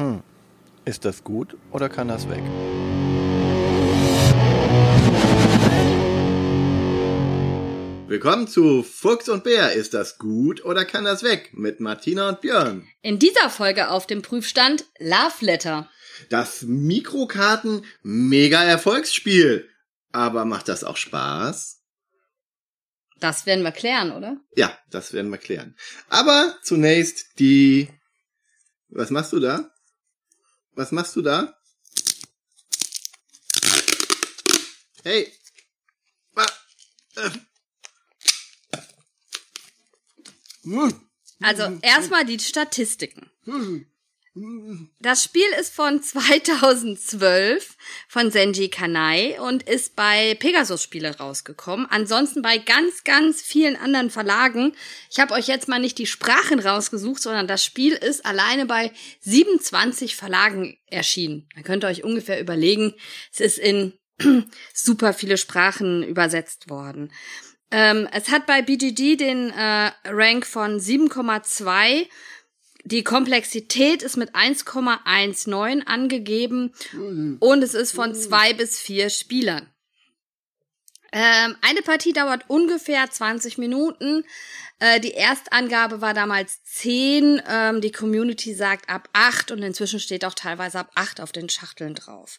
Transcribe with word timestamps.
Hm. 0.00 0.22
Ist 0.86 1.04
das 1.04 1.24
gut 1.24 1.58
oder 1.72 1.90
kann 1.90 2.08
das 2.08 2.26
weg? 2.26 2.42
Willkommen 8.08 8.48
zu 8.48 8.82
Fuchs 8.82 9.28
und 9.28 9.44
Bär. 9.44 9.74
Ist 9.74 9.92
das 9.92 10.16
gut 10.16 10.64
oder 10.64 10.86
kann 10.86 11.04
das 11.04 11.22
weg? 11.22 11.50
Mit 11.52 11.80
Martina 11.80 12.30
und 12.30 12.40
Björn. 12.40 12.88
In 13.02 13.18
dieser 13.18 13.50
Folge 13.50 13.90
auf 13.90 14.06
dem 14.06 14.22
Prüfstand 14.22 14.86
Love 14.98 15.44
Letter. 15.44 15.90
Das 16.30 16.62
Mikrokarten 16.62 17.84
Mega 18.02 18.64
Erfolgsspiel. 18.64 19.68
Aber 20.12 20.46
macht 20.46 20.68
das 20.68 20.82
auch 20.82 20.96
Spaß? 20.96 21.82
Das 23.18 23.44
werden 23.44 23.64
wir 23.64 23.72
klären, 23.72 24.12
oder? 24.12 24.38
Ja, 24.56 24.78
das 24.88 25.12
werden 25.12 25.30
wir 25.30 25.36
klären. 25.36 25.76
Aber 26.08 26.56
zunächst 26.62 27.38
die. 27.38 27.90
Was 28.88 29.10
machst 29.10 29.34
du 29.34 29.40
da? 29.40 29.70
Was 30.80 30.92
machst 30.92 31.14
du 31.14 31.20
da? 31.20 31.54
Hey. 35.04 35.30
Äh. 37.16 37.30
Also 41.42 41.78
erstmal 41.82 42.24
die 42.24 42.38
Statistiken. 42.38 43.30
Das 45.00 45.24
Spiel 45.24 45.46
ist 45.58 45.74
von 45.74 46.02
2012 46.02 47.76
von 48.08 48.30
Senji 48.30 48.68
Kanai 48.68 49.40
und 49.40 49.62
ist 49.64 49.96
bei 49.96 50.34
Pegasus 50.34 50.82
Spiele 50.82 51.16
rausgekommen. 51.16 51.86
Ansonsten 51.90 52.42
bei 52.42 52.58
ganz, 52.58 53.04
ganz 53.04 53.42
vielen 53.42 53.76
anderen 53.76 54.10
Verlagen. 54.10 54.72
Ich 55.10 55.18
habe 55.20 55.34
euch 55.34 55.46
jetzt 55.48 55.68
mal 55.68 55.80
nicht 55.80 55.98
die 55.98 56.06
Sprachen 56.06 56.60
rausgesucht, 56.60 57.22
sondern 57.22 57.46
das 57.46 57.64
Spiel 57.64 57.92
ist 57.92 58.24
alleine 58.24 58.66
bei 58.66 58.92
27 59.20 60.16
Verlagen 60.16 60.76
erschienen. 60.86 61.48
Da 61.56 61.62
könnt 61.62 61.84
ihr 61.84 61.88
euch 61.88 62.04
ungefähr 62.04 62.40
überlegen, 62.40 62.94
es 63.32 63.40
ist 63.40 63.58
in 63.58 63.94
super 64.74 65.12
viele 65.12 65.36
Sprachen 65.36 66.02
übersetzt 66.02 66.68
worden. 66.68 67.12
Ähm, 67.70 68.08
es 68.12 68.30
hat 68.30 68.46
bei 68.46 68.62
BGG 68.62 69.16
den 69.16 69.50
äh, 69.50 69.92
Rank 70.04 70.46
von 70.46 70.80
7,2. 70.80 72.06
Die 72.84 73.04
Komplexität 73.04 74.02
ist 74.02 74.16
mit 74.16 74.34
1,19 74.34 75.86
angegeben 75.86 76.72
und 77.40 77.62
es 77.62 77.74
ist 77.74 77.92
von 77.92 78.14
zwei 78.14 78.52
bis 78.54 78.78
vier 78.78 79.10
Spielern. 79.10 79.68
Ähm, 81.12 81.56
eine 81.60 81.82
Partie 81.82 82.12
dauert 82.12 82.44
ungefähr 82.48 83.10
20 83.10 83.58
Minuten. 83.58 84.24
Äh, 84.78 85.00
die 85.00 85.12
Erstangabe 85.12 86.00
war 86.00 86.14
damals 86.14 86.62
10. 86.64 87.42
Ähm, 87.48 87.80
die 87.80 87.90
Community 87.90 88.54
sagt 88.54 88.88
ab 88.88 89.08
8 89.12 89.50
und 89.50 89.62
inzwischen 89.62 89.98
steht 89.98 90.24
auch 90.24 90.34
teilweise 90.34 90.78
ab 90.78 90.92
8 90.94 91.20
auf 91.20 91.32
den 91.32 91.48
Schachteln 91.48 91.94
drauf. 91.94 92.38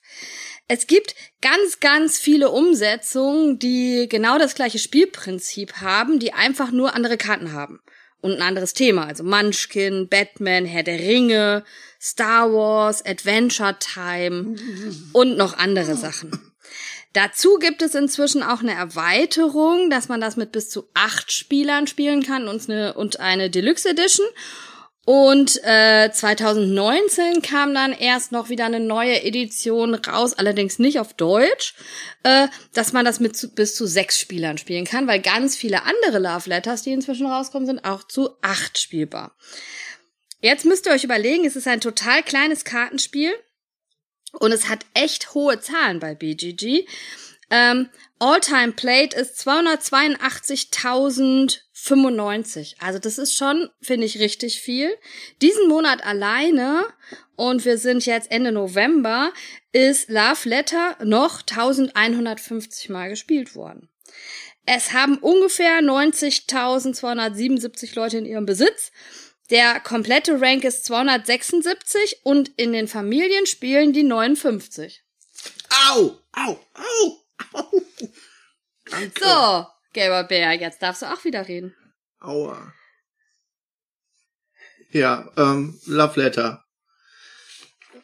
Es 0.69 0.87
gibt 0.87 1.15
ganz, 1.41 1.81
ganz 1.81 2.17
viele 2.17 2.49
Umsetzungen, 2.49 3.59
die 3.59 4.07
genau 4.09 4.37
das 4.37 4.55
gleiche 4.55 4.79
Spielprinzip 4.79 5.81
haben, 5.81 6.19
die 6.19 6.31
einfach 6.31 6.71
nur 6.71 6.95
andere 6.95 7.17
Karten 7.17 7.51
haben. 7.51 7.81
Und 8.21 8.33
ein 8.33 8.41
anderes 8.41 8.73
Thema, 8.73 9.07
also 9.07 9.23
Munchkin, 9.23 10.07
Batman, 10.07 10.65
Herr 10.65 10.83
der 10.83 10.99
Ringe, 10.99 11.63
Star 11.99 12.53
Wars, 12.53 13.03
Adventure 13.03 13.75
Time 13.79 14.55
und 15.13 15.37
noch 15.37 15.57
andere 15.57 15.95
Sachen. 15.95 16.31
Dazu 17.13 17.57
gibt 17.57 17.81
es 17.81 17.93
inzwischen 17.93 18.41
auch 18.41 18.61
eine 18.61 18.73
Erweiterung, 18.73 19.89
dass 19.89 20.07
man 20.07 20.21
das 20.21 20.37
mit 20.37 20.53
bis 20.53 20.69
zu 20.69 20.87
acht 20.93 21.31
Spielern 21.31 21.87
spielen 21.87 22.23
kann 22.23 22.47
und 22.47 22.69
eine, 22.69 22.93
und 22.93 23.19
eine 23.19 23.49
Deluxe 23.49 23.89
Edition. 23.89 24.27
Und 25.05 25.59
äh, 25.63 26.11
2019 26.11 27.41
kam 27.41 27.73
dann 27.73 27.91
erst 27.91 28.31
noch 28.31 28.49
wieder 28.49 28.65
eine 28.65 28.79
neue 28.79 29.23
Edition 29.23 29.95
raus, 29.95 30.33
allerdings 30.33 30.77
nicht 30.77 30.99
auf 30.99 31.13
Deutsch, 31.13 31.73
äh, 32.23 32.47
dass 32.73 32.93
man 32.93 33.03
das 33.03 33.19
mit 33.19 33.35
zu, 33.35 33.49
bis 33.49 33.75
zu 33.75 33.87
sechs 33.87 34.19
Spielern 34.19 34.59
spielen 34.59 34.85
kann, 34.85 35.07
weil 35.07 35.19
ganz 35.19 35.55
viele 35.55 35.83
andere 35.83 36.19
Love 36.19 36.49
Letters, 36.49 36.83
die 36.83 36.91
inzwischen 36.91 37.25
rauskommen, 37.25 37.65
sind 37.65 37.83
auch 37.83 38.03
zu 38.03 38.29
acht 38.41 38.77
spielbar. 38.77 39.35
Jetzt 40.39 40.65
müsst 40.65 40.85
ihr 40.85 40.91
euch 40.91 41.03
überlegen, 41.03 41.45
es 41.45 41.55
ist 41.55 41.67
ein 41.67 41.81
total 41.81 42.21
kleines 42.21 42.63
Kartenspiel 42.63 43.33
und 44.33 44.51
es 44.51 44.69
hat 44.69 44.85
echt 44.93 45.33
hohe 45.33 45.59
Zahlen 45.61 45.99
bei 45.99 46.13
BGG. 46.13 46.85
Ähm, 47.49 47.89
All-Time 48.19 48.73
Plate 48.73 49.17
ist 49.17 49.39
282.095. 51.85 52.75
Also 52.79 52.99
das 52.99 53.17
ist 53.17 53.35
schon, 53.35 53.69
finde 53.81 54.05
ich, 54.05 54.19
richtig 54.19 54.61
viel. 54.61 54.95
Diesen 55.41 55.67
Monat 55.67 56.05
alleine, 56.05 56.85
und 57.35 57.65
wir 57.65 57.77
sind 57.77 58.05
jetzt 58.05 58.31
Ende 58.31 58.51
November, 58.51 59.33
ist 59.71 60.09
Love 60.09 60.49
Letter 60.49 60.97
noch 61.03 61.41
1150 61.41 62.89
Mal 62.89 63.09
gespielt 63.09 63.55
worden. 63.55 63.89
Es 64.65 64.93
haben 64.93 65.17
ungefähr 65.17 65.81
90.277 65.81 67.95
Leute 67.95 68.19
in 68.19 68.25
ihrem 68.25 68.45
Besitz. 68.45 68.91
Der 69.49 69.79
komplette 69.79 70.39
Rank 70.39 70.63
ist 70.63 70.85
276 70.85 72.19
und 72.23 72.51
in 72.57 72.73
den 72.73 72.87
Familienspielen 72.87 73.91
die 73.91 74.03
59. 74.03 75.03
Au, 75.89 76.15
au, 76.33 76.59
au, 76.75 77.17
au. 77.53 77.81
Danke. 78.89 79.19
So, 79.19 79.65
Gamer 79.93 80.23
Bär, 80.23 80.53
jetzt 80.53 80.81
darfst 80.81 81.01
du 81.01 81.07
auch 81.07 81.23
wieder 81.25 81.47
reden. 81.47 81.75
Aua. 82.19 82.73
Ja, 84.91 85.29
ähm, 85.37 85.79
Love 85.85 86.19
Letter. 86.19 86.65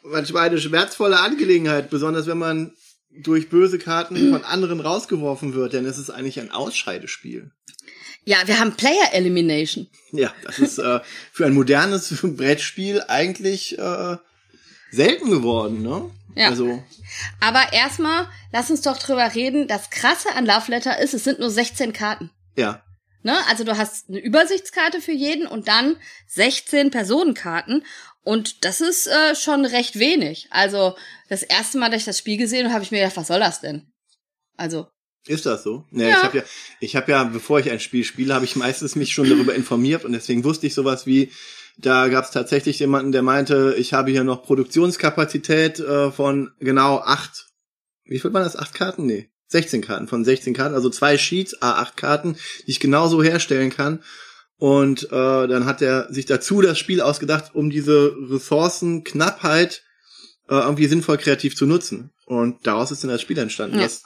Manchmal 0.02 0.48
eine 0.48 0.60
schmerzvolle 0.60 1.20
Angelegenheit, 1.20 1.90
besonders 1.90 2.26
wenn 2.26 2.38
man 2.38 2.72
durch 3.10 3.48
böse 3.48 3.78
Karten 3.78 4.16
von 4.32 4.44
anderen 4.44 4.80
rausgeworfen 4.80 5.54
wird, 5.54 5.72
denn 5.72 5.84
es 5.84 5.98
ist 5.98 6.10
eigentlich 6.10 6.40
ein 6.40 6.50
Ausscheidespiel. 6.50 7.50
Ja, 8.24 8.36
wir 8.46 8.58
haben 8.58 8.76
Player 8.76 9.12
Elimination. 9.12 9.88
Ja, 10.12 10.34
das 10.44 10.58
ist 10.58 10.78
äh, 10.78 11.00
für 11.32 11.46
ein 11.46 11.54
modernes 11.54 12.14
Brettspiel 12.22 13.02
eigentlich 13.08 13.78
äh, 13.78 14.16
selten 14.90 15.30
geworden, 15.30 15.82
ne? 15.82 16.10
Ja. 16.34 16.48
Also, 16.50 16.82
Aber 17.40 17.72
erstmal, 17.72 18.28
lass 18.52 18.70
uns 18.70 18.82
doch 18.82 18.98
drüber 18.98 19.34
reden. 19.34 19.66
Das 19.66 19.90
Krasse 19.90 20.32
an 20.36 20.46
Love 20.46 20.70
Letter 20.70 20.98
ist, 21.00 21.14
es 21.14 21.24
sind 21.24 21.40
nur 21.40 21.50
16 21.50 21.92
Karten. 21.92 22.30
ja. 22.56 22.82
Ne? 23.24 23.36
Also 23.48 23.64
du 23.64 23.76
hast 23.76 24.08
eine 24.08 24.20
Übersichtskarte 24.20 25.00
für 25.00 25.10
jeden 25.12 25.48
und 25.48 25.66
dann 25.66 25.96
16 26.28 26.92
Personenkarten. 26.92 27.84
Und 28.22 28.64
das 28.64 28.80
ist 28.80 29.08
äh, 29.08 29.34
schon 29.34 29.64
recht 29.64 29.98
wenig. 29.98 30.46
Also 30.50 30.94
das 31.28 31.42
erste 31.42 31.78
Mal, 31.78 31.90
dass 31.90 32.02
ich 32.02 32.04
das 32.06 32.18
Spiel 32.18 32.36
gesehen 32.36 32.66
habe, 32.66 32.74
habe 32.74 32.84
ich 32.84 32.92
mir 32.92 33.00
gedacht, 33.00 33.16
was 33.16 33.26
soll 33.26 33.40
das 33.40 33.60
denn? 33.60 33.90
Also, 34.56 34.86
Ist 35.26 35.46
das 35.46 35.64
so? 35.64 35.84
Nee, 35.90 36.08
Ja. 36.10 36.16
ich 36.18 36.22
habe 36.22 36.38
ja, 36.38 36.44
ich 36.78 36.96
habe 36.96 37.10
ja, 37.10 37.24
bevor 37.24 37.58
ich 37.58 37.70
ein 37.72 37.80
Spiel 37.80 38.04
spiele, 38.04 38.32
habe 38.34 38.44
ich 38.44 38.54
meistens 38.54 38.94
mich 38.94 39.12
schon 39.12 39.28
darüber 39.28 39.52
informiert 39.56 40.04
und 40.04 40.12
deswegen 40.12 40.44
wusste 40.44 40.68
ich 40.68 40.74
sowas 40.74 41.04
wie, 41.04 41.32
da 41.78 42.08
gab 42.08 42.24
es 42.24 42.32
tatsächlich 42.32 42.80
jemanden, 42.80 43.12
der 43.12 43.22
meinte, 43.22 43.74
ich 43.78 43.94
habe 43.94 44.10
hier 44.10 44.24
noch 44.24 44.42
Produktionskapazität 44.42 45.78
äh, 45.78 46.10
von 46.10 46.50
genau 46.58 46.98
acht. 46.98 47.46
Wie 48.04 48.18
viel 48.18 48.32
waren 48.34 48.42
das? 48.42 48.56
Acht 48.56 48.74
Karten? 48.74 49.06
Nee. 49.06 49.30
16 49.50 49.80
Karten 49.80 50.08
von 50.08 50.24
16 50.24 50.52
Karten, 50.52 50.74
also 50.74 50.90
zwei 50.90 51.16
Sheets, 51.16 51.62
A8 51.62 51.96
Karten, 51.96 52.36
die 52.66 52.72
ich 52.72 52.80
genauso 52.80 53.22
herstellen 53.22 53.70
kann. 53.70 54.02
Und 54.58 55.04
äh, 55.04 55.46
dann 55.46 55.64
hat 55.64 55.80
er 55.80 56.12
sich 56.12 56.26
dazu 56.26 56.60
das 56.60 56.78
Spiel 56.78 57.00
ausgedacht, 57.00 57.54
um 57.54 57.70
diese 57.70 58.14
Ressourcenknappheit 58.28 59.84
äh, 60.48 60.54
irgendwie 60.54 60.88
sinnvoll 60.88 61.16
kreativ 61.16 61.56
zu 61.56 61.64
nutzen. 61.64 62.10
Und 62.26 62.66
daraus 62.66 62.90
ist 62.90 63.04
dann 63.04 63.10
das 63.10 63.22
Spiel 63.22 63.38
entstanden. 63.38 63.76
Ja. 63.76 63.84
Das, 63.84 64.02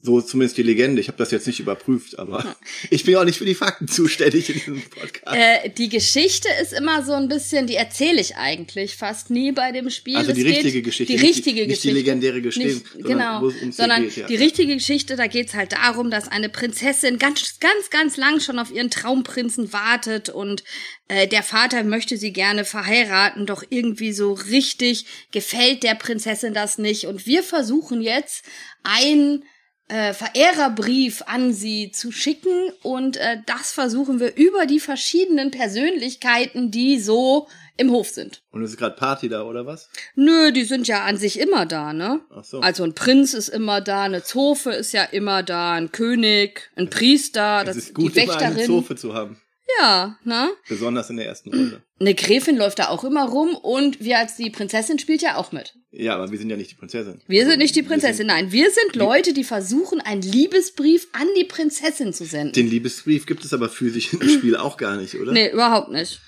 so 0.00 0.20
zumindest 0.20 0.56
die 0.56 0.62
Legende. 0.62 1.00
Ich 1.00 1.08
habe 1.08 1.18
das 1.18 1.32
jetzt 1.32 1.46
nicht 1.48 1.58
überprüft, 1.58 2.18
aber 2.20 2.56
ich 2.90 3.04
bin 3.04 3.16
auch 3.16 3.24
nicht 3.24 3.38
für 3.38 3.44
die 3.44 3.56
Fakten 3.56 3.88
zuständig 3.88 4.48
in 4.48 4.54
diesem 4.54 4.82
Podcast. 4.82 5.36
äh, 5.36 5.70
die 5.70 5.88
Geschichte 5.88 6.48
ist 6.62 6.72
immer 6.72 7.04
so 7.04 7.14
ein 7.14 7.28
bisschen, 7.28 7.66
die 7.66 7.74
erzähle 7.74 8.20
ich 8.20 8.36
eigentlich 8.36 8.94
fast 8.94 9.30
nie 9.30 9.50
bei 9.50 9.72
dem 9.72 9.90
Spiel. 9.90 10.16
also 10.16 10.32
die 10.32 10.42
Es 10.42 10.46
richtige 10.46 10.82
Geschichte, 10.82 11.12
Die 11.12 11.18
nicht 11.18 11.28
richtige 11.36 11.60
nicht 11.62 11.68
Geschichte. 11.68 11.88
die 11.88 11.94
legendäre 11.94 12.40
Geschichte, 12.42 12.68
Nicht, 12.96 13.06
genau, 13.08 13.44
es 13.48 13.56
ums 13.60 13.76
sondern 13.76 14.04
geht, 14.04 14.16
ja. 14.16 14.26
die 14.28 14.36
richtige 14.36 14.74
Geschichte, 14.74 15.16
da 15.16 15.26
geht's 15.26 15.54
halt 15.54 15.72
darum, 15.72 16.10
dass 16.12 16.28
eine 16.28 16.48
Prinzessin 16.48 17.18
ganz, 17.18 17.58
ganz, 17.58 17.90
ganz 17.90 18.16
lang 18.16 18.38
schon 18.38 18.60
auf 18.60 18.70
ihren 18.70 18.90
Traumprinzen 18.90 19.72
wartet 19.72 20.28
und 20.28 20.62
äh, 21.08 21.26
der 21.26 21.42
Vater 21.42 21.82
möchte 21.82 22.16
sie 22.16 22.32
gerne 22.32 22.64
verheiraten, 22.64 23.46
doch 23.46 23.64
irgendwie 23.68 24.12
so 24.12 24.32
richtig 24.32 25.06
gefällt 25.32 25.82
der 25.82 25.96
Prinzessin 25.96 26.54
das 26.54 26.78
nicht. 26.78 27.06
Und 27.06 27.26
wir 27.26 27.42
versuchen 27.42 28.00
jetzt 28.00 28.44
einen 28.84 29.42
äh, 29.88 30.12
Verehrerbrief 30.12 31.22
an 31.26 31.52
sie 31.52 31.90
zu 31.90 32.12
schicken 32.12 32.70
und 32.82 33.16
äh, 33.16 33.38
das 33.46 33.72
versuchen 33.72 34.20
wir 34.20 34.36
über 34.36 34.66
die 34.66 34.80
verschiedenen 34.80 35.50
Persönlichkeiten, 35.50 36.70
die 36.70 37.00
so 37.00 37.48
im 37.78 37.90
Hof 37.90 38.08
sind. 38.08 38.42
Und 38.50 38.62
es 38.62 38.72
ist 38.72 38.76
gerade 38.76 38.96
Party 38.96 39.28
da, 39.28 39.44
oder 39.44 39.64
was? 39.64 39.88
Nö, 40.14 40.52
die 40.52 40.64
sind 40.64 40.88
ja 40.88 41.04
an 41.04 41.16
sich 41.16 41.38
immer 41.38 41.64
da, 41.64 41.92
ne? 41.92 42.20
Ach 42.34 42.44
so. 42.44 42.60
Also 42.60 42.84
ein 42.84 42.94
Prinz 42.94 43.34
ist 43.34 43.48
immer 43.48 43.80
da, 43.80 44.02
eine 44.02 44.22
Zofe 44.22 44.72
ist 44.72 44.92
ja 44.92 45.04
immer 45.04 45.42
da, 45.42 45.72
ein 45.72 45.92
König, 45.92 46.70
ein 46.76 46.90
Priester, 46.90 47.64
das 47.64 47.76
es 47.76 47.84
ist 47.86 47.94
gut, 47.94 48.16
die 48.16 48.20
immer 48.20 48.36
eine 48.36 48.56
Wächterin. 48.56 48.66
Zofe 48.66 48.96
zu 48.96 49.14
haben. 49.14 49.40
Ja, 49.78 50.16
ne? 50.24 50.50
Besonders 50.68 51.10
in 51.10 51.16
der 51.18 51.26
ersten 51.26 51.50
Runde. 51.50 51.82
Eine 52.00 52.14
Gräfin 52.14 52.56
läuft 52.56 52.78
da 52.78 52.88
auch 52.88 53.04
immer 53.04 53.28
rum 53.28 53.54
und 53.54 54.00
wir 54.00 54.18
als 54.18 54.36
die 54.36 54.50
Prinzessin 54.50 54.98
spielt 54.98 55.20
ja 55.20 55.36
auch 55.36 55.52
mit. 55.52 55.74
Ja, 55.90 56.14
aber 56.14 56.30
wir 56.30 56.38
sind 56.38 56.48
ja 56.50 56.56
nicht 56.56 56.70
die 56.70 56.74
Prinzessin. 56.76 57.20
Wir 57.26 57.44
sind 57.46 57.58
nicht 57.58 57.74
die 57.76 57.82
Prinzessin, 57.82 58.26
nein. 58.28 58.50
Wir 58.52 58.70
sind 58.70 58.96
Leute, 58.96 59.32
die 59.32 59.44
versuchen, 59.44 60.00
einen 60.00 60.22
Liebesbrief 60.22 61.08
an 61.12 61.26
die 61.38 61.44
Prinzessin 61.44 62.12
zu 62.12 62.24
senden. 62.24 62.52
Den 62.52 62.68
Liebesbrief 62.68 63.26
gibt 63.26 63.44
es 63.44 63.52
aber 63.52 63.68
physisch 63.68 64.12
im 64.14 64.26
Spiel 64.28 64.56
auch 64.56 64.76
gar 64.76 64.96
nicht, 64.96 65.14
oder? 65.16 65.32
Nee, 65.32 65.50
überhaupt 65.50 65.90
nicht. 65.90 66.20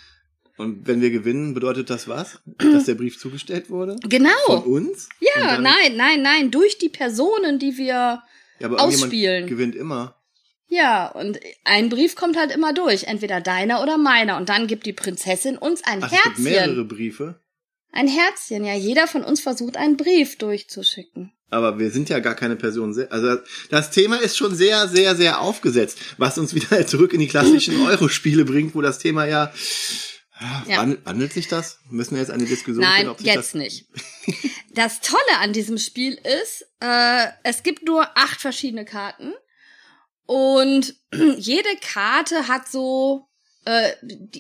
Und 0.57 0.87
wenn 0.87 1.01
wir 1.01 1.11
gewinnen, 1.11 1.55
bedeutet 1.55 1.89
das 1.89 2.07
was? 2.09 2.41
Dass 2.59 2.85
der 2.85 2.95
Brief 2.95 3.19
zugestellt 3.19 3.71
wurde? 3.71 3.97
Genau. 4.07 4.29
Von 4.45 4.63
uns? 4.65 5.09
Ja, 5.21 5.59
nein, 5.59 5.97
nein, 5.97 6.21
nein. 6.21 6.51
Durch 6.51 6.77
die 6.77 6.91
Personen, 6.91 7.59
die 7.59 7.79
wir 7.79 8.23
Ja, 8.59 8.67
aber 8.67 8.83
ausspielen. 8.83 9.47
gewinnt 9.47 9.75
immer. 9.75 10.20
Ja, 10.71 11.09
und 11.09 11.41
ein 11.65 11.89
Brief 11.89 12.15
kommt 12.15 12.37
halt 12.37 12.53
immer 12.53 12.73
durch, 12.73 13.05
entweder 13.05 13.41
deiner 13.41 13.83
oder 13.83 13.99
meiner. 13.99 14.37
Und 14.37 14.49
dann 14.49 14.69
gibt 14.69 14.87
die 14.87 14.93
Prinzessin 14.93 15.59
uns 15.59 15.83
ein 15.85 16.03
Ach, 16.03 16.13
es 16.13 16.23
gibt 16.23 16.39
mehrere 16.39 16.69
Herzchen. 16.69 16.89
Briefe. 16.89 17.41
Ein 17.91 18.07
Herzchen, 18.07 18.65
ja. 18.65 18.75
Jeder 18.75 19.09
von 19.09 19.25
uns 19.25 19.41
versucht, 19.41 19.77
einen 19.77 19.97
Brief 19.97 20.39
durchzuschicken. 20.39 21.33
Aber 21.51 21.81
wir 21.81 21.91
sind 21.91 22.09
ja 22.09 22.21
gar 22.21 22.37
keine 22.37 22.55
Person. 22.55 22.97
Also 23.11 23.39
das 23.71 23.91
Thema 23.91 24.23
ist 24.23 24.37
schon 24.37 24.55
sehr, 24.55 24.87
sehr, 24.87 25.17
sehr 25.17 25.41
aufgesetzt, 25.41 25.99
was 26.19 26.39
uns 26.39 26.55
wieder 26.55 26.87
zurück 26.87 27.13
in 27.13 27.21
die 27.21 27.27
klassischen 27.27 27.81
Euro-Spiele 27.87 28.45
bringt, 28.45 28.77
wo 28.77 28.81
das 28.81 29.01
Thema 29.01 29.25
ja, 29.25 29.53
ja. 30.69 30.79
Wandelt, 30.79 31.05
wandelt 31.05 31.33
sich 31.33 31.49
das? 31.49 31.81
Müssen 31.91 32.13
wir 32.13 32.21
jetzt 32.21 32.31
eine 32.31 32.45
Diskussion 32.45 32.85
Nein, 32.85 33.01
führen, 33.01 33.11
ob 33.11 33.19
sich 33.19 33.27
jetzt 33.27 33.37
das 33.37 33.55
nicht. 33.55 33.87
Das 34.73 35.01
Tolle 35.01 35.39
an 35.41 35.53
diesem 35.53 35.79
Spiel 35.79 36.15
ist, 36.15 36.65
äh, 36.79 37.27
es 37.43 37.65
gibt 37.65 37.85
nur 37.85 38.07
acht 38.17 38.41
verschiedene 38.41 38.85
Karten 38.85 39.33
und 40.31 40.95
jede 41.39 41.75
Karte 41.81 42.47
hat 42.47 42.69
so 42.69 43.27
äh, 43.65 43.91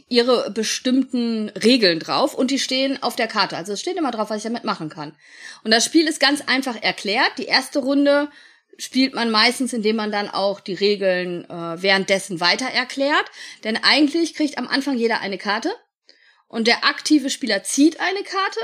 ihre 0.06 0.52
bestimmten 0.52 1.48
Regeln 1.48 1.98
drauf 1.98 2.32
und 2.32 2.52
die 2.52 2.60
stehen 2.60 3.02
auf 3.02 3.16
der 3.16 3.26
Karte. 3.26 3.56
Also 3.56 3.72
es 3.72 3.80
steht 3.80 3.96
immer 3.96 4.12
drauf, 4.12 4.30
was 4.30 4.36
ich 4.36 4.44
damit 4.44 4.62
machen 4.62 4.88
kann. 4.88 5.16
Und 5.64 5.72
das 5.72 5.84
Spiel 5.84 6.06
ist 6.06 6.20
ganz 6.20 6.42
einfach 6.46 6.80
erklärt. 6.80 7.32
Die 7.38 7.46
erste 7.46 7.80
Runde 7.80 8.30
spielt 8.78 9.14
man 9.14 9.32
meistens, 9.32 9.72
indem 9.72 9.96
man 9.96 10.12
dann 10.12 10.28
auch 10.28 10.60
die 10.60 10.74
Regeln 10.74 11.44
äh, 11.50 11.82
währenddessen 11.82 12.38
weiter 12.38 12.66
erklärt. 12.66 13.24
Denn 13.64 13.76
eigentlich 13.82 14.34
kriegt 14.34 14.58
am 14.58 14.68
Anfang 14.68 14.96
jeder 14.96 15.20
eine 15.20 15.38
Karte 15.38 15.72
und 16.46 16.68
der 16.68 16.84
aktive 16.84 17.30
Spieler 17.30 17.64
zieht 17.64 17.98
eine 17.98 18.22
Karte 18.22 18.60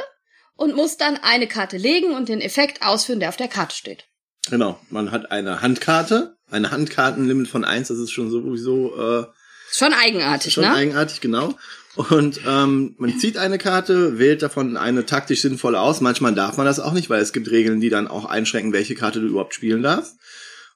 und 0.55 0.77
muss 0.77 0.97
dann 0.97 1.17
eine 1.17 1.49
Karte 1.49 1.77
legen 1.77 2.15
und 2.15 2.29
den 2.29 2.41
Effekt 2.41 2.87
ausführen, 2.87 3.19
der 3.19 3.31
auf 3.31 3.37
der 3.37 3.49
Karte 3.49 3.75
steht. 3.75 4.05
Genau, 4.49 4.79
man 4.91 5.11
hat 5.11 5.33
eine 5.33 5.61
Handkarte, 5.61 6.36
eine 6.51 6.71
Handkartenlimit 6.71 7.49
von 7.49 7.65
eins. 7.65 7.89
das 7.89 7.99
ist 7.99 8.13
schon 8.13 8.31
sowieso 8.31 8.97
äh, 8.97 9.27
schon 9.71 9.93
eigenartig, 9.93 10.55
schon 10.55 10.65
ne? 10.65 10.75
eigenartig, 10.75 11.21
genau. 11.21 11.55
Und 11.97 12.41
ähm, 12.47 12.95
man 12.99 13.19
zieht 13.19 13.39
eine 13.39 13.57
Karte, 13.57 14.19
wählt 14.19 14.43
davon 14.43 14.77
eine 14.77 15.07
taktisch 15.07 15.41
sinnvolle 15.41 15.81
aus. 15.81 16.03
Manchmal 16.03 16.35
darf 16.35 16.59
man 16.59 16.67
das 16.67 16.79
auch 16.79 16.93
nicht, 16.93 17.09
weil 17.09 17.23
es 17.23 17.33
gibt 17.33 17.51
Regeln, 17.51 17.81
die 17.81 17.89
dann 17.89 18.07
auch 18.07 18.27
einschränken, 18.27 18.75
welche 18.75 18.95
Karte 18.95 19.21
du 19.21 19.29
überhaupt 19.29 19.55
spielen 19.55 19.83
darfst. 19.83 20.17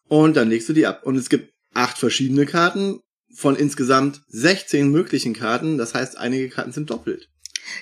Und 0.09 0.37
dann 0.37 0.49
legst 0.49 0.69
du 0.71 0.73
die 0.73 0.87
ab. 0.87 1.03
Und 1.05 1.17
es 1.17 1.29
gibt 1.29 1.53
acht 1.75 1.99
verschiedene 1.99 2.47
Karten 2.47 3.01
von 3.35 3.55
insgesamt 3.55 4.23
16 4.29 4.91
möglichen 4.91 5.35
Karten. 5.35 5.77
Das 5.77 5.93
heißt, 5.93 6.17
einige 6.17 6.49
Karten 6.49 6.73
sind 6.73 6.89
doppelt. 6.91 7.29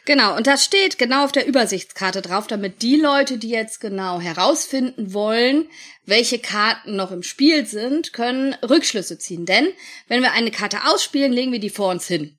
Genau, 0.04 0.36
und 0.36 0.46
das 0.46 0.64
steht 0.64 0.98
genau 0.98 1.24
auf 1.24 1.32
der 1.32 1.46
Übersichtskarte 1.46 2.22
drauf, 2.22 2.46
damit 2.46 2.82
die 2.82 2.96
Leute, 2.96 3.38
die 3.38 3.50
jetzt 3.50 3.80
genau 3.80 4.20
herausfinden 4.20 5.12
wollen, 5.12 5.68
welche 6.04 6.38
Karten 6.38 6.96
noch 6.96 7.10
im 7.10 7.22
Spiel 7.22 7.66
sind, 7.66 8.12
können 8.12 8.54
Rückschlüsse 8.54 9.18
ziehen. 9.18 9.46
Denn 9.46 9.68
wenn 10.06 10.22
wir 10.22 10.32
eine 10.32 10.50
Karte 10.50 10.86
ausspielen, 10.86 11.32
legen 11.32 11.52
wir 11.52 11.60
die 11.60 11.70
vor 11.70 11.90
uns 11.90 12.06
hin. 12.06 12.38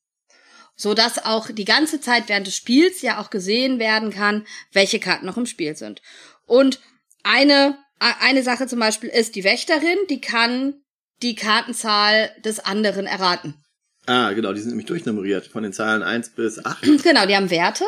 So 0.75 0.93
dass 0.93 1.25
auch 1.25 1.51
die 1.51 1.65
ganze 1.65 1.99
Zeit 1.99 2.29
während 2.29 2.47
des 2.47 2.55
Spiels 2.55 3.01
ja 3.01 3.21
auch 3.21 3.29
gesehen 3.29 3.79
werden 3.79 4.11
kann, 4.11 4.47
welche 4.71 4.99
Karten 4.99 5.25
noch 5.25 5.37
im 5.37 5.45
Spiel 5.45 5.75
sind. 5.75 6.01
Und 6.45 6.79
eine, 7.23 7.77
eine 7.99 8.43
Sache 8.43 8.67
zum 8.67 8.79
Beispiel 8.79 9.09
ist 9.09 9.35
die 9.35 9.43
Wächterin, 9.43 9.97
die 10.09 10.21
kann 10.21 10.81
die 11.21 11.35
Kartenzahl 11.35 12.33
des 12.43 12.59
anderen 12.59 13.05
erraten. 13.05 13.61
Ah, 14.09 14.33
genau, 14.33 14.53
die 14.53 14.59
sind 14.59 14.69
nämlich 14.69 14.87
durchnummeriert 14.87 15.45
von 15.45 15.61
den 15.61 15.71
Zahlen 15.71 16.01
1 16.01 16.29
bis 16.29 16.65
8. 16.65 16.83
Genau, 17.03 17.25
die 17.27 17.35
haben 17.35 17.51
Werte. 17.51 17.83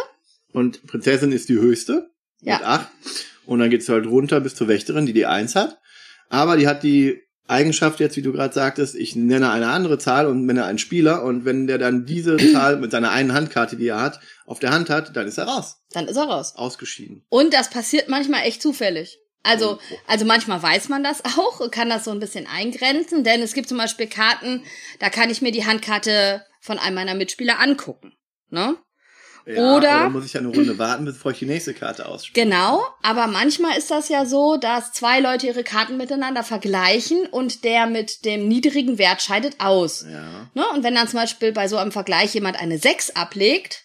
Und 0.53 0.85
Prinzessin 0.85 1.31
ist 1.31 1.49
die 1.49 1.57
höchste 1.57 2.11
Ja. 2.41 2.57
mit 2.57 2.65
8. 2.67 2.87
Und 3.47 3.57
dann 3.59 3.69
geht's 3.71 3.89
halt 3.89 4.05
runter 4.05 4.39
bis 4.39 4.53
zur 4.53 4.67
Wächterin, 4.67 5.07
die 5.07 5.13
die 5.13 5.25
1 5.25 5.55
hat. 5.55 5.79
Aber 6.29 6.57
die 6.57 6.67
hat 6.67 6.83
die 6.83 7.21
Eigenschaft 7.47 7.99
jetzt, 7.99 8.15
wie 8.17 8.21
du 8.21 8.31
gerade 8.31 8.53
sagtest, 8.53 8.95
ich 8.95 9.15
nenne 9.15 9.49
eine 9.49 9.67
andere 9.69 9.97
Zahl 9.97 10.27
und 10.27 10.45
nenne 10.45 10.63
einen 10.65 10.77
Spieler. 10.77 11.23
Und 11.23 11.43
wenn 11.43 11.65
der 11.65 11.79
dann 11.79 12.05
diese 12.05 12.37
Zahl 12.53 12.77
mit 12.77 12.91
seiner 12.91 13.09
einen 13.09 13.33
Handkarte, 13.33 13.75
die 13.75 13.87
er 13.87 13.99
hat, 13.99 14.19
auf 14.45 14.59
der 14.59 14.69
Hand 14.71 14.91
hat, 14.91 15.15
dann 15.15 15.27
ist 15.27 15.39
er 15.39 15.45
raus. 15.45 15.77
Dann 15.91 16.07
ist 16.07 16.17
er 16.17 16.25
raus. 16.25 16.53
Ausgeschieden. 16.55 17.25
Und 17.29 17.53
das 17.55 17.71
passiert 17.71 18.09
manchmal 18.09 18.43
echt 18.43 18.61
zufällig. 18.61 19.17
Also, 19.43 19.79
Oh. 19.79 19.95
also 20.07 20.25
manchmal 20.25 20.61
weiß 20.61 20.89
man 20.89 21.03
das 21.03 21.23
auch, 21.37 21.69
kann 21.71 21.89
das 21.89 22.03
so 22.05 22.11
ein 22.11 22.19
bisschen 22.19 22.47
eingrenzen, 22.47 23.23
denn 23.23 23.41
es 23.41 23.53
gibt 23.53 23.69
zum 23.69 23.77
Beispiel 23.77 24.07
Karten, 24.07 24.63
da 24.99 25.09
kann 25.09 25.29
ich 25.29 25.41
mir 25.41 25.51
die 25.51 25.65
Handkarte 25.65 26.45
von 26.59 26.77
einem 26.77 26.95
meiner 26.95 27.15
Mitspieler 27.15 27.59
angucken. 27.59 28.13
Ne? 28.49 28.75
Ja, 29.47 29.53
Oder- 29.75 29.75
Oder 29.77 30.09
muss 30.11 30.25
ich 30.25 30.37
eine 30.37 30.49
Runde 30.49 30.77
warten, 30.77 31.03
bevor 31.05 31.31
ich 31.31 31.39
die 31.39 31.47
nächste 31.47 31.73
Karte 31.73 32.05
ausspiele. 32.07 32.45
Genau, 32.45 32.83
aber 33.01 33.25
manchmal 33.25 33.75
ist 33.75 33.89
das 33.89 34.07
ja 34.07 34.27
so, 34.27 34.57
dass 34.57 34.91
zwei 34.91 35.19
Leute 35.19 35.47
ihre 35.47 35.63
Karten 35.63 35.97
miteinander 35.97 36.43
vergleichen 36.43 37.25
und 37.25 37.63
der 37.63 37.87
mit 37.87 38.23
dem 38.23 38.47
niedrigen 38.47 38.99
Wert 38.99 39.23
scheidet 39.23 39.59
aus. 39.59 40.05
Ja. 40.07 40.47
Ne? 40.53 40.63
Und 40.75 40.83
wenn 40.83 40.93
dann 40.93 41.07
zum 41.07 41.19
Beispiel 41.19 41.51
bei 41.53 41.67
so 41.67 41.77
einem 41.77 41.91
Vergleich 41.91 42.35
jemand 42.35 42.59
eine 42.59 42.77
6 42.77 43.15
ablegt, 43.15 43.83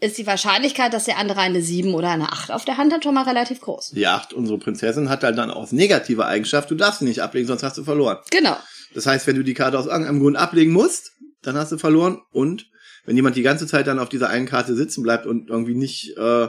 ist 0.00 0.18
die 0.18 0.26
Wahrscheinlichkeit, 0.26 0.92
dass 0.92 1.04
der 1.04 1.18
andere 1.18 1.40
eine 1.40 1.62
7 1.62 1.94
oder 1.94 2.10
eine 2.10 2.30
8 2.32 2.50
auf 2.50 2.64
der 2.64 2.76
Hand 2.76 2.92
hat, 2.92 3.04
schon 3.04 3.14
mal 3.14 3.24
relativ 3.24 3.60
groß. 3.60 3.92
Die 3.94 4.06
8, 4.06 4.34
unsere 4.34 4.58
Prinzessin, 4.58 5.08
hat 5.08 5.24
halt 5.24 5.38
dann 5.38 5.50
auch 5.50 5.70
negative 5.72 6.26
Eigenschaft, 6.26 6.70
du 6.70 6.74
darfst 6.74 6.98
sie 6.98 7.06
nicht 7.06 7.22
ablegen, 7.22 7.46
sonst 7.46 7.62
hast 7.62 7.78
du 7.78 7.84
verloren. 7.84 8.18
Genau. 8.30 8.56
Das 8.94 9.06
heißt, 9.06 9.26
wenn 9.26 9.36
du 9.36 9.42
die 9.42 9.54
Karte 9.54 9.78
aus 9.78 9.86
irgendeinem 9.86 10.20
Grund 10.20 10.36
ablegen 10.36 10.72
musst, 10.72 11.12
dann 11.42 11.56
hast 11.56 11.72
du 11.72 11.78
verloren. 11.78 12.20
Und 12.30 12.66
wenn 13.04 13.16
jemand 13.16 13.36
die 13.36 13.42
ganze 13.42 13.66
Zeit 13.66 13.86
dann 13.86 13.98
auf 13.98 14.08
dieser 14.08 14.28
einen 14.28 14.46
Karte 14.46 14.74
sitzen 14.74 15.02
bleibt 15.02 15.26
und 15.26 15.48
irgendwie 15.48 15.74
nicht 15.74 16.10
äh, 16.16 16.48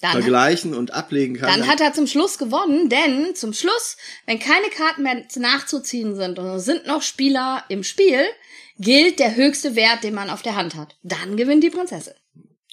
Dann 0.00 0.12
vergleichen 0.12 0.74
und 0.74 0.92
ablegen 0.92 1.36
kann, 1.36 1.48
Dann 1.48 1.68
hat 1.68 1.80
er 1.80 1.92
zum 1.92 2.06
Schluss 2.06 2.38
gewonnen, 2.38 2.88
denn 2.88 3.34
zum 3.34 3.52
Schluss, 3.52 3.96
wenn 4.26 4.40
keine 4.40 4.68
Karten 4.70 5.04
mehr 5.04 5.22
nachzuziehen 5.36 6.16
sind 6.16 6.38
und 6.38 6.46
es 6.46 6.64
sind 6.64 6.86
noch 6.86 7.02
Spieler 7.02 7.64
im 7.68 7.84
Spiel, 7.84 8.20
gilt 8.78 9.18
der 9.20 9.36
höchste 9.36 9.76
Wert, 9.76 10.02
den 10.02 10.14
man 10.14 10.30
auf 10.30 10.42
der 10.42 10.56
Hand 10.56 10.74
hat. 10.74 10.96
Dann 11.02 11.36
gewinnt 11.36 11.62
die 11.62 11.70
Prinzessin. 11.70 12.14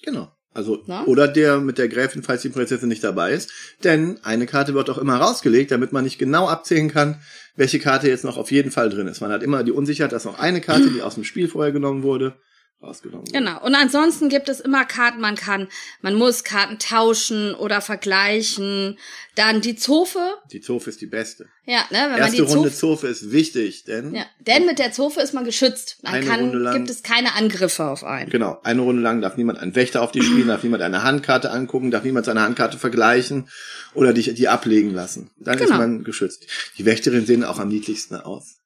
Genau. 0.04 0.32
Also 0.54 0.84
Na? 0.86 1.04
oder 1.06 1.28
der 1.28 1.60
mit 1.60 1.80
der 1.80 1.88
Gräfin, 1.88 2.22
falls 2.22 2.44
die 2.44 2.50
Prinzessin 2.50 2.88
nicht 2.88 3.04
dabei 3.04 3.32
ist, 3.32 3.52
denn 3.84 4.20
eine 4.24 4.46
Karte 4.46 4.76
wird 4.76 4.90
auch 4.90 5.00
immer 5.00 5.18
rausgelegt, 5.18 5.72
damit 5.72 5.94
man 5.94 6.04
nicht 6.04 6.20
genau 6.20 6.48
abzählen 6.48 6.92
kann, 6.92 7.20
welche 7.56 7.80
Karte 7.80 8.08
jetzt 8.08 8.24
noch 8.24 8.38
auf 8.38 8.52
jeden 8.52 8.70
Fall 8.70 8.90
drin 8.90 9.08
ist. 9.08 9.22
Man 9.22 9.32
hat 9.32 9.42
immer 9.42 9.64
die 9.64 9.72
Unsicherheit, 9.72 10.12
dass 10.12 10.26
noch 10.26 10.38
eine 10.38 10.62
Karte, 10.62 10.90
die 10.94 11.02
aus 11.02 11.16
dem 11.16 11.24
Spiel 11.24 11.48
vorher 11.48 11.72
genommen 11.72 12.04
wurde, 12.04 12.36
rausgenommen. 12.84 13.26
Genau. 13.32 13.64
Und 13.64 13.74
ansonsten 13.76 14.30
gibt 14.30 14.50
es 14.50 14.60
immer 14.60 14.84
Karten, 14.86 15.22
man 15.22 15.36
kann, 15.36 15.70
man 16.02 16.16
muss 16.16 16.44
Karten 16.44 16.78
tauschen 16.80 17.56
oder 17.56 17.82
vergleichen. 17.82 19.00
Dann 19.36 19.62
die 19.62 19.76
Zofe. 19.76 20.20
Die 20.52 20.62
Zofe 20.62 20.90
ist 20.92 21.02
die 21.02 21.08
beste. 21.08 21.48
Ja, 21.66 21.80
ne, 21.90 21.98
wenn 22.04 22.12
man 22.12 22.20
Erste 22.20 22.36
die 22.36 22.42
Runde 22.42 22.70
Zofe. 22.70 22.76
Zofe 23.02 23.08
ist 23.08 23.32
wichtig, 23.32 23.86
denn 23.86 24.14
Ja, 24.14 24.26
denn 24.42 24.66
mit 24.66 24.78
der 24.80 24.92
Zofe 24.92 25.22
ist 25.22 25.34
man 25.34 25.46
geschützt. 25.46 25.98
Man 26.04 26.14
Eine 26.14 26.26
kann, 26.26 26.40
Runde 26.42 26.58
lang- 26.60 26.74
gibt 26.76 26.90
es 26.90 27.02
keine 27.04 27.34
Angriffe 27.36 27.86
auf 27.86 28.04
einen. 28.04 28.30
Genau, 28.30 28.60
eine 28.64 28.82
Runde 28.82 29.02
lang 29.02 29.22
darf 29.22 29.38
niemand 29.38 29.60
einen 29.60 29.76
Wächter 29.76 30.02
auf 30.02 30.12
dich 30.12 30.24
spielen, 30.26 30.50
darf 30.50 30.62
niemand 30.64 30.84
eine 30.84 31.02
Handkarte 31.04 31.50
angucken, 31.52 31.90
darf 31.90 32.04
niemand 32.04 32.26
seine 32.26 32.42
Handkarte 32.42 32.78
vergleichen 32.78 33.48
oder 33.96 34.14
dich 34.14 34.34
die 34.36 34.48
ablegen 34.50 34.92
lassen. 34.94 35.32
Dann 35.38 35.58
ist 35.58 35.66
Genau. 35.68 35.78
man 35.78 36.04
geschützt. 36.04 36.46
Die 36.78 36.86
Wächterinnen 36.86 37.26
sehen 37.26 37.44
auch 37.44 37.60
am 37.60 37.70
niedlichsten 37.70 38.16
aus. 38.18 38.58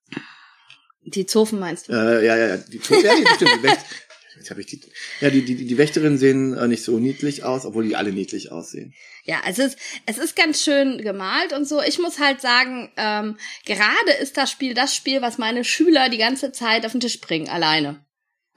Die 1.05 1.25
Zofen 1.25 1.59
meinst 1.59 1.87
du? 1.87 1.93
Äh, 1.93 2.25
ja, 2.25 2.35
ja, 2.35 2.47
ja, 2.47 2.57
die, 2.57 2.77
ja, 2.77 3.15
die, 3.15 3.25
stimmt, 3.35 3.51
die, 3.59 3.63
Wächt, 3.63 3.79
jetzt 4.37 4.49
hab 4.51 4.57
ich 4.57 4.67
die, 4.67 4.79
ja, 5.21 5.29
die, 5.29 5.43
die, 5.43 5.65
die 5.65 5.77
Wächterinnen 5.77 6.17
sehen 6.17 6.53
äh, 6.53 6.67
nicht 6.67 6.83
so 6.83 6.99
niedlich 6.99 7.43
aus, 7.43 7.65
obwohl 7.65 7.85
die 7.85 7.95
alle 7.95 8.11
niedlich 8.11 8.51
aussehen. 8.51 8.93
Ja, 9.23 9.41
es 9.47 9.59
ist, 9.59 9.77
es 10.05 10.17
ist 10.17 10.35
ganz 10.35 10.63
schön 10.63 10.99
gemalt 10.99 11.53
und 11.53 11.67
so. 11.67 11.81
Ich 11.81 11.99
muss 11.99 12.19
halt 12.19 12.41
sagen, 12.41 12.91
ähm, 12.97 13.37
gerade 13.65 14.11
ist 14.21 14.37
das 14.37 14.51
Spiel 14.51 14.73
das 14.73 14.95
Spiel, 14.95 15.21
was 15.21 15.37
meine 15.37 15.63
Schüler 15.63 16.09
die 16.09 16.17
ganze 16.17 16.51
Zeit 16.51 16.85
auf 16.85 16.91
den 16.91 17.01
Tisch 17.01 17.19
bringen, 17.19 17.49
alleine. 17.49 18.05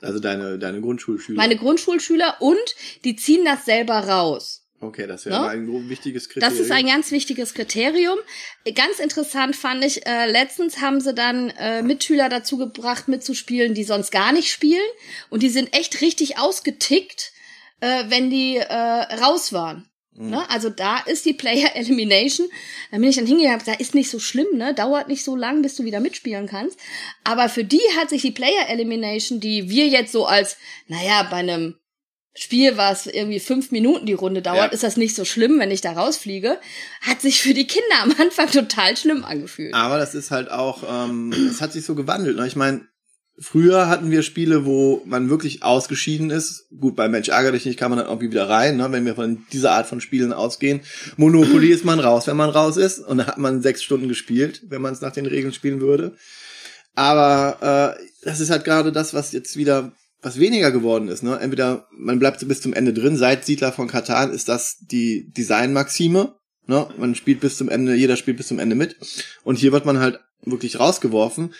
Also 0.01 0.19
deine, 0.19 0.59
deine 0.59 0.81
Grundschulschüler. 0.81 1.37
Meine 1.37 1.57
Grundschulschüler 1.57 2.37
und 2.41 2.75
die 3.05 3.17
ziehen 3.17 3.45
das 3.45 3.65
selber 3.65 3.99
raus. 3.99 4.60
Okay, 4.81 5.07
das 5.07 5.27
wäre 5.27 5.37
Ne? 5.37 5.47
mal 5.47 5.57
ein 5.57 5.89
wichtiges 5.89 6.29
Kriterium. 6.29 6.57
Das 6.57 6.65
ist 6.65 6.73
ein 6.73 6.87
ganz 6.87 7.11
wichtiges 7.11 7.55
Kriterium. 7.55 8.19
Ganz 8.75 8.99
interessant 8.99 9.57
fand 9.57 9.85
ich, 9.85 10.07
äh, 10.07 10.31
letztens 10.31 10.81
haben 10.81 11.01
sie 11.01 11.15
dann 11.15 11.51
äh, 11.51 11.83
Mitschüler 11.83 12.29
dazu 12.29 12.57
gebracht, 12.57 13.09
mitzuspielen, 13.09 13.75
die 13.75 13.85
sonst 13.85 14.11
gar 14.11 14.33
nicht 14.33 14.51
spielen. 14.51 14.89
Und 15.29 15.43
die 15.43 15.51
sind 15.51 15.75
echt 15.77 16.01
richtig 16.01 16.39
ausgetickt, 16.39 17.33
äh, 17.81 18.05
wenn 18.09 18.31
die 18.31 18.57
äh, 18.57 18.75
raus 18.75 19.53
waren. 19.53 19.91
Mhm. 20.15 20.31
Ne? 20.31 20.51
Also 20.51 20.71
da 20.71 20.99
ist 20.99 21.25
die 21.25 21.35
Player 21.35 21.71
Elimination. 21.75 22.49
Da 22.91 22.99
bin 22.99 23.09
ich 23.09 23.17
dann 23.17 23.27
hingegangen, 23.27 23.63
da 23.65 23.75
ist 23.75 23.95
nicht 23.95 24.11
so 24.11 24.19
schlimm, 24.19 24.57
ne? 24.57 24.75
Dauert 24.75 25.09
nicht 25.09 25.25
so 25.25 25.37
lang, 25.37 25.63
bis 25.63 25.77
du 25.77 25.85
wieder 25.85 26.01
mitspielen 26.01 26.47
kannst. 26.47 26.79
Aber 27.25 27.49
für 27.49 27.65
die 27.65 27.83
hat 27.97 28.11
sich 28.11 28.23
die 28.23 28.31
Player 28.31 28.69
Elimination, 28.69 29.41
die 29.41 29.71
wir 29.71 29.87
jetzt 29.87 30.13
so 30.13 30.27
als, 30.27 30.57
naja, 30.89 31.27
bei 31.31 31.39
einem 31.39 31.80
Spiel, 32.35 32.77
was 32.77 33.07
irgendwie 33.07 33.41
fünf 33.41 33.73
Minuten 33.73 34.07
die 34.07 34.13
Runde 34.13 34.41
dauert, 34.41 34.69
ja. 34.69 34.73
ist 34.73 34.85
das 34.85 34.97
nicht 34.97 35.17
so 35.17 35.25
schlimm, 35.25 35.59
wenn 35.59 35.73
ich 35.73 35.81
da 35.81 35.93
rausfliege. 35.93 36.59
Hat 37.01 37.21
sich 37.21 37.43
für 37.43 37.55
die 37.55 37.67
Kinder 37.67 38.03
am 38.03 38.15
Anfang 38.19 38.47
total 38.53 38.97
schlimm 38.97 39.25
angefühlt. 39.25 39.75
Aber 39.75 39.99
das 39.99 40.15
ist 40.15 40.31
halt 40.31 40.51
auch, 40.51 40.85
ähm, 40.89 41.33
es 41.51 41.61
hat 41.61 41.73
sich 41.73 41.85
so 41.85 41.97
gewandelt. 41.97 42.37
Ne? 42.37 42.47
Ich 42.47 42.55
meine, 42.55 42.83
früher 43.41 43.89
hatten 43.89 44.13
wir 44.13 44.23
Spiele, 44.23 44.65
wo 44.65 45.03
man 45.07 45.29
wirklich 45.29 45.65
ausgeschieden 45.65 46.31
ist. 46.31 46.69
Gut, 46.79 46.95
bei 46.95 47.09
Mensch 47.09 47.29
ärger 47.29 47.51
dich 47.51 47.67
nicht 47.67 47.79
kann 47.79 47.91
man 47.91 47.99
dann 47.99 48.07
irgendwie 48.07 48.31
wieder 48.31 48.49
rein, 48.49 48.77
ne? 48.77 48.93
wenn 48.93 49.07
wir 49.07 49.17
von 49.17 49.45
dieser 49.53 49.73
Art 49.73 49.89
von 49.89 50.01
Spielen 50.01 50.33
ausgehen. 50.33 50.83
Monopoly 51.17 51.69
ist 51.73 51.85
man 51.85 51.99
raus, 51.99 52.29
wenn 52.29 52.37
man 52.37 52.51
raus 52.51 52.77
ist. 52.77 53.01
Und 53.01 53.19
dann 53.19 53.27
hat 53.27 53.39
man 53.39 53.61
sechs 53.61 53.83
Stunden 53.83 54.07
gespielt, 54.07 54.63
wenn 54.69 54.83
man 54.83 54.93
es 54.93 55.01
nach 55.01 55.13
den 55.13 55.27
Regeln 55.27 55.53
spielen 55.53 55.81
würde. 55.81 56.15
Aber 56.95 57.97
äh, 57.99 58.05
das 58.25 58.39
ist 58.39 58.51
halt 58.51 58.65
gerade 58.65 58.93
das, 58.93 59.15
was 59.15 59.33
jetzt 59.33 59.57
wieder 59.57 59.93
was 60.23 60.39
weniger 60.39 60.71
geworden 60.71 61.09
ist. 61.09 61.23
Ne? 61.23 61.39
Entweder 61.39 61.87
man 61.93 62.19
bleibt 62.19 62.47
bis 62.47 62.61
zum 62.61 62.73
Ende 62.73 62.93
drin. 62.93 63.17
Seit 63.17 63.45
Siedler 63.45 63.73
von 63.73 63.89
Katan 63.89 64.33
ist 64.33 64.49
das 64.49 64.79
die 64.81 65.31
Design-Maxime. 65.33 66.35
Ne? 66.67 66.89
Man 66.99 67.15
spielt 67.15 67.41
bis 67.41 67.57
zum 67.57 67.69
Ende, 67.69 67.95
jeder 67.95 68.17
spielt 68.17 68.37
bis 68.37 68.49
zum 68.49 68.59
Ende 68.59 68.77
mit. 68.77 68.97
Und 69.45 69.57
hier 69.57 69.73
wird 69.73 69.87
man 69.87 69.99
halt 69.99 70.21
wirklich 70.43 70.79
rausgeworfen. 70.79 71.55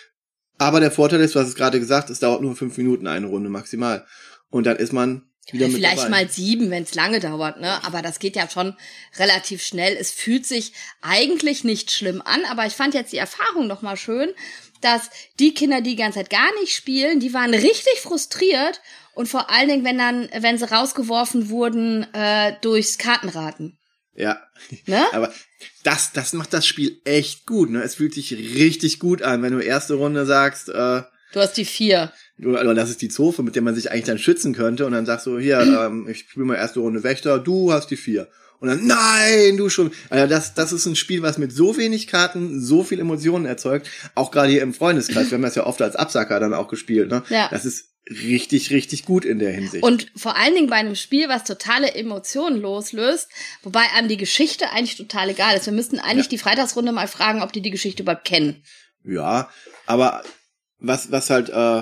Aber 0.57 0.79
der 0.79 0.91
Vorteil 0.91 1.21
ist, 1.21 1.33
du 1.33 1.39
hast 1.39 1.47
es 1.47 1.55
gerade 1.55 1.79
gesagt, 1.79 2.09
es 2.09 2.19
dauert 2.19 2.41
nur 2.41 2.55
fünf 2.55 2.77
Minuten 2.77 3.07
eine 3.07 3.27
Runde 3.27 3.49
maximal. 3.49 4.05
Und 4.49 4.65
dann 4.65 4.77
ist 4.77 4.93
man 4.93 5.23
wieder 5.51 5.67
mit 5.67 5.77
Vielleicht 5.77 5.99
dabei. 5.99 6.09
mal 6.09 6.29
sieben, 6.29 6.69
wenn 6.69 6.83
es 6.83 6.93
lange 6.93 7.19
dauert, 7.19 7.59
ne? 7.59 7.83
Aber 7.83 8.01
das 8.01 8.19
geht 8.19 8.35
ja 8.35 8.47
schon 8.47 8.75
relativ 9.17 9.63
schnell. 9.63 9.97
Es 9.99 10.11
fühlt 10.11 10.45
sich 10.45 10.73
eigentlich 11.01 11.63
nicht 11.63 11.91
schlimm 11.91 12.21
an, 12.21 12.45
aber 12.45 12.67
ich 12.67 12.73
fand 12.73 12.93
jetzt 12.93 13.11
die 13.11 13.17
Erfahrung 13.17 13.65
noch 13.67 13.81
mal 13.81 13.97
schön, 13.97 14.29
dass 14.81 15.09
die 15.39 15.53
Kinder, 15.53 15.81
die 15.81 15.91
die 15.91 15.95
ganze 15.95 16.19
Zeit 16.19 16.29
gar 16.29 16.53
nicht 16.59 16.73
spielen, 16.73 17.19
die 17.19 17.33
waren 17.33 17.53
richtig 17.53 17.99
frustriert 18.01 18.81
und 19.13 19.27
vor 19.27 19.49
allen 19.49 19.69
Dingen, 19.69 19.85
wenn 19.85 19.97
dann, 19.97 20.29
wenn 20.39 20.57
sie 20.57 20.69
rausgeworfen 20.69 21.49
wurden 21.49 22.07
äh, 22.13 22.53
durchs 22.61 22.97
Kartenraten. 22.97 23.77
Ja. 24.15 24.39
Ne? 24.85 25.03
Aber 25.13 25.33
das, 25.83 26.11
das 26.13 26.33
macht 26.33 26.53
das 26.53 26.65
Spiel 26.65 27.01
echt 27.05 27.45
gut. 27.45 27.69
Ne? 27.69 27.81
Es 27.81 27.95
fühlt 27.95 28.13
sich 28.13 28.31
richtig 28.33 28.99
gut 28.99 29.21
an, 29.21 29.41
wenn 29.41 29.53
du 29.53 29.59
erste 29.59 29.95
Runde 29.95 30.25
sagst, 30.25 30.69
äh, 30.69 31.03
Du 31.33 31.39
hast 31.39 31.53
die 31.53 31.65
vier. 31.65 32.11
Du, 32.37 32.55
also 32.57 32.73
das 32.73 32.89
ist 32.89 33.01
die 33.01 33.09
Zofe, 33.09 33.41
mit 33.41 33.55
der 33.55 33.61
man 33.61 33.75
sich 33.75 33.89
eigentlich 33.89 34.05
dann 34.05 34.17
schützen 34.17 34.53
könnte. 34.53 34.85
Und 34.85 34.91
dann 34.91 35.05
sagst 35.05 35.25
du, 35.25 35.39
hier, 35.39 35.59
ähm, 35.85 36.07
ich 36.09 36.19
spiele 36.29 36.45
mal 36.45 36.55
erste 36.55 36.79
Runde 36.81 37.03
Wächter, 37.03 37.39
du 37.39 37.71
hast 37.71 37.89
die 37.89 37.97
vier. 37.97 38.27
Und 38.61 38.67
dann, 38.67 38.85
nein, 38.85 39.57
du 39.57 39.69
schon. 39.69 39.91
Also 40.11 40.27
das, 40.27 40.53
das 40.53 40.71
ist 40.71 40.85
ein 40.85 40.95
Spiel, 40.95 41.23
was 41.23 41.39
mit 41.39 41.51
so 41.51 41.77
wenig 41.77 42.05
Karten 42.05 42.61
so 42.61 42.83
viel 42.83 42.99
Emotionen 42.99 43.45
erzeugt. 43.45 43.89
Auch 44.13 44.29
gerade 44.29 44.51
hier 44.51 44.61
im 44.61 44.75
Freundeskreis. 44.75 45.31
Wir 45.31 45.37
haben 45.37 45.41
das 45.41 45.55
ja 45.55 45.65
oft 45.65 45.81
als 45.81 45.95
Absacker 45.95 46.39
dann 46.39 46.53
auch 46.53 46.67
gespielt. 46.67 47.09
Ne? 47.09 47.23
Ja. 47.29 47.49
Das 47.49 47.65
ist 47.65 47.89
richtig, 48.07 48.69
richtig 48.69 49.03
gut 49.03 49.25
in 49.25 49.39
der 49.39 49.51
Hinsicht. 49.51 49.83
Und 49.83 50.11
vor 50.15 50.37
allen 50.37 50.53
Dingen 50.53 50.69
bei 50.69 50.75
einem 50.75 50.93
Spiel, 50.93 51.27
was 51.27 51.43
totale 51.43 51.95
Emotionen 51.95 52.61
loslöst, 52.61 53.29
wobei 53.63 53.81
einem 53.95 54.07
die 54.07 54.17
Geschichte 54.17 54.69
eigentlich 54.69 54.97
total 54.97 55.29
egal 55.29 55.57
ist. 55.57 55.65
Wir 55.65 55.73
müssten 55.73 55.97
eigentlich 55.97 56.27
ja. 56.27 56.31
die 56.31 56.37
Freitagsrunde 56.37 56.91
mal 56.91 57.07
fragen, 57.07 57.41
ob 57.41 57.51
die 57.51 57.61
die 57.61 57.71
Geschichte 57.71 58.03
überhaupt 58.03 58.25
kennen. 58.25 58.63
Ja, 59.03 59.49
aber 59.87 60.21
was, 60.77 61.11
was 61.11 61.31
halt 61.31 61.49
äh, 61.49 61.81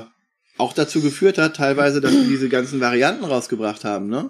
auch 0.58 0.74
dazu 0.74 1.02
geführt 1.02 1.38
hat, 1.38 1.58
teilweise, 1.58 2.00
dass 2.00 2.14
wir 2.14 2.24
diese 2.24 2.48
ganzen 2.48 2.80
Varianten 2.80 3.26
rausgebracht 3.26 3.84
haben, 3.84 4.08
ne? 4.08 4.30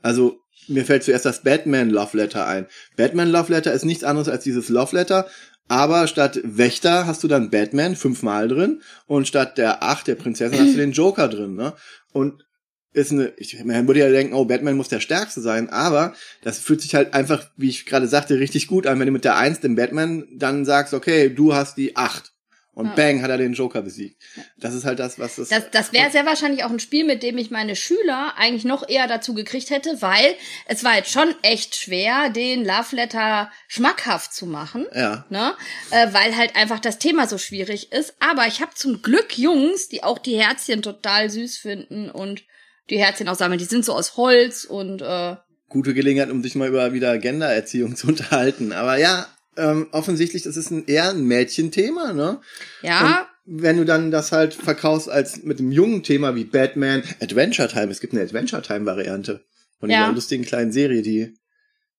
Also 0.00 0.41
mir 0.68 0.84
fällt 0.84 1.04
zuerst 1.04 1.24
das 1.24 1.42
Batman 1.42 1.90
Love 1.90 2.16
Letter 2.16 2.46
ein. 2.46 2.66
Batman 2.96 3.30
Love 3.30 3.52
Letter 3.52 3.72
ist 3.72 3.84
nichts 3.84 4.04
anderes 4.04 4.28
als 4.28 4.44
dieses 4.44 4.68
Love 4.68 4.96
Letter, 4.96 5.26
aber 5.68 6.06
statt 6.06 6.40
Wächter 6.44 7.06
hast 7.06 7.22
du 7.22 7.28
dann 7.28 7.50
Batman 7.50 7.96
fünfmal 7.96 8.48
drin 8.48 8.82
und 9.06 9.28
statt 9.28 9.58
der 9.58 9.82
acht 9.82 10.06
der 10.06 10.16
Prinzessin 10.16 10.58
hast 10.58 10.74
du 10.74 10.78
den 10.78 10.92
Joker 10.92 11.28
drin, 11.28 11.54
ne? 11.54 11.74
Und 12.12 12.44
ist 12.92 13.10
eine, 13.10 13.32
ich 13.38 13.62
man 13.64 13.86
würde 13.86 14.00
ja 14.00 14.10
denken, 14.10 14.34
oh, 14.34 14.44
Batman 14.44 14.76
muss 14.76 14.88
der 14.88 15.00
Stärkste 15.00 15.40
sein, 15.40 15.70
aber 15.70 16.14
das 16.42 16.58
fühlt 16.58 16.82
sich 16.82 16.94
halt 16.94 17.14
einfach, 17.14 17.50
wie 17.56 17.70
ich 17.70 17.86
gerade 17.86 18.06
sagte, 18.06 18.38
richtig 18.38 18.66
gut 18.66 18.86
an, 18.86 19.00
wenn 19.00 19.06
du 19.06 19.12
mit 19.12 19.24
der 19.24 19.36
Eins 19.36 19.60
dem 19.60 19.76
Batman 19.76 20.26
dann 20.34 20.64
sagst, 20.64 20.92
okay, 20.92 21.30
du 21.30 21.54
hast 21.54 21.78
die 21.78 21.96
acht. 21.96 22.31
Und 22.74 22.86
ja. 22.86 22.94
bang, 22.94 23.20
hat 23.20 23.28
er 23.28 23.36
den 23.36 23.52
Joker 23.52 23.82
besiegt. 23.82 24.22
Das 24.56 24.72
ist 24.72 24.86
halt 24.86 24.98
das, 24.98 25.18
was 25.18 25.36
das. 25.36 25.50
Das, 25.50 25.70
das 25.70 25.92
wäre 25.92 26.10
sehr 26.10 26.24
wahrscheinlich 26.24 26.64
auch 26.64 26.70
ein 26.70 26.80
Spiel, 26.80 27.04
mit 27.04 27.22
dem 27.22 27.36
ich 27.36 27.50
meine 27.50 27.76
Schüler 27.76 28.32
eigentlich 28.38 28.64
noch 28.64 28.88
eher 28.88 29.06
dazu 29.06 29.34
gekriegt 29.34 29.68
hätte, 29.68 30.00
weil 30.00 30.34
es 30.66 30.82
war 30.82 30.96
jetzt 30.96 31.10
schon 31.10 31.34
echt 31.42 31.76
schwer, 31.76 32.30
den 32.30 32.64
Love 32.64 32.96
Letter 32.96 33.50
schmackhaft 33.68 34.32
zu 34.32 34.46
machen. 34.46 34.86
Ja. 34.94 35.26
Ne? 35.28 35.52
Äh, 35.90 36.14
weil 36.14 36.34
halt 36.34 36.56
einfach 36.56 36.80
das 36.80 36.98
Thema 36.98 37.26
so 37.26 37.36
schwierig 37.36 37.92
ist. 37.92 38.14
Aber 38.20 38.46
ich 38.46 38.62
habe 38.62 38.72
zum 38.74 39.02
Glück 39.02 39.36
Jungs, 39.36 39.88
die 39.88 40.02
auch 40.02 40.18
die 40.18 40.40
Herzchen 40.40 40.80
total 40.80 41.28
süß 41.28 41.58
finden 41.58 42.10
und 42.10 42.42
die 42.88 42.98
Herzchen 42.98 43.28
auch 43.28 43.36
sammeln. 43.36 43.58
Die 43.58 43.66
sind 43.66 43.84
so 43.84 43.92
aus 43.92 44.16
Holz 44.16 44.64
und 44.64 45.02
äh, 45.02 45.36
gute 45.68 45.92
Gelegenheit, 45.92 46.30
um 46.30 46.42
sich 46.42 46.54
mal 46.54 46.68
über 46.68 46.94
wieder 46.94 47.18
Gendererziehung 47.18 47.96
zu 47.96 48.06
unterhalten. 48.06 48.72
Aber 48.72 48.96
ja, 48.96 49.26
ähm, 49.56 49.88
offensichtlich, 49.92 50.42
das 50.42 50.56
ist 50.56 50.70
ein, 50.70 50.86
eher 50.86 51.10
ein 51.10 51.24
Mädchenthema, 51.24 52.12
ne? 52.12 52.40
Ja. 52.82 53.28
Und 53.46 53.62
wenn 53.62 53.76
du 53.76 53.84
dann 53.84 54.10
das 54.10 54.32
halt 54.32 54.54
verkaufst 54.54 55.08
als 55.08 55.42
mit 55.42 55.58
einem 55.58 55.72
jungen 55.72 56.02
Thema 56.02 56.34
wie 56.34 56.44
Batman, 56.44 57.02
Adventure 57.20 57.68
Time, 57.68 57.90
es 57.90 58.00
gibt 58.00 58.12
eine 58.12 58.22
Adventure 58.22 58.62
Time 58.62 58.86
Variante 58.86 59.44
von 59.80 59.90
ja. 59.90 60.04
dieser 60.04 60.14
lustigen 60.14 60.44
kleinen 60.44 60.72
Serie, 60.72 61.02
die 61.02 61.34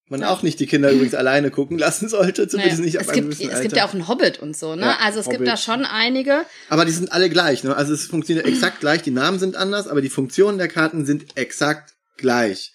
man 0.08 0.22
ja. 0.22 0.30
auch 0.30 0.44
nicht 0.44 0.60
die 0.60 0.68
Kinder 0.68 0.92
übrigens 0.92 1.16
alleine 1.16 1.50
gucken 1.50 1.78
lassen 1.78 2.10
sollte, 2.10 2.48
zumindest 2.48 2.80
naja. 2.80 2.86
nicht 2.86 2.98
ab 2.98 3.04
es 3.04 3.10
einem 3.10 3.30
gibt, 3.30 3.52
Es 3.52 3.62
gibt 3.62 3.76
ja 3.76 3.86
auch 3.86 3.94
einen 3.94 4.08
Hobbit 4.08 4.40
und 4.40 4.56
so, 4.56 4.76
ne? 4.76 4.84
Ja, 4.84 4.98
also 5.02 5.20
es 5.20 5.26
Hobbit. 5.26 5.40
gibt 5.40 5.50
da 5.50 5.58
schon 5.58 5.86
einige. 5.86 6.46
Aber 6.70 6.86
die 6.86 6.92
sind 6.92 7.12
alle 7.12 7.30
gleich, 7.30 7.64
ne? 7.64 7.76
Also 7.76 7.94
es 7.94 8.06
funktioniert 8.06 8.46
exakt 8.46 8.80
gleich, 8.80 9.02
die 9.02 9.12
Namen 9.12 9.40
sind 9.40 9.56
anders, 9.56 9.88
aber 9.88 10.02
die 10.02 10.10
Funktionen 10.10 10.58
der 10.58 10.68
Karten 10.68 11.06
sind 11.06 11.38
exakt 11.38 11.94
gleich. 12.18 12.74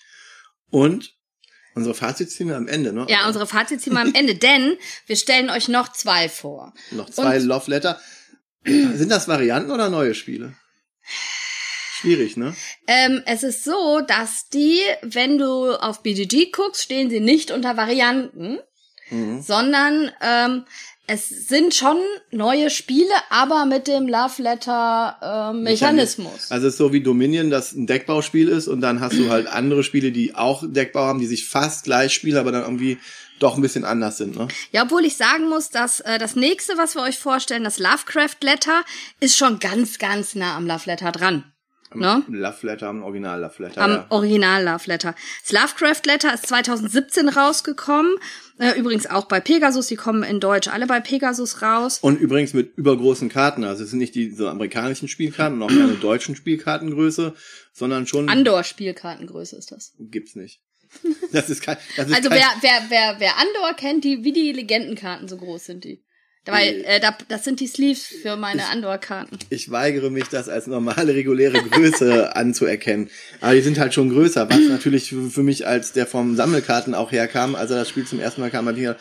Und 0.71 1.18
Unsere 1.79 1.95
Fazit 1.95 2.31
ziehen 2.31 2.49
wir 2.49 2.57
am 2.57 2.69
Ende, 2.69 2.93
ne? 2.93 3.07
Ja, 3.09 3.27
unsere 3.27 3.47
Fazit 3.47 3.81
ziehen 3.81 3.95
wir 3.95 4.01
am 4.01 4.15
Ende, 4.15 4.35
denn 4.49 4.77
wir 5.07 5.17
stellen 5.17 5.49
euch 5.49 5.69
noch 5.69 5.93
zwei 5.93 6.29
vor. 6.29 6.75
Noch 6.91 7.09
zwei 7.09 7.37
Und 7.37 7.45
Love 7.45 7.71
Letter. 7.71 8.01
Sind 8.65 9.11
das 9.11 9.29
Varianten 9.29 9.71
oder 9.71 9.89
neue 9.89 10.15
Spiele? 10.15 10.55
Schwierig, 12.01 12.37
ne? 12.37 12.55
Ähm, 12.87 13.23
es 13.27 13.43
ist 13.43 13.65
so, 13.65 14.01
dass 14.01 14.49
die, 14.49 14.81
wenn 15.03 15.39
du 15.39 15.73
auf 15.73 16.03
BGG 16.03 16.51
guckst, 16.53 16.83
stehen 16.83 17.11
sie 17.11 17.21
nicht 17.21 17.51
unter 17.51 17.77
Varianten, 17.77 18.59
mhm. 19.11 19.41
sondern 19.41 20.11
ähm, 20.21 20.65
es 21.09 21.29
sind 21.49 21.75
schon 21.75 21.97
neue 22.31 22.69
Spiele, 22.69 23.13
aber 23.31 23.65
mit 23.65 23.89
dem 23.89 24.07
Love 24.07 24.43
Letter 24.43 25.53
äh, 25.53 25.57
Mechanismus. 25.57 26.51
Also 26.51 26.67
es 26.67 26.75
ist 26.75 26.79
so 26.79 26.93
wie 26.93 27.01
Dominion, 27.01 27.49
das 27.49 27.73
ein 27.73 27.87
Deckbauspiel 27.87 28.49
ist 28.49 28.69
und 28.69 28.83
dann 28.83 29.01
hast 29.01 29.19
du 29.19 29.31
halt 29.31 29.47
andere 29.47 29.83
Spiele, 29.83 30.13
die 30.13 30.35
auch 30.35 30.63
Deckbau 30.67 31.07
haben, 31.07 31.19
die 31.19 31.27
sich 31.27 31.49
fast 31.49 31.85
gleich 31.85 32.13
spielen, 32.13 32.37
aber 32.37 32.53
dann 32.53 32.63
irgendwie 32.63 32.99
doch 33.39 33.57
ein 33.57 33.63
bisschen 33.63 33.85
anders 33.85 34.19
sind, 34.19 34.37
ne? 34.37 34.49
Ja, 34.71 34.83
obwohl 34.83 35.05
ich 35.05 35.17
sagen 35.17 35.49
muss, 35.49 35.71
dass 35.71 36.01
äh, 36.01 36.19
das 36.19 36.37
nächste, 36.37 36.77
was 36.77 36.95
wir 36.95 37.03
euch 37.03 37.19
vorstellen, 37.19 37.65
das 37.65 37.79
Lovecraft 37.79 38.37
Letter, 38.43 38.85
ist 39.21 39.39
schon 39.39 39.61
ganz, 39.61 39.99
ganz 39.99 40.35
nah 40.35 40.57
am 40.57 40.67
Love 40.67 40.83
Letter 40.87 41.13
dran. 41.13 41.45
Ne? 41.95 42.23
Love 42.29 42.67
Letter, 42.67 42.89
am 42.89 43.03
Original 43.03 43.41
Love 43.41 43.63
Letter. 43.63 43.81
Am 43.81 43.91
ja. 43.91 44.07
Original 44.11 44.65
Love 44.65 44.85
Letter. 44.87 45.15
Das 45.43 45.53
Lovecraft 45.53 46.03
Letter 46.05 46.35
ist 46.35 46.47
2017 46.47 47.29
rausgekommen. 47.29 48.17
Äh, 48.59 48.79
übrigens 48.79 49.07
auch 49.07 49.27
bei 49.27 49.41
Pegasus, 49.41 49.87
die 49.87 49.97
kommen 49.97 50.23
in 50.23 50.41
Deutsch 50.41 50.69
alle 50.69 50.87
bei 50.87 51.01
Pegasus 51.01 51.63
raus. 51.63 51.99
Und 52.01 52.21
übrigens 52.21 52.53
mit 52.53 52.77
übergroßen 52.77 53.29
Karten. 53.29 53.65
Also 53.65 53.85
es 53.85 53.91
sind 53.91 54.01
nicht 54.01 54.15
die 54.15 54.31
so 54.31 54.49
amerikanischen 54.49 55.09
Spielkarten, 55.09 55.59
noch 55.59 55.69
keine 55.69 55.95
deutschen 56.01 56.37
Spielkartengröße, 56.37 57.35
sondern 57.73 58.07
schon. 58.07 58.29
Andor-Spielkartengröße 58.29 59.57
ist 59.57 59.73
das. 59.73 59.95
Gibt's 59.99 60.35
nicht. 60.35 60.61
Das 61.33 61.51
ist 61.51 61.63
kein. 61.63 61.77
Das 61.97 62.09
ist 62.09 62.17
also 62.17 62.31
kein 62.31 62.39
wer, 62.39 62.49
wer, 62.61 62.83
wer, 62.89 63.17
wer 63.19 63.37
Andor 63.37 63.75
kennt, 63.77 64.05
die, 64.05 64.25
wie 64.25 64.33
die 64.33 64.53
Legendenkarten 64.53 65.29
so 65.29 65.37
groß 65.37 65.67
sind 65.67 65.85
die. 65.85 66.03
Weil 66.47 66.83
äh, 66.87 67.01
da, 67.01 67.17
das 67.29 67.45
sind 67.45 67.61
die 67.61 67.67
Sleeves 67.67 68.05
für 68.05 68.37
meine 68.37 68.67
Andor-Karten. 68.69 69.39
Ich 69.51 69.71
weigere 69.71 70.11
mich, 70.11 70.29
das 70.29 70.49
als 70.49 70.67
normale, 70.67 71.15
reguläre 71.15 71.63
Größe 71.63 72.35
anzuerkennen. 72.37 73.11
Aber 73.41 73.55
die 73.55 73.61
sind 73.61 73.79
halt 73.79 73.93
schon 73.93 74.09
größer, 74.09 74.49
was 74.49 74.61
natürlich 74.69 75.15
für 75.31 75.43
mich 75.43 75.67
als 75.67 75.93
der 75.93 76.07
vom 76.07 76.37
Sammelkarten 76.37 76.95
auch 76.95 77.13
herkam, 77.13 77.55
als 77.55 77.71
er 77.71 77.79
das 77.79 77.89
Spiel 77.89 78.07
zum 78.07 78.21
ersten 78.21 78.41
Mal 78.41 78.51
kam, 78.51 78.67
hat 78.67 78.77
ich 78.77 78.83
gedacht, 78.83 79.01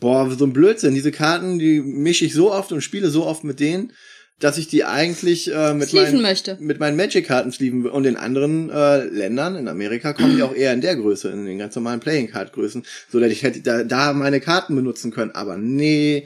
boah, 0.00 0.30
so 0.30 0.44
ein 0.44 0.52
Blödsinn. 0.52 0.94
Diese 0.94 1.12
Karten, 1.12 1.58
die 1.58 1.80
mische 1.80 2.24
ich 2.24 2.34
so 2.34 2.52
oft 2.52 2.72
und 2.72 2.80
spiele 2.80 3.10
so 3.10 3.26
oft 3.26 3.44
mit 3.44 3.60
denen, 3.60 3.92
dass 4.40 4.56
ich 4.56 4.68
die 4.68 4.84
eigentlich 4.84 5.52
äh, 5.52 5.74
mit, 5.74 5.92
meinen, 5.92 6.22
möchte. 6.22 6.56
mit 6.60 6.78
meinen 6.78 6.96
Magic-Karten 6.96 7.50
sleeven 7.50 7.86
und 7.86 8.06
in 8.06 8.16
anderen 8.16 8.70
äh, 8.70 9.04
Ländern, 9.04 9.56
in 9.56 9.66
Amerika, 9.66 10.12
kommen 10.12 10.36
die 10.36 10.42
auch 10.42 10.54
eher 10.54 10.72
in 10.72 10.80
der 10.80 10.94
Größe, 10.94 11.28
in 11.30 11.44
den 11.44 11.58
ganz 11.58 11.74
normalen 11.74 11.98
Playing-Card-Größen, 11.98 12.84
so 13.10 13.18
dass 13.18 13.32
ich 13.32 13.42
hätte 13.42 13.60
da, 13.60 13.82
da 13.82 14.12
meine 14.12 14.40
Karten 14.40 14.76
benutzen 14.76 15.10
können. 15.10 15.32
Aber 15.32 15.56
nee, 15.56 16.24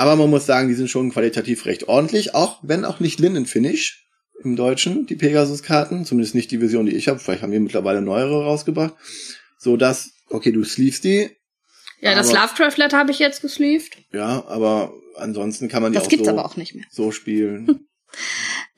aber 0.00 0.16
man 0.16 0.30
muss 0.30 0.46
sagen, 0.46 0.68
die 0.68 0.74
sind 0.74 0.88
schon 0.90 1.10
qualitativ 1.12 1.66
recht 1.66 1.88
ordentlich, 1.88 2.34
auch 2.34 2.58
wenn 2.62 2.84
auch 2.84 3.00
nicht 3.00 3.20
Linnenfinish 3.20 4.06
im 4.42 4.56
Deutschen, 4.56 5.06
die 5.06 5.16
Pegasus-Karten, 5.16 6.04
zumindest 6.06 6.34
nicht 6.34 6.50
die 6.50 6.58
Version, 6.58 6.86
die 6.86 6.94
ich 6.96 7.08
habe. 7.08 7.18
Vielleicht 7.18 7.42
haben 7.42 7.52
wir 7.52 7.60
mittlerweile 7.60 8.00
neuere 8.00 8.44
rausgebracht, 8.44 8.94
so 9.58 9.76
dass 9.76 10.10
Okay, 10.30 10.52
du 10.52 10.62
sleevest 10.64 11.04
die. 11.04 11.28
Ja, 12.00 12.14
das 12.14 12.30
Aber- 12.30 12.40
Lovecraft 12.46 12.76
Letter 12.78 12.96
habe 12.98 13.10
ich 13.10 13.18
jetzt 13.18 13.42
gesleeved. 13.42 13.98
Ja, 14.12 14.44
aber 14.46 14.92
ansonsten 15.16 15.68
kann 15.68 15.82
man 15.82 15.92
die 15.92 15.96
Das 15.96 16.04
auch 16.06 16.08
gibt's 16.08 16.26
so, 16.26 16.30
aber 16.32 16.44
auch 16.46 16.56
nicht 16.56 16.74
mehr. 16.74 16.84
so 16.90 17.10
spielen. 17.12 17.80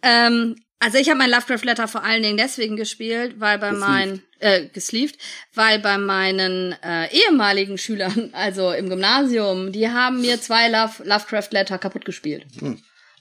Ähm, 0.02 0.56
also 0.82 0.98
ich 0.98 1.08
habe 1.08 1.18
mein 1.18 1.30
Lovecraft 1.30 1.64
Letter 1.64 1.86
vor 1.86 2.02
allen 2.02 2.22
Dingen 2.22 2.36
deswegen 2.36 2.76
gespielt, 2.76 3.36
weil 3.38 3.58
bei 3.58 3.70
meinen 3.70 4.22
äh, 4.40 4.66
gesleeved, 4.66 5.16
weil 5.54 5.78
bei 5.78 5.96
meinen 5.96 6.74
äh, 6.82 7.06
ehemaligen 7.12 7.78
Schülern, 7.78 8.30
also 8.32 8.72
im 8.72 8.88
Gymnasium, 8.88 9.70
die 9.70 9.88
haben 9.88 10.20
mir 10.20 10.40
zwei 10.40 10.68
Love, 10.68 11.04
Lovecraft 11.04 11.48
Letter 11.52 11.78
kaputt 11.78 12.04
gespielt. 12.04 12.46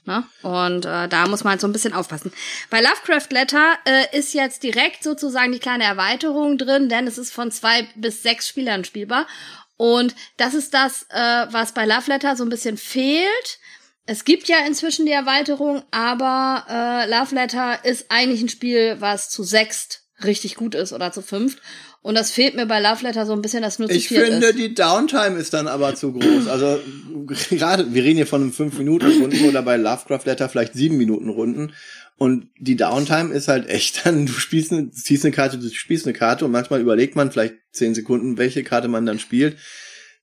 Na? 0.04 0.26
Und 0.42 0.84
äh, 0.84 1.06
da 1.06 1.28
muss 1.28 1.44
man 1.44 1.52
halt 1.52 1.60
so 1.60 1.68
ein 1.68 1.72
bisschen 1.72 1.92
aufpassen. 1.92 2.32
Bei 2.70 2.80
Lovecraft 2.80 3.30
Letter 3.30 3.78
äh, 3.84 4.18
ist 4.18 4.34
jetzt 4.34 4.64
direkt 4.64 5.04
sozusagen 5.04 5.52
die 5.52 5.60
kleine 5.60 5.84
Erweiterung 5.84 6.58
drin, 6.58 6.88
denn 6.88 7.06
es 7.06 7.18
ist 7.18 7.32
von 7.32 7.52
zwei 7.52 7.86
bis 7.94 8.24
sechs 8.24 8.48
Spielern 8.48 8.84
spielbar. 8.84 9.28
Und 9.76 10.16
das 10.36 10.54
ist 10.54 10.74
das, 10.74 11.06
äh, 11.10 11.46
was 11.50 11.72
bei 11.74 11.86
Love 11.86 12.08
Letter 12.08 12.34
so 12.34 12.44
ein 12.44 12.50
bisschen 12.50 12.76
fehlt. 12.76 13.60
Es 14.04 14.24
gibt 14.24 14.48
ja 14.48 14.56
inzwischen 14.66 15.06
die 15.06 15.12
Erweiterung, 15.12 15.82
aber 15.90 16.66
äh, 16.68 17.10
Love 17.10 17.34
Letter 17.34 17.84
ist 17.84 18.06
eigentlich 18.08 18.42
ein 18.42 18.48
Spiel, 18.48 18.96
was 18.98 19.30
zu 19.30 19.44
sechst 19.44 20.02
richtig 20.24 20.56
gut 20.56 20.74
ist 20.74 20.92
oder 20.92 21.12
zu 21.12 21.22
fünft. 21.22 21.58
Und 22.00 22.16
das 22.16 22.32
fehlt 22.32 22.56
mir 22.56 22.66
bei 22.66 22.80
Love 22.80 23.04
Letter 23.04 23.26
so 23.26 23.32
ein 23.32 23.42
bisschen, 23.42 23.62
dass 23.62 23.78
nur 23.78 23.88
zu 23.88 23.94
Ich 23.94 24.08
finde, 24.08 24.48
ist. 24.48 24.58
die 24.58 24.74
Downtime 24.74 25.38
ist 25.38 25.54
dann 25.54 25.68
aber 25.68 25.94
zu 25.94 26.12
groß. 26.12 26.48
Also 26.48 26.80
gerade, 27.50 27.94
wir 27.94 28.02
reden 28.02 28.16
hier 28.16 28.26
von 28.26 28.42
einem 28.42 28.50
5-Minuten-Runden 28.50 29.48
oder 29.48 29.62
bei 29.62 29.76
Lovecraft 29.76 30.24
Letter 30.24 30.48
vielleicht 30.48 30.74
7-Minuten-Runden. 30.74 31.72
Und 32.18 32.48
die 32.58 32.76
Downtime 32.76 33.32
ist 33.32 33.46
halt 33.46 33.68
echt 33.68 34.04
dann, 34.04 34.26
du 34.26 34.32
spielst 34.32 34.72
eine, 34.72 34.90
ziehst 34.90 35.24
eine 35.24 35.32
Karte, 35.32 35.58
du 35.58 35.68
spielst 35.70 36.06
eine 36.06 36.12
Karte 36.12 36.44
und 36.44 36.50
manchmal 36.50 36.80
überlegt 36.80 37.14
man 37.14 37.30
vielleicht 37.30 37.54
10 37.72 37.94
Sekunden, 37.94 38.36
welche 38.36 38.64
Karte 38.64 38.88
man 38.88 39.06
dann 39.06 39.20
spielt. 39.20 39.56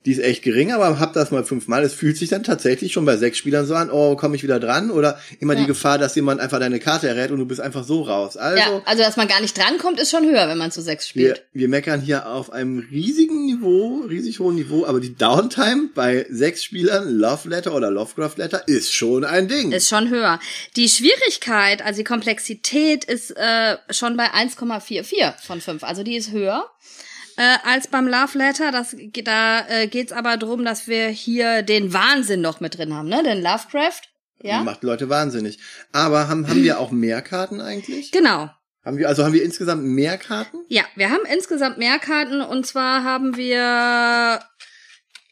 Die 0.05 0.13
ist 0.13 0.19
echt 0.19 0.43
gering, 0.43 0.71
aber 0.71 0.97
hab 0.97 1.11
das 1.11 1.29
mal 1.29 1.43
fünfmal. 1.43 1.83
Es 1.83 1.93
fühlt 1.93 2.15
sich 2.15 2.29
dann 2.29 2.41
tatsächlich 2.41 2.93
schon 2.93 3.03
bei 3.03 3.17
sechs 3.17 3.37
Spielern 3.37 3.65
so 3.65 3.75
an, 3.75 3.91
oh, 3.91 4.15
komme 4.15 4.37
ich 4.37 4.43
wieder 4.43 4.57
dran? 4.57 4.91
Oder 4.91 5.19
immer 5.41 5.55
Ja. 5.55 5.59
die 5.59 5.65
Gefahr, 5.65 5.97
dass 5.97 6.15
jemand 6.15 6.39
einfach 6.39 6.57
deine 6.59 6.79
Karte 6.79 7.09
errät 7.09 7.31
und 7.31 7.39
du 7.39 7.45
bist 7.45 7.59
einfach 7.59 7.83
so 7.83 8.03
raus. 8.03 8.37
Also, 8.37 8.57
ja, 8.57 8.81
also 8.85 9.03
dass 9.03 9.17
man 9.17 9.27
gar 9.27 9.41
nicht 9.41 9.57
drankommt, 9.57 9.99
ist 9.99 10.11
schon 10.11 10.23
höher, 10.23 10.47
wenn 10.47 10.57
man 10.57 10.71
zu 10.71 10.81
sechs 10.81 11.13
wir, 11.15 11.35
spielt. 11.35 11.47
wir 11.51 11.67
meckern 11.67 11.99
hier 11.99 12.29
auf 12.29 12.49
einem 12.53 12.79
riesigen 12.79 13.45
Niveau, 13.45 14.05
riesig 14.09 14.39
hohen 14.39 14.55
Niveau, 14.55 14.85
aber 14.85 15.01
die 15.01 15.15
Downtime 15.15 15.89
bei 15.93 16.25
sechs 16.29 16.63
Spielern, 16.63 17.09
Love 17.17 17.49
Letter 17.49 17.75
oder 17.75 17.91
Lovecraft 17.91 18.37
Letter, 18.37 18.65
ist 18.69 18.93
schon 18.93 19.25
ein 19.25 19.49
Ding. 19.49 19.73
Ist 19.73 19.89
schon 19.89 20.09
höher. 20.09 20.39
Die 20.77 20.87
Schwierigkeit, 20.87 21.85
also 21.85 21.97
die 21.97 22.03
Komplexität 22.05 23.03
ist 23.03 23.31
äh, 23.31 23.75
schon 23.89 24.15
bei 24.15 24.27
1,44 24.31 25.33
von 25.45 25.59
5. 25.59 25.83
Also 25.83 26.03
die 26.03 26.15
ist 26.15 26.31
höher 26.31 26.69
äh, 27.39 27.57
als 27.63 27.87
beim 27.87 28.07
Love 28.07 28.37
Letter. 28.37 28.71
Das, 28.71 28.95
da 29.23 29.65
äh, 29.67 29.87
geht's 29.87 30.11
aber 30.11 30.35
drum, 30.37 30.65
dass 30.65 30.87
wir 30.87 31.07
hier 31.07 31.63
den 31.63 31.93
Wahnsinn 31.93 32.41
noch 32.41 32.59
mit 32.59 32.77
drin 32.77 32.93
haben, 32.93 33.07
ne? 33.07 33.23
Den 33.23 33.41
Lovecraft. 33.41 34.01
Ja, 34.41 34.63
Macht 34.63 34.83
Leute 34.83 35.09
wahnsinnig. 35.09 35.59
Aber 35.91 36.27
haben, 36.27 36.47
haben 36.47 36.63
wir 36.63 36.79
auch 36.79 36.91
mehr 36.91 37.21
Karten 37.21 37.59
eigentlich? 37.61 38.11
genau. 38.11 38.49
Haben 38.85 38.97
wir, 38.97 39.09
also 39.09 39.25
haben 39.25 39.33
wir 39.33 39.43
insgesamt 39.43 39.83
mehr 39.83 40.17
Karten? 40.17 40.57
Ja, 40.69 40.83
wir 40.95 41.09
haben 41.09 41.25
insgesamt 41.31 41.77
mehr 41.77 41.99
Karten 41.99 42.41
und 42.41 42.65
zwar 42.65 43.03
haben 43.03 43.35
wir, 43.35 44.39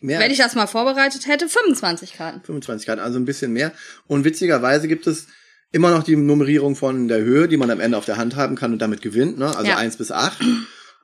Mehr 0.02 0.20
wenn 0.20 0.32
ich 0.32 0.38
das 0.38 0.54
mal 0.56 0.68
vorbereitet 0.68 1.26
hätte, 1.28 1.48
25 1.48 2.14
Karten. 2.14 2.42
25 2.44 2.86
Karten, 2.86 3.02
also 3.02 3.18
ein 3.18 3.26
bisschen 3.26 3.54
mehr. 3.54 3.72
Und 4.06 4.26
witzigerweise 4.26 4.88
gibt 4.90 5.08
es 5.08 5.28
immer 5.72 5.92
noch 5.92 6.04
die 6.04 6.16
Nummerierung 6.18 6.76
von 6.76 7.08
der 7.08 7.20
Höhe, 7.20 7.48
die 7.48 7.58
man 7.58 7.72
am 7.72 7.80
Ende 7.80 7.98
auf 7.98 8.06
der 8.06 8.18
Hand 8.18 8.36
haben 8.36 8.56
kann 8.56 8.74
und 8.74 8.80
damit 8.82 9.02
gewinnt, 9.02 9.38
ne? 9.40 9.48
Also 9.48 9.70
Ja. 9.72 9.78
eins 9.78 9.96
bis 9.98 10.12
acht. 10.12 10.40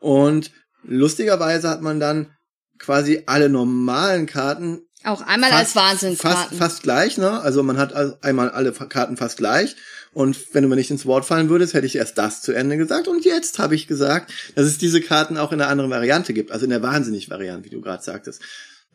Und 0.02 0.52
lustigerweise 0.84 1.70
hat 1.70 1.82
man 1.82 2.00
dann 2.00 2.32
quasi 2.80 3.24
alle 3.26 3.50
normalen 3.50 4.26
Karten 4.26 4.82
Auch 5.04 5.22
einmal 5.22 5.52
als 5.52 5.76
Wahnsinnskarten. 5.76 6.44
Fast, 6.50 6.56
fast 6.56 6.84
gleich, 6.84 7.18
ne? 7.18 7.42
Also 7.42 7.64
man 7.64 7.78
hat 7.78 7.94
also 7.94 8.16
einmal 8.22 8.50
alle 8.50 8.72
Karten 8.72 9.18
fast 9.18 9.38
gleich. 9.38 9.76
Und 10.14 10.54
wenn 10.54 10.62
du 10.64 10.70
mir 10.70 10.76
nicht 10.76 10.92
ins 10.92 11.06
Wort 11.08 11.26
fallen 11.26 11.50
würdest, 11.50 11.74
hätte 11.74 11.88
ich 11.88 11.96
erst 11.96 12.18
das 12.18 12.42
zu 12.42 12.52
Ende 12.52 12.78
gesagt. 12.78 13.08
Und 13.08 13.26
jetzt 13.26 13.58
habe 13.60 13.74
ich 13.76 13.88
gesagt, 13.88 14.32
dass 14.56 14.66
es 14.66 14.78
diese 14.78 15.02
Karten 15.02 15.38
auch 15.38 15.52
in 15.52 15.60
einer 15.60 15.70
anderen 15.72 15.90
Variante 15.90 16.34
gibt. 16.34 16.52
Also 16.52 16.66
in 16.66 16.70
der 16.70 16.84
Wahnsinnig-Variante, 16.84 17.66
wie 17.66 17.74
du 17.74 17.82
gerade 17.82 18.04
sagtest. 18.04 18.42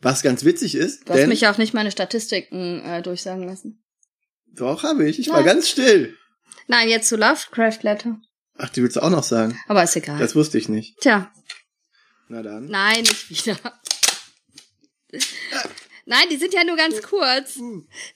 Was 0.01 0.21
ganz 0.21 0.45
witzig 0.45 0.75
ist, 0.75 1.07
Du 1.07 1.13
hast 1.13 1.19
denn 1.19 1.29
mich 1.29 1.41
ja 1.41 1.51
auch 1.51 1.57
nicht 1.57 1.73
meine 1.73 1.91
Statistiken 1.91 2.81
äh, 2.85 3.01
durchsagen 3.01 3.43
lassen. 3.43 3.83
doch 4.55 4.83
habe 4.83 5.09
ich. 5.09 5.19
Ich 5.19 5.27
war 5.29 5.37
Nein. 5.37 5.45
ganz 5.45 5.67
still. 5.67 6.15
Nein, 6.67 6.87
jetzt 6.87 7.09
zu 7.09 7.17
Lovecraft 7.17 7.79
Letter. 7.81 8.17
Ach, 8.57 8.69
die 8.69 8.81
willst 8.81 8.95
du 8.95 9.01
auch 9.01 9.09
noch 9.09 9.23
sagen? 9.23 9.59
Aber 9.67 9.83
ist 9.83 9.95
egal. 9.97 10.19
Das 10.19 10.35
wusste 10.35 10.57
ich 10.57 10.69
nicht. 10.69 10.97
Tja, 11.01 11.29
Na 12.29 12.41
dann. 12.43 12.67
nein, 12.67 13.01
nicht 13.01 13.29
wieder. 13.29 13.57
Nein, 16.05 16.27
die 16.31 16.37
sind 16.37 16.53
ja 16.53 16.63
nur 16.63 16.75
ganz 16.75 17.01
kurz. 17.01 17.59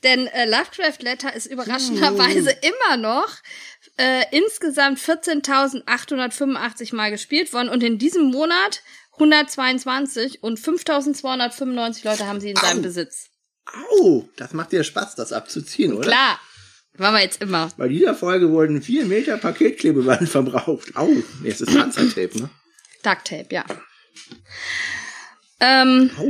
Denn 0.04 0.28
äh, 0.28 0.46
Lovecraft 0.46 1.02
Letter 1.02 1.36
ist 1.36 1.46
überraschenderweise 1.46 2.52
immer 2.52 2.98
noch 2.98 3.30
äh, 3.98 4.24
insgesamt 4.32 5.00
14.885 5.00 6.96
Mal 6.96 7.12
gespielt 7.12 7.54
worden 7.54 7.70
und 7.70 7.84
in 7.84 8.00
diesem 8.00 8.32
Monat 8.32 8.82
122 9.14 10.42
und 10.42 10.60
5.295 10.60 12.06
Leute 12.06 12.26
haben 12.26 12.42
sie 12.42 12.50
in 12.50 12.56
seinem 12.56 12.80
Au. 12.80 12.82
Besitz. 12.82 13.30
Au, 13.66 14.28
das 14.38 14.54
macht 14.54 14.72
dir 14.72 14.84
Spaß, 14.84 15.16
das 15.16 15.32
abzuziehen, 15.32 15.94
oder? 15.94 16.08
Klar, 16.08 16.40
machen 16.98 17.16
wir 17.16 17.22
jetzt 17.22 17.42
immer. 17.42 17.70
Bei 17.78 17.88
dieser 17.88 18.16
Folge 18.16 18.50
wurden 18.50 18.82
vier 18.82 19.06
Meter 19.06 19.38
Paketklebeband 19.38 20.30
verbraucht. 20.32 20.96
Au, 20.96 21.08
nee, 21.42 21.50
es 21.50 21.62
ist 21.62 21.76
Panzertape, 21.76 22.40
ne? 22.40 22.50
Duct 23.04 23.26
Tape, 23.26 23.48
ja. 23.52 23.66
Ähm, 25.60 26.12
Au. 26.18 26.30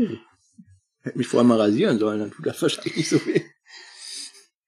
Hätte 1.01 1.17
mich 1.17 1.27
vorher 1.27 1.47
mal 1.47 1.59
rasieren 1.59 1.99
sollen, 1.99 2.19
dann 2.19 2.31
tut 2.31 2.45
das 2.45 2.61
wahrscheinlich 2.61 2.95
nicht 2.95 3.09
so 3.09 3.25
weh. 3.25 3.43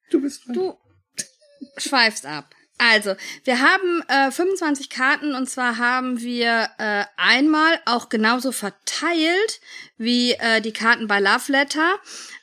Du 0.10 0.21
bist 0.21 0.45
dran. 0.45 0.54
Du 0.54 0.78
schweifst 1.78 2.25
ab. 2.25 2.55
Also, 2.78 3.16
wir 3.46 3.62
haben 3.62 4.04
äh, 4.10 4.32
25 4.32 4.90
Karten 4.90 5.34
und 5.34 5.50
zwar 5.50 5.78
haben 5.78 6.20
wir 6.20 6.70
äh, 6.78 7.06
einmal 7.16 7.80
auch 7.86 8.10
genauso 8.10 8.52
verteilt 8.52 9.62
wie 9.98 10.34
äh, 10.34 10.60
die 10.60 10.74
Karten 10.74 11.08
bei 11.08 11.22
Love 11.22 11.54
Letter, 11.54 11.96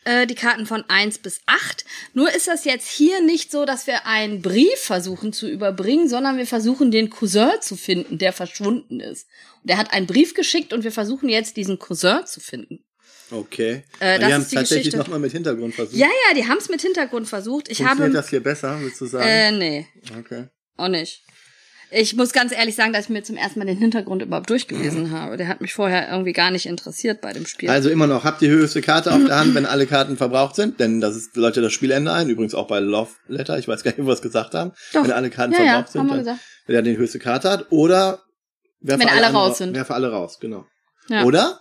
äh, 0.05 0.27
die 0.27 0.35
Karten 0.35 0.65
von 0.65 0.85
1 0.89 1.19
bis 1.19 1.43
8. 1.45 1.85
Nur 2.15 2.35
ist 2.35 2.49
das 2.49 2.65
jetzt 2.65 2.89
hier 2.89 3.21
nicht 3.21 3.51
so, 3.51 3.67
dass 3.67 3.87
wir 3.87 4.07
einen 4.07 4.41
Brief 4.41 4.79
versuchen 4.79 5.35
zu 5.35 5.51
überbringen, 5.51 6.09
sondern 6.09 6.39
wir 6.39 6.47
versuchen 6.47 6.91
den 6.91 7.11
Cousin 7.11 7.61
zu 7.61 7.77
finden, 7.77 8.17
der 8.17 8.33
verschwunden 8.33 9.01
ist. 9.01 9.29
Und 9.61 9.69
der 9.69 9.77
hat 9.77 9.93
einen 9.93 10.07
Brief 10.07 10.33
geschickt 10.33 10.73
und 10.73 10.83
wir 10.83 10.93
versuchen 10.93 11.29
jetzt 11.29 11.59
diesen 11.59 11.79
Cousin 11.79 12.25
zu 12.25 12.41
finden. 12.41 12.83
Okay. 13.33 13.85
Äh, 14.01 14.19
die 14.19 14.25
haben 14.27 14.43
es 14.43 14.51
tatsächlich 14.51 14.95
nochmal 14.95 15.19
mit 15.19 15.33
Hintergrund 15.33 15.75
versucht. 15.75 15.97
Ja, 15.97 16.07
ja, 16.29 16.35
die 16.35 16.47
haben 16.47 16.59
es 16.59 16.69
mit 16.69 16.83
Hintergrund 16.83 17.29
versucht. 17.29 17.69
Ich 17.71 17.79
Funktioniert 17.79 18.09
habe 18.09 18.13
das 18.17 18.29
hier 18.29 18.43
besser, 18.43 18.79
willst 18.81 19.01
du 19.01 19.07
sagen? 19.07 19.27
äh, 19.27 19.53
nee. 19.53 19.87
okay. 20.19 20.49
Auch 20.77 20.89
nicht. 20.89 21.23
Ich 21.95 22.17
muss 22.17 22.33
ganz 22.33 22.53
ehrlich 22.53 22.75
sagen, 22.75 22.95
dass 22.95 23.05
ich 23.05 23.09
mir 23.11 23.23
zum 23.23 23.37
ersten 23.37 23.59
Mal 23.59 23.67
den 23.67 23.77
Hintergrund 23.77 24.23
überhaupt 24.23 24.49
durchgelesen 24.49 25.11
habe. 25.11 25.37
Der 25.37 25.47
hat 25.49 25.61
mich 25.61 25.75
vorher 25.75 26.11
irgendwie 26.11 26.33
gar 26.33 26.51
nicht 26.51 26.65
interessiert 26.65 27.21
bei 27.21 27.35
dem 27.35 27.45
Spiel. 27.45 27.69
Also 27.69 27.91
immer 27.91 28.07
noch, 28.07 28.25
habt 28.25 28.41
die 28.41 28.49
höchste 28.49 28.81
Karte 28.81 29.13
auf 29.13 29.23
der 29.27 29.37
Hand, 29.39 29.55
wenn 29.55 29.67
alle 29.67 29.87
Karten 29.87 30.17
verbraucht 30.17 30.57
sind, 30.57 30.81
denn 30.81 31.03
das 31.03 31.17
ist, 31.17 31.37
läutet 31.37 31.63
das 31.63 31.73
Spielende 31.75 32.11
ein, 32.13 32.31
übrigens 32.31 32.55
auch 32.55 32.67
bei 32.67 32.81
Love 32.81 33.11
Letter, 33.29 33.59
ich 33.59 33.69
weiß 33.69 33.83
gar 33.83 33.91
nicht, 33.91 34.01
wo 34.01 34.07
wir 34.07 34.15
es 34.15 34.23
gesagt 34.23 34.55
haben. 34.55 34.73
Doch. 34.95 35.05
Wenn 35.05 35.13
alle 35.13 35.29
Karten 35.29 35.53
Ja, 35.53 35.59
ja, 35.59 35.65
verbraucht 35.85 35.95
haben 35.95 36.09
sind, 36.17 36.27
dann, 36.29 36.41
wer 36.67 36.81
die 36.81 36.97
höchste 36.97 37.19
Karte 37.19 37.51
hat, 37.51 37.67
oder 37.71 38.23
werfe 38.81 39.01
Wenn 39.03 39.09
alle 39.11 39.27
andere- 39.27 39.43
raus 39.43 39.59
sind. 39.59 39.75
Werfe 39.75 39.93
alle 39.93 40.11
raus, 40.11 40.39
genau. 40.41 40.65
Ja. 41.09 41.25
Oder 41.25 41.61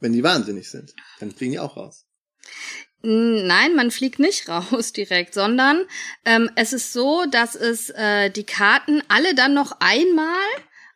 wenn 0.00 0.12
die 0.12 0.22
wahnsinnig 0.22 0.70
sind, 0.70 0.94
dann 1.20 1.30
fliegen 1.30 1.52
die 1.52 1.58
auch 1.58 1.76
raus. 1.76 2.06
Nein, 3.02 3.76
man 3.76 3.90
fliegt 3.90 4.18
nicht 4.18 4.48
raus 4.48 4.92
direkt, 4.92 5.34
sondern 5.34 5.84
ähm, 6.24 6.50
es 6.56 6.72
ist 6.72 6.92
so, 6.92 7.24
dass 7.30 7.54
es 7.54 7.90
äh, 7.90 8.30
die 8.30 8.44
Karten 8.44 9.02
alle 9.08 9.34
dann 9.34 9.54
noch 9.54 9.76
einmal 9.80 10.36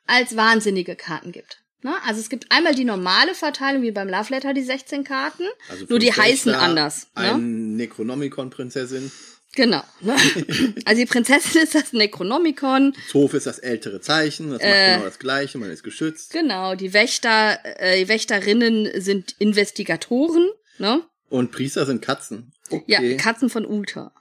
als 0.06 0.36
wahnsinnige 0.36 0.96
Karten 0.96 1.32
gibt. 1.32 1.62
Ne? 1.82 1.94
Also 2.06 2.20
es 2.20 2.28
gibt 2.28 2.50
einmal 2.50 2.74
die 2.74 2.84
normale 2.84 3.34
Verteilung, 3.34 3.82
wie 3.82 3.92
beim 3.92 4.08
Love 4.08 4.30
Letter, 4.30 4.54
die 4.54 4.62
16 4.62 5.04
Karten. 5.04 5.44
Also 5.68 5.86
Nur 5.88 5.98
die 5.98 6.12
heißen 6.12 6.54
anders. 6.54 7.08
Ne? 7.16 7.34
Ein 7.34 7.76
Necronomicon-Prinzessin. 7.76 9.10
Genau. 9.54 9.82
Ne? 10.00 10.16
Also 10.84 11.00
die 11.00 11.06
Prinzessin 11.06 11.62
ist 11.62 11.74
das 11.74 11.92
Necronomicon. 11.92 12.94
Zof 13.10 13.34
ist 13.34 13.46
das 13.46 13.58
ältere 13.58 14.00
Zeichen, 14.00 14.50
das 14.50 14.60
macht 14.60 14.68
Äh. 14.70 14.94
genau 14.94 15.04
das 15.04 15.18
gleiche, 15.18 15.58
man 15.58 15.70
ist 15.70 15.82
geschützt. 15.82 16.32
Genau, 16.32 16.74
die 16.74 16.92
Wächter, 16.94 17.58
äh, 17.80 17.98
die 18.00 18.08
Wächterinnen 18.08 19.00
sind 19.00 19.34
Investigatoren. 19.38 20.48
Ne? 20.78 21.02
Und 21.28 21.52
Priester 21.52 21.84
sind 21.86 22.02
Katzen. 22.02 22.52
Okay. 22.70 22.84
Ja, 22.86 23.16
Katzen 23.18 23.50
von 23.50 23.66
Ulta. 23.66 24.12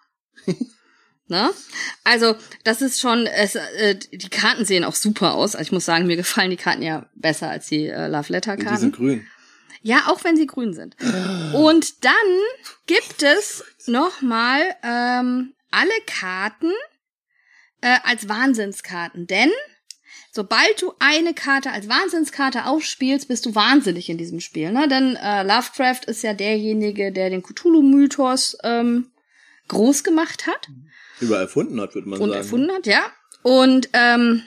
ne? 1.28 1.50
Also, 2.04 2.36
das 2.64 2.82
ist 2.82 3.00
schon, 3.00 3.26
es, 3.26 3.56
äh, 3.56 3.96
die 3.96 4.30
Karten 4.30 4.66
sehen 4.66 4.84
auch 4.84 4.96
super 4.96 5.34
aus. 5.34 5.56
Also 5.56 5.68
ich 5.68 5.72
muss 5.72 5.86
sagen, 5.86 6.08
mir 6.08 6.18
gefallen 6.18 6.50
die 6.52 6.58
Karten 6.58 6.82
ja 6.84 7.10
besser 7.16 7.50
als 7.50 7.68
die 7.68 7.88
äh, 7.88 8.08
Love 8.08 8.32
Letter 8.34 8.54
Und 8.54 8.60
die 8.62 8.66
Karten. 8.66 8.80
sind 8.82 8.96
grün. 8.96 9.26
Ja, 9.82 10.04
auch 10.08 10.24
wenn 10.24 10.36
sie 10.36 10.48
grün 10.48 10.74
sind. 10.74 10.96
Und 11.54 12.06
dann 12.06 12.14
gibt 12.86 13.24
es 13.24 13.64
nochmal 13.88 14.62
ähm, 14.84 15.54
alle 15.72 15.92
Karten 16.06 16.72
äh, 17.82 17.98
als 18.04 18.30
Wahnsinnskarten. 18.30 19.28
Denn 19.28 19.52
Sobald 20.34 20.82
du 20.82 20.94
eine 21.00 21.34
Karte 21.34 21.72
als 21.72 21.90
Wahnsinnskarte 21.90 22.66
aufspielst, 22.66 23.28
bist 23.28 23.46
du 23.46 23.54
wahnsinnig 23.54 24.10
in 24.10 24.18
diesem 24.18 24.40
Spiel. 24.40 24.72
Ne? 24.72 24.88
Denn 24.88 25.18
äh, 25.18 25.44
Lovecraft 25.44 26.06
ist 26.08 26.24
ja 26.24 26.34
derjenige, 26.34 27.12
der 27.12 27.30
den 27.30 27.44
Cthulhu-Mythos 27.44 28.58
ähm, 28.64 29.12
groß 29.68 30.06
gemacht 30.06 30.48
hat. 30.48 30.70
Über 31.20 31.38
erfunden 31.38 31.82
hat, 31.82 31.96
würde 31.96 32.08
man 32.08 32.22
und 32.22 32.30
sagen. 32.30 32.42
erfunden 32.42 32.72
hat, 32.72 32.88
ja. 32.88 33.12
Und 33.42 33.90
ähm, 33.92 34.44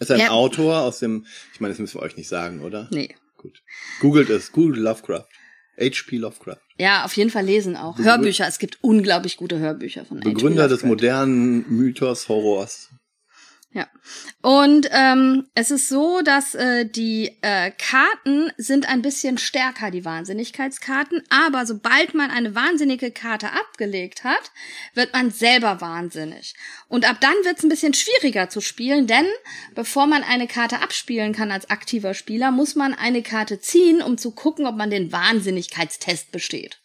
Ist 0.00 0.10
ein 0.10 0.18
Ja. 0.18 0.30
Autor 0.30 0.80
aus 0.80 0.98
dem, 0.98 1.24
ich 1.54 1.60
meine, 1.60 1.72
das 1.72 1.78
müssen 1.78 2.00
wir 2.00 2.02
euch 2.02 2.16
nicht 2.16 2.28
sagen, 2.28 2.60
oder? 2.62 2.88
nee. 2.90 3.14
Gut. 3.42 3.62
Googelt 4.00 4.30
es, 4.30 4.52
googelt 4.52 4.78
Lovecraft. 4.78 5.26
H.P. 5.80 6.16
Lovecraft. 6.18 6.60
Ja, 6.78 7.04
auf 7.04 7.16
jeden 7.16 7.30
Fall 7.30 7.44
lesen 7.44 7.76
auch. 7.76 7.96
Begrü- 7.98 8.04
Hörbücher. 8.04 8.46
Es 8.46 8.58
gibt 8.58 8.78
unglaublich 8.82 9.36
gute 9.36 9.58
Hörbücher 9.58 10.04
von. 10.04 10.20
Begründer 10.20 10.68
des 10.68 10.84
modernen 10.84 11.64
Mythos 11.68 12.28
Horrors. 12.28 12.90
Ja. 13.74 13.88
Und 14.42 14.88
ähm, 14.90 15.46
es 15.54 15.70
ist 15.70 15.88
so, 15.88 16.20
dass 16.20 16.54
äh, 16.54 16.84
die 16.84 17.38
äh, 17.40 17.70
Karten 17.70 18.52
sind 18.58 18.86
ein 18.86 19.00
bisschen 19.00 19.38
stärker, 19.38 19.90
die 19.90 20.04
Wahnsinnigkeitskarten, 20.04 21.22
aber 21.30 21.64
sobald 21.64 22.12
man 22.12 22.30
eine 22.30 22.54
wahnsinnige 22.54 23.10
Karte 23.10 23.52
abgelegt 23.52 24.24
hat, 24.24 24.50
wird 24.92 25.14
man 25.14 25.30
selber 25.30 25.80
wahnsinnig. 25.80 26.54
Und 26.88 27.08
ab 27.08 27.16
dann 27.20 27.34
wird 27.44 27.58
es 27.58 27.64
ein 27.64 27.70
bisschen 27.70 27.94
schwieriger 27.94 28.50
zu 28.50 28.60
spielen, 28.60 29.06
denn 29.06 29.26
bevor 29.74 30.06
man 30.06 30.22
eine 30.22 30.48
Karte 30.48 30.80
abspielen 30.80 31.32
kann 31.32 31.50
als 31.50 31.70
aktiver 31.70 32.12
Spieler, 32.12 32.50
muss 32.50 32.74
man 32.74 32.92
eine 32.92 33.22
Karte 33.22 33.58
ziehen, 33.58 34.02
um 34.02 34.18
zu 34.18 34.32
gucken, 34.32 34.66
ob 34.66 34.76
man 34.76 34.90
den 34.90 35.12
Wahnsinnigkeitstest 35.12 36.30
besteht. 36.30 36.81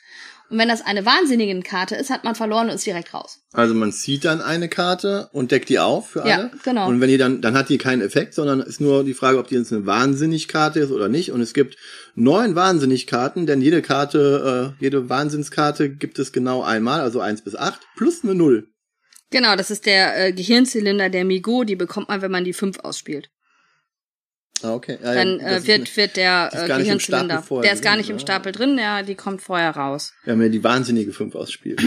Und 0.50 0.58
wenn 0.60 0.70
das 0.70 0.86
eine 0.86 1.06
wahnsinnige 1.06 1.60
Karte 1.62 1.96
ist, 1.96 2.10
hat 2.10 2.24
man 2.24 2.36
verloren 2.36 2.70
und 2.70 2.76
ist 2.76 2.86
direkt 2.86 3.14
raus. 3.14 3.40
Also 3.54 3.74
man 3.74 3.92
zieht 3.92 4.24
dann 4.24 4.42
eine 4.42 4.70
Karte 4.70 5.30
und 5.34 5.52
deckt 5.52 5.68
die 5.70 5.80
auf 5.80 6.12
für 6.12 6.26
Ja, 6.28 6.38
alle. 6.38 6.52
genau. 6.64 6.88
Und 6.88 7.02
wenn 7.02 7.10
die 7.10 7.18
dann, 7.18 7.42
dann 7.42 7.56
hat 7.58 7.68
die 7.70 7.78
keinen 7.78 8.02
Effekt, 8.02 8.34
sondern 8.34 8.62
ist 8.62 8.80
nur 8.80 9.04
die 9.04 9.14
Frage, 9.14 9.40
ob 9.40 9.48
die 9.48 9.56
jetzt 9.56 9.74
eine 9.74 9.86
Wahnsinnigkarte 9.86 10.80
ist 10.80 10.92
oder 10.92 11.10
nicht. 11.10 11.32
Und 11.32 11.42
es 11.42 11.54
gibt 11.54 11.76
neun 12.16 12.56
Wahnsinnigkarten, 12.56 13.46
denn 13.46 13.62
jede 13.62 13.82
Karte, 13.82 14.74
äh, 14.80 14.82
jede 14.84 15.10
Wahnsinnskarte 15.10 15.90
gibt 15.90 16.18
es 16.20 16.32
genau 16.32 16.64
einmal, 16.64 17.02
also 17.02 17.20
eins 17.20 17.42
bis 17.44 17.56
acht, 17.56 17.82
plus 17.98 18.24
eine 18.24 18.36
Null. 18.36 18.70
Genau, 19.30 19.58
das 19.58 19.72
ist 19.72 19.86
der 19.86 20.28
äh, 20.28 20.32
Gehirnzylinder 20.32 21.10
der 21.10 21.26
Migo, 21.26 21.66
die 21.66 21.76
bekommt 21.76 22.08
man, 22.08 22.22
wenn 22.22 22.32
man 22.32 22.46
die 22.46 22.54
5 22.54 22.80
ausspielt. 22.80 23.30
Ah, 24.64 24.74
okay. 24.74 24.98
Ja, 25.02 25.14
ja, 25.14 25.24
Dann 25.24 25.40
äh, 25.40 25.68
wird, 25.68 25.96
wird 25.96 26.16
der 26.16 26.50
äh, 26.52 26.68
Gehirnzylinder. 26.68 27.44
Der 27.64 27.74
ist 27.74 27.82
gar 27.84 27.94
drin, 27.94 28.00
nicht 28.00 28.10
im? 28.10 28.20
Stapel 28.20 28.52
drin, 28.52 28.78
ja, 28.78 29.04
die 29.04 29.16
kommt 29.16 29.42
vorher 29.42 29.72
raus. 29.72 30.14
eine, 30.24 30.34
wenn 30.34 30.40
man 30.40 30.52
die 30.52 30.64
wahnsinnige 30.64 31.14
fünf 31.14 31.36
ausspielt. 31.36 31.82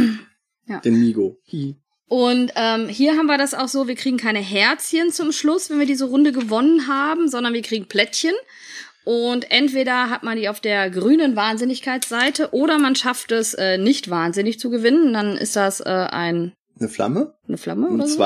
Ja. 0.67 0.79
Den 0.81 1.01
Migo. 1.01 1.39
Hi. 1.51 1.77
Und 2.07 2.53
ähm, 2.57 2.89
hier 2.89 3.17
haben 3.17 3.27
wir 3.27 3.39
das 3.39 3.55
auch 3.55 3.69
so, 3.69 3.89
wir 3.89 3.95
kriegen 3.95 4.17
keine 4.17 4.41
Herzchen 4.41 5.13
zum 5.13 5.33
Schluss, 5.33 5.71
wenn 5.71 5.79
wir 5.79 5.87
diese 5.87 6.05
Runde 6.05 6.33
gewonnen 6.33 6.87
haben, 6.89 7.29
sondern 7.29 7.55
wir 7.55 7.63
kriegen 7.63 7.87
Plättchen. 7.87 8.35
Und 9.05 9.51
entweder 9.51 10.11
hat 10.11 10.23
man 10.23 10.37
die 10.37 10.49
auf 10.49 10.61
der 10.61 10.91
grünen 10.91 11.35
Wahnsinnigkeitsseite 11.35 12.51
oder 12.53 12.79
man 12.79 12.95
schafft 12.95 13.33
es 13.33 13.55
äh, 13.55 13.79
nicht 13.79 14.11
wahnsinnig 14.11 14.61
zu 14.61 14.71
gewinnen. 14.71 15.13
Dann 15.13 15.37
ist 15.37 15.57
das 15.57 15.81
äh, 15.81 15.85
ein, 15.89 16.53
Eine 16.79 16.89
Flamme? 16.89 17.35
eine 17.49 17.59
Flamme 17.59 17.89
Ein 17.89 17.95
oder 17.95 18.07
so. 18.07 18.19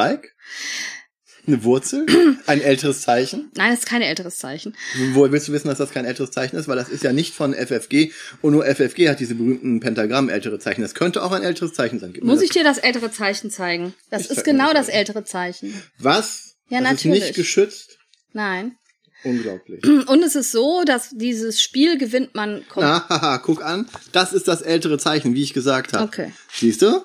Eine 1.46 1.62
Wurzel? 1.64 2.06
Ein 2.46 2.60
älteres 2.62 3.02
Zeichen? 3.02 3.50
Nein, 3.54 3.70
das 3.70 3.80
ist 3.80 3.86
kein 3.86 4.00
älteres 4.02 4.38
Zeichen. 4.38 4.74
Woher 5.12 5.30
willst 5.30 5.48
du 5.48 5.52
wissen, 5.52 5.68
dass 5.68 5.78
das 5.78 5.90
kein 5.90 6.04
älteres 6.06 6.30
Zeichen 6.30 6.56
ist? 6.56 6.68
Weil 6.68 6.76
das 6.76 6.88
ist 6.88 7.04
ja 7.04 7.12
nicht 7.12 7.34
von 7.34 7.52
FFG 7.54 8.12
und 8.40 8.52
nur 8.52 8.64
FFG 8.64 9.08
hat 9.10 9.20
diese 9.20 9.34
berühmten 9.34 9.80
Pentagramm 9.80 10.28
ältere 10.30 10.58
Zeichen. 10.58 10.80
Das 10.82 10.94
könnte 10.94 11.22
auch 11.22 11.32
ein 11.32 11.42
älteres 11.42 11.74
Zeichen 11.74 11.98
sein. 12.00 12.14
Muss 12.22 12.40
ich 12.42 12.50
dir 12.50 12.64
das 12.64 12.78
ältere 12.78 13.10
Zeichen 13.10 13.50
zeigen? 13.50 13.92
Das 14.10 14.22
Ich 14.22 14.30
ist 14.30 14.36
zeig 14.36 14.44
genau 14.46 14.72
das 14.72 14.86
das 14.86 14.94
ältere 14.94 15.24
Zeichen. 15.24 15.74
Was? 15.98 16.54
Ja, 16.68 16.80
das 16.80 16.90
natürlich. 16.92 17.18
ist 17.18 17.24
nicht 17.24 17.34
geschützt? 17.36 17.98
Nein. 18.32 18.76
Unglaublich. 19.22 19.82
Und 20.06 20.22
es 20.22 20.34
ist 20.36 20.50
so, 20.52 20.82
dass 20.84 21.10
dieses 21.10 21.60
Spiel 21.62 21.98
gewinnt 21.98 22.34
man. 22.34 22.62
kom- 22.72 22.80
Na, 22.80 23.06
haha, 23.08 23.38
guck 23.38 23.62
an. 23.62 23.86
Das 24.12 24.32
ist 24.32 24.48
das 24.48 24.60
ältere 24.62 24.98
Zeichen, 24.98 25.34
wie 25.34 25.42
ich 25.42 25.52
gesagt 25.54 25.92
habe. 25.92 26.04
Okay, 26.04 26.32
Siehst 26.52 26.82
du? 26.82 27.02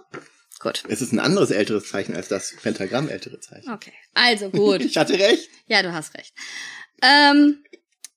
Gut. 0.59 0.83
Es 0.87 1.01
ist 1.01 1.11
ein 1.11 1.19
anderes 1.19 1.51
älteres 1.51 1.89
Zeichen 1.89 2.15
als 2.15 2.27
das 2.27 2.55
Pentagramm 2.61 3.09
ältere 3.09 3.39
Zeichen. 3.39 3.71
Okay, 3.71 3.93
also 4.13 4.49
gut. 4.49 4.81
Ich 4.85 4.97
hatte 4.97 5.13
recht. 5.13 5.49
ja, 5.67 5.81
du 5.81 5.93
hast 5.93 6.15
recht. 6.15 6.33
Ähm, 7.01 7.63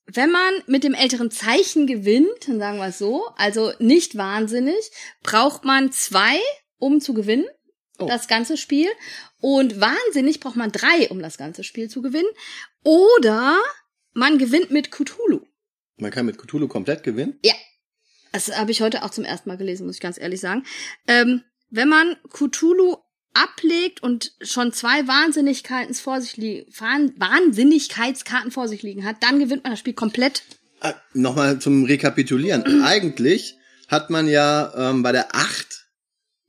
wenn 0.07 0.31
man 0.31 0.53
mit 0.67 0.85
dem 0.85 0.95
älteren 0.95 1.31
Zeichen 1.31 1.87
gewinnt, 1.87 2.49
dann 2.49 2.59
sagen 2.59 2.79
wir 2.79 2.89
es 2.89 2.99
so, 2.99 3.25
also 3.37 3.73
nicht 3.79 4.17
wahnsinnig, 4.17 4.91
braucht 5.23 5.65
man 5.65 5.93
zwei, 5.93 6.39
um 6.79 7.01
zu 7.01 7.15
gewinnen. 7.15 7.47
Oh. 7.99 8.07
Das 8.07 8.27
ganze 8.27 8.57
Spiel. 8.57 8.89
Und 9.41 9.81
wahnsinnig 9.81 10.41
braucht 10.41 10.57
man 10.57 10.73
drei, 10.73 11.09
um 11.11 11.21
das 11.21 11.39
ganze 11.39 11.65
Spiel 11.65 11.89
zu 11.89 12.03
gewinnen. 12.03 12.29
Oder 12.83 13.59
man 14.13 14.39
gewinnt 14.39 14.71
mit 14.71 14.91
Cthulhu. 14.91 15.41
Man 15.97 16.11
kann 16.11 16.27
mit 16.27 16.39
Cthulhu 16.39 16.69
komplett 16.69 17.03
gewinnen. 17.03 17.39
Ja. 17.45 17.55
Das 18.33 18.57
habe 18.57 18.71
ich 18.71 18.81
heute 18.81 19.05
auch 19.05 19.11
zum 19.11 19.25
ersten 19.25 19.49
Mal 19.49 19.59
gelesen, 19.59 19.87
muss 19.87 19.97
ich 19.97 20.01
ganz 20.01 20.19
ehrlich 20.19 20.41
sagen. 20.41 20.65
Ähm, 21.07 21.45
wenn 21.73 21.89
man 21.89 22.17
Cthulhu 22.31 22.97
ablegt 23.35 24.03
und 24.03 24.33
schon 24.43 24.73
zwei 24.73 25.09
Wahnsinnigkeiten 25.09 25.95
vor 25.95 26.21
sich 26.21 26.37
liegen, 26.37 26.71
Wahnsinnigkeitskarten 26.71 28.51
vor 28.51 28.69
sich 28.69 28.83
liegen 28.83 29.05
hat, 29.05 29.17
dann 29.21 29.39
gewinnt 29.39 29.65
man 29.65 29.73
das 29.73 29.81
Spiel 29.81 29.95
komplett. 29.95 30.43
Ah, 30.81 30.95
Nochmal 31.15 31.59
zum 31.59 31.85
Rekapitulieren. 31.85 32.83
Eigentlich 32.85 33.57
hat 33.89 34.11
man 34.11 34.29
ja 34.29 34.73
ähm, 34.77 35.03
bei 35.03 35.13
der 35.13 35.35
8, 35.35 35.87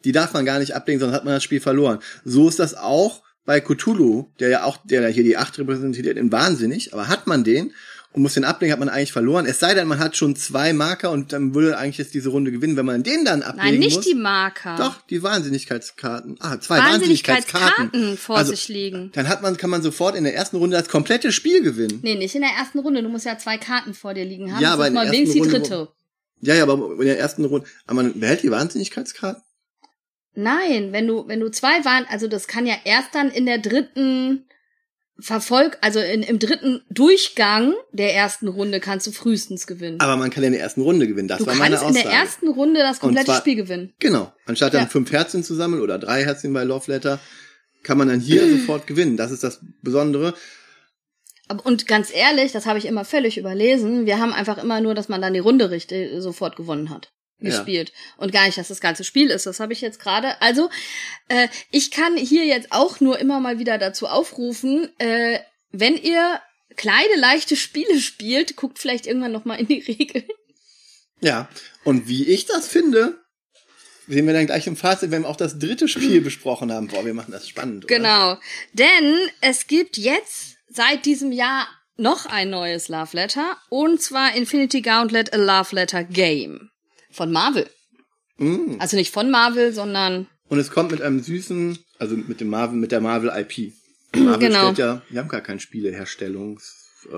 die 0.04 0.12
darf 0.12 0.34
man 0.34 0.46
gar 0.46 0.60
nicht 0.60 0.76
ablegen, 0.76 1.00
sonst 1.00 1.14
hat 1.14 1.24
man 1.24 1.36
das 1.36 1.44
Spiel 1.44 1.62
verloren. 1.62 2.00
So 2.26 2.50
ist 2.50 2.60
das 2.60 2.76
auch 2.76 3.24
bei 3.46 3.62
Cthulhu, 3.62 4.32
der 4.40 4.50
ja 4.50 4.64
auch, 4.64 4.78
der 4.84 5.08
hier 5.08 5.24
die 5.24 5.38
8 5.38 5.60
repräsentiert 5.60 6.18
in 6.18 6.32
Wahnsinnig, 6.32 6.94
aber 6.94 7.08
hat 7.08 7.28
man 7.28 7.46
den 7.46 7.74
und 8.14 8.22
muss 8.22 8.36
den 8.36 8.44
ablegen, 8.44 8.72
hat 8.72 8.80
man 8.80 8.90
eigentlich 8.90 9.12
verloren. 9.12 9.46
Es 9.46 9.60
sei 9.60 9.74
denn, 9.74 9.88
man 9.88 10.00
hat 10.00 10.16
schon 10.16 10.36
zwei 10.36 10.72
Marker 10.74 11.10
und 11.12 11.34
dann 11.34 11.56
würde 11.56 11.78
eigentlich 11.78 11.98
jetzt 11.98 12.14
diese 12.14 12.30
Runde 12.30 12.52
gewinnen, 12.52 12.78
wenn 12.78 12.86
man 12.86 13.02
den 13.04 13.26
dann 13.26 13.42
ablegen 13.42 13.72
Nein, 13.72 13.80
nicht 13.80 13.96
muss. 13.98 14.06
die 14.06 14.14
Marker. 14.16 14.76
Doch, 14.78 15.02
die 15.08 15.24
Wahnsinnigkeitskarten. 15.24 16.38
Ah, 16.40 16.60
zwei 16.60 16.78
Wahnsinnigkeitskarten. 16.78 17.62
Wahnsinnigkeitskarten 17.92 18.18
vor 18.18 18.38
Also, 18.38 18.52
sich 18.52 18.68
liegen. 18.68 19.12
Dann 19.14 19.28
hat 19.28 19.42
man, 19.42 19.58
kann 19.58 19.70
man 19.70 19.82
sofort 19.82 20.16
in 20.16 20.24
der 20.24 20.36
ersten 20.36 20.58
Runde 20.58 20.78
das 20.78 20.90
komplette 20.90 21.32
Spiel 21.32 21.62
gewinnen. 21.64 22.00
Nee, 22.04 22.16
nicht 22.16 22.36
in 22.36 22.42
der 22.42 22.52
ersten 22.52 22.80
Runde. 22.80 23.02
Du 23.02 23.10
musst 23.10 23.26
ja 23.26 23.38
zwei 23.38 23.58
Karten 23.58 23.94
vor 23.94 24.14
dir 24.14 24.26
liegen 24.26 24.54
haben. 24.54 24.62
Ja, 24.62 24.70
Das 24.70 24.74
aber 24.76 24.88
in 24.88 24.94
der 24.94 25.10
die 25.10 25.24
ersten 25.24 25.40
Runde, 25.40 25.60
dritte. 25.60 25.88
Ja, 26.42 26.56
ja, 26.56 26.64
aber 26.64 26.92
in 27.00 27.06
der 27.06 27.20
ersten 27.20 27.46
Runde, 27.46 27.66
aber 27.88 28.04
man 28.04 28.20
behält 28.20 28.44
die 28.44 28.52
Wahnsinnigkeitskarten? 28.52 29.42
Nein, 30.36 30.92
wenn 30.92 31.08
du, 31.08 31.28
wenn 31.28 31.40
du 31.40 31.50
zwei 31.52 31.86
waren, 31.86 32.06
also 32.10 32.28
das 32.28 32.48
kann 32.48 32.66
ja 32.66 32.76
erst 32.86 33.14
dann 33.14 33.30
in 33.30 33.46
der 33.46 33.60
dritten 33.60 34.46
Verfolg, 35.20 35.78
also 35.82 36.00
in, 36.00 36.24
im 36.24 36.40
dritten 36.40 36.82
Durchgang 36.90 37.74
der 37.92 38.16
ersten 38.16 38.48
Runde 38.48 38.80
kannst 38.80 39.06
du 39.06 39.12
frühestens 39.12 39.68
gewinnen. 39.68 40.00
Aber 40.00 40.18
man 40.18 40.32
kann 40.32 40.44
in 40.44 40.54
der 40.54 40.62
ersten 40.62 40.82
Runde 40.82 41.08
gewinnen. 41.08 41.28
Das 41.28 41.38
du 41.40 41.46
war 41.46 41.54
meine 41.56 41.76
kannst 41.76 41.84
in 41.84 41.98
Aussage. 41.98 42.10
der 42.10 42.18
ersten 42.20 42.48
Runde 42.50 42.80
das 42.80 43.00
komplette 43.00 43.28
zwar- 43.28 43.38
Spiel 43.40 43.56
gewinnen. 43.56 43.94
Genau. 44.00 44.34
Anstatt 44.48 44.74
dann 44.74 44.82
Ja. 44.84 44.88
fünf 44.90 45.12
Herzchen 45.12 45.44
zu 45.44 45.54
sammeln 45.54 45.82
oder 45.84 46.00
drei 46.00 46.24
Herzchen 46.26 46.52
bei 46.52 46.64
Love 46.64 46.92
Letter, 46.92 47.20
kann 47.84 47.98
man 48.00 48.08
dann 48.08 48.20
hier 48.20 48.42
sofort 48.58 48.88
gewinnen. 48.88 49.16
Das 49.16 49.32
ist 49.32 49.44
das 49.44 49.60
Besondere. 49.84 50.34
Und 51.64 51.88
ganz 51.88 52.10
ehrlich, 52.12 52.52
das 52.52 52.66
habe 52.66 52.80
ich 52.80 52.86
immer 52.86 53.06
völlig 53.06 53.38
überlesen. 53.38 54.06
Wir 54.08 54.18
haben 54.20 54.34
einfach 54.34 54.58
immer 54.58 54.82
nur, 54.82 54.96
dass 54.96 55.10
man 55.10 55.22
dann 55.22 55.34
die 55.34 55.40
Runde 55.40 55.70
richtig 55.70 56.10
sofort 56.18 56.56
gewonnen 56.56 56.90
hat. 56.90 57.13
Ja. 57.40 57.50
gespielt 57.50 57.92
und 58.18 58.32
gar 58.32 58.46
nicht, 58.46 58.58
dass 58.58 58.70
das 58.70 58.80
ganze 58.80 59.04
Spiel 59.04 59.30
ist. 59.30 59.46
Das 59.46 59.60
habe 59.60 59.74
ich 59.74 59.82
jetzt 59.82 60.00
gerade. 60.00 60.42
Also 60.42 60.70
äh, 61.28 61.50
ich 61.72 61.92
kann 61.92 62.16
hier 62.16 62.46
jetzt 62.46 62.72
auch 62.72 63.02
nur 63.02 63.20
immer 63.20 63.40
mal 63.40 63.60
wieder 63.60 63.78
dazu 63.78 64.08
aufrufen, 64.08 64.90
äh, 64.98 65.40
wenn 65.72 65.98
ihr 65.98 66.40
kleine 66.76 67.16
leichte 67.18 67.56
Spiele 67.56 68.00
spielt, 68.00 68.56
guckt 68.56 68.80
vielleicht 68.80 69.08
irgendwann 69.08 69.32
noch 69.32 69.46
mal 69.46 69.56
in 69.56 69.68
die 69.68 69.80
Regeln. 69.88 70.26
Ja. 71.20 71.50
Und 71.84 72.08
wie 72.08 72.28
ich 72.28 72.46
das 72.46 72.68
finde, 72.68 73.20
sehen 74.08 74.28
wir 74.28 74.34
dann 74.34 74.46
gleich 74.46 74.68
im 74.68 74.78
Fazit, 74.78 75.12
wenn 75.12 75.24
wir 75.24 75.30
auch 75.30 75.36
das 75.36 75.60
dritte 75.60 75.88
Spiel 75.88 76.22
besprochen 76.24 76.72
haben. 76.72 76.88
Boah, 76.88 77.06
wir 77.06 77.14
machen 77.14 77.32
das 77.32 77.48
spannend. 77.48 77.86
Oder? 77.86 77.96
Genau, 77.96 78.38
denn 78.74 79.18
es 79.42 79.68
gibt 79.68 79.98
jetzt 79.98 80.58
seit 80.68 81.06
diesem 81.06 81.32
Jahr 81.32 81.68
noch 81.96 82.26
ein 82.26 82.50
neues 82.50 82.88
Love 82.88 83.16
Letter 83.16 83.58
und 83.70 84.02
zwar 84.02 84.36
Infinity 84.36 84.82
Gauntlet 84.82 85.34
A 85.34 85.38
Love 85.38 85.76
Letter 85.76 86.04
Game 86.04 86.72
von 87.14 87.32
Marvel. 87.32 87.70
Mm. 88.38 88.76
Also 88.80 88.98
nicht 88.98 89.12
von 89.14 89.30
Marvel, 89.30 89.74
sondern 89.74 90.28
Und 90.50 90.60
es 90.60 90.72
kommt 90.72 90.92
mit 90.92 91.02
einem 91.02 91.22
süßen, 91.22 91.78
also 92.00 92.16
mit 92.16 92.40
dem 92.42 92.50
Marvel, 92.50 92.78
mit 92.78 92.92
der 92.92 93.02
Marvel 93.02 93.32
IP. 93.34 93.74
Marvel 94.16 94.48
Genau. 94.50 94.60
stellt 94.74 94.78
ja, 94.80 95.02
die 95.10 95.18
haben 95.18 95.28
gar 95.30 95.42
keinen 95.42 95.60
Spieleherstellungs, 95.60 97.06
äh, 97.12 97.16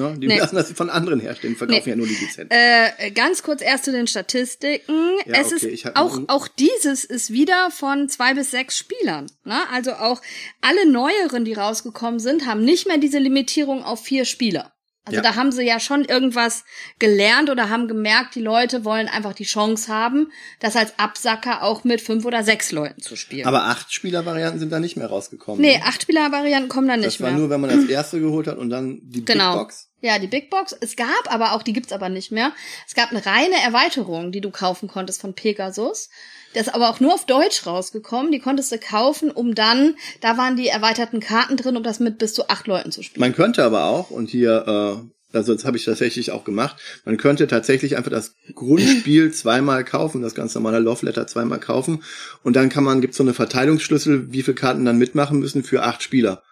ne? 0.00 0.16
Die 0.18 0.26
Nee. 0.26 0.38
lassen 0.38 0.56
das 0.56 0.72
von 0.72 0.90
anderen 0.90 1.20
herstellen, 1.20 1.54
verkaufen 1.56 1.82
Nee. 1.84 1.90
ja 1.90 1.96
nur 1.96 2.06
die 2.06 2.14
Lizenz. 2.14 2.48
Äh, 2.52 3.10
ganz 3.12 3.42
kurz 3.42 3.62
erst 3.62 3.84
zu 3.84 3.92
den 3.92 4.06
Statistiken. 4.06 5.18
Ja, 5.26 5.40
es 5.40 5.52
okay, 5.52 5.68
ist 5.68 5.96
auch 5.96 6.18
auch 6.28 6.48
dieses 6.48 7.04
ist 7.04 7.32
wieder 7.32 7.70
von 7.70 8.08
zwei 8.08 8.34
bis 8.34 8.50
sechs 8.50 8.78
Spielern. 8.78 9.26
Ne? 9.44 9.60
Also 9.70 9.92
auch 9.92 10.20
alle 10.60 10.90
neueren, 10.90 11.44
die 11.44 11.54
rausgekommen 11.54 12.18
sind, 12.20 12.46
haben 12.46 12.64
nicht 12.64 12.86
mehr 12.88 12.98
diese 12.98 13.18
Limitierung 13.18 13.84
auf 13.84 14.02
vier 14.02 14.24
Spieler. 14.24 14.72
Also 15.04 15.16
Ja. 15.16 15.22
da 15.22 15.34
haben 15.34 15.50
sie 15.50 15.64
ja 15.64 15.80
schon 15.80 16.04
irgendwas 16.04 16.64
gelernt 17.00 17.50
oder 17.50 17.68
haben 17.70 17.88
gemerkt, 17.88 18.34
die 18.36 18.40
Leute 18.40 18.84
wollen 18.84 19.08
einfach 19.08 19.32
die 19.34 19.44
Chance 19.44 19.92
haben, 19.92 20.30
das 20.60 20.76
als 20.76 20.96
Absacker 20.98 21.62
auch 21.64 21.82
mit 21.82 22.00
fünf 22.00 22.24
oder 22.24 22.44
sechs 22.44 22.70
Leuten 22.70 23.00
zu 23.02 23.16
spielen. 23.16 23.46
Aber 23.46 23.64
acht 23.64 23.92
Spieler-Varianten 23.92 24.60
sind 24.60 24.70
da 24.70 24.78
nicht 24.78 24.96
mehr 24.96 25.08
rausgekommen. 25.08 25.60
nee, 25.60 25.78
ne? 25.78 25.84
Acht-Spieler-Varianten 25.84 26.68
kommen 26.68 26.86
da 26.88 26.96
Das 26.96 27.04
nicht 27.06 27.20
war 27.20 27.30
mehr. 27.30 27.38
nur, 27.40 27.50
wenn 27.50 27.60
man 27.60 27.70
das 27.70 27.84
erste 27.88 28.20
geholt 28.20 28.46
hat 28.46 28.58
und 28.58 28.70
dann 28.70 29.00
die 29.02 29.24
Genau. 29.24 29.54
Big 29.54 29.62
Box. 29.62 29.88
Ja, 30.02 30.18
die 30.18 30.26
Big 30.26 30.50
Box. 30.50 30.76
Es 30.80 30.96
gab 30.96 31.32
aber 31.32 31.52
auch, 31.52 31.62
die 31.62 31.72
gibt's 31.72 31.92
aber 31.92 32.08
nicht 32.08 32.32
mehr. 32.32 32.52
Es 32.88 32.94
gab 32.94 33.12
eine 33.12 33.24
reine 33.24 33.54
Erweiterung, 33.64 34.32
die 34.32 34.40
du 34.40 34.50
kaufen 34.50 34.88
konntest 34.88 35.20
von 35.20 35.32
Pegasus. 35.32 36.10
Das 36.54 36.66
ist 36.66 36.74
aber 36.74 36.90
auch 36.90 36.98
nur 36.98 37.14
auf 37.14 37.24
Deutsch 37.24 37.64
rausgekommen. 37.66 38.32
Die 38.32 38.40
konntest 38.40 38.72
du 38.72 38.78
kaufen, 38.78 39.30
um 39.30 39.54
dann, 39.54 39.94
da 40.20 40.36
waren 40.36 40.56
die 40.56 40.66
erweiterten 40.66 41.20
Karten 41.20 41.56
drin, 41.56 41.76
um 41.76 41.84
das 41.84 42.00
mit 42.00 42.18
bis 42.18 42.34
zu 42.34 42.48
acht 42.48 42.66
Leuten 42.66 42.90
zu 42.90 43.04
spielen. 43.04 43.20
Man 43.20 43.34
könnte 43.34 43.62
aber 43.62 43.84
auch, 43.84 44.10
und 44.10 44.28
hier, 44.28 44.64
äh, 44.66 45.36
also 45.36 45.54
das 45.54 45.64
habe 45.64 45.76
ich 45.76 45.84
tatsächlich 45.84 46.32
auch 46.32 46.42
gemacht, 46.42 46.76
man 47.04 47.16
könnte 47.16 47.46
tatsächlich 47.46 47.96
einfach 47.96 48.10
das 48.10 48.34
Grundspiel 48.56 49.32
zweimal 49.32 49.84
kaufen, 49.84 50.20
das 50.20 50.34
ganz 50.34 50.52
normale 50.56 50.80
Love 50.80 51.06
Letter 51.06 51.28
zweimal 51.28 51.60
kaufen. 51.60 52.02
Und 52.42 52.56
dann 52.56 52.70
kann 52.70 52.82
man, 52.82 53.00
gibt's 53.00 53.18
so 53.18 53.22
eine 53.22 53.34
Verteilungsschlüssel, 53.34 54.32
wie 54.32 54.42
viele 54.42 54.56
Karten 54.56 54.84
dann 54.84 54.98
mitmachen 54.98 55.38
müssen 55.38 55.62
für 55.62 55.84
acht 55.84 56.02
Spieler. 56.02 56.42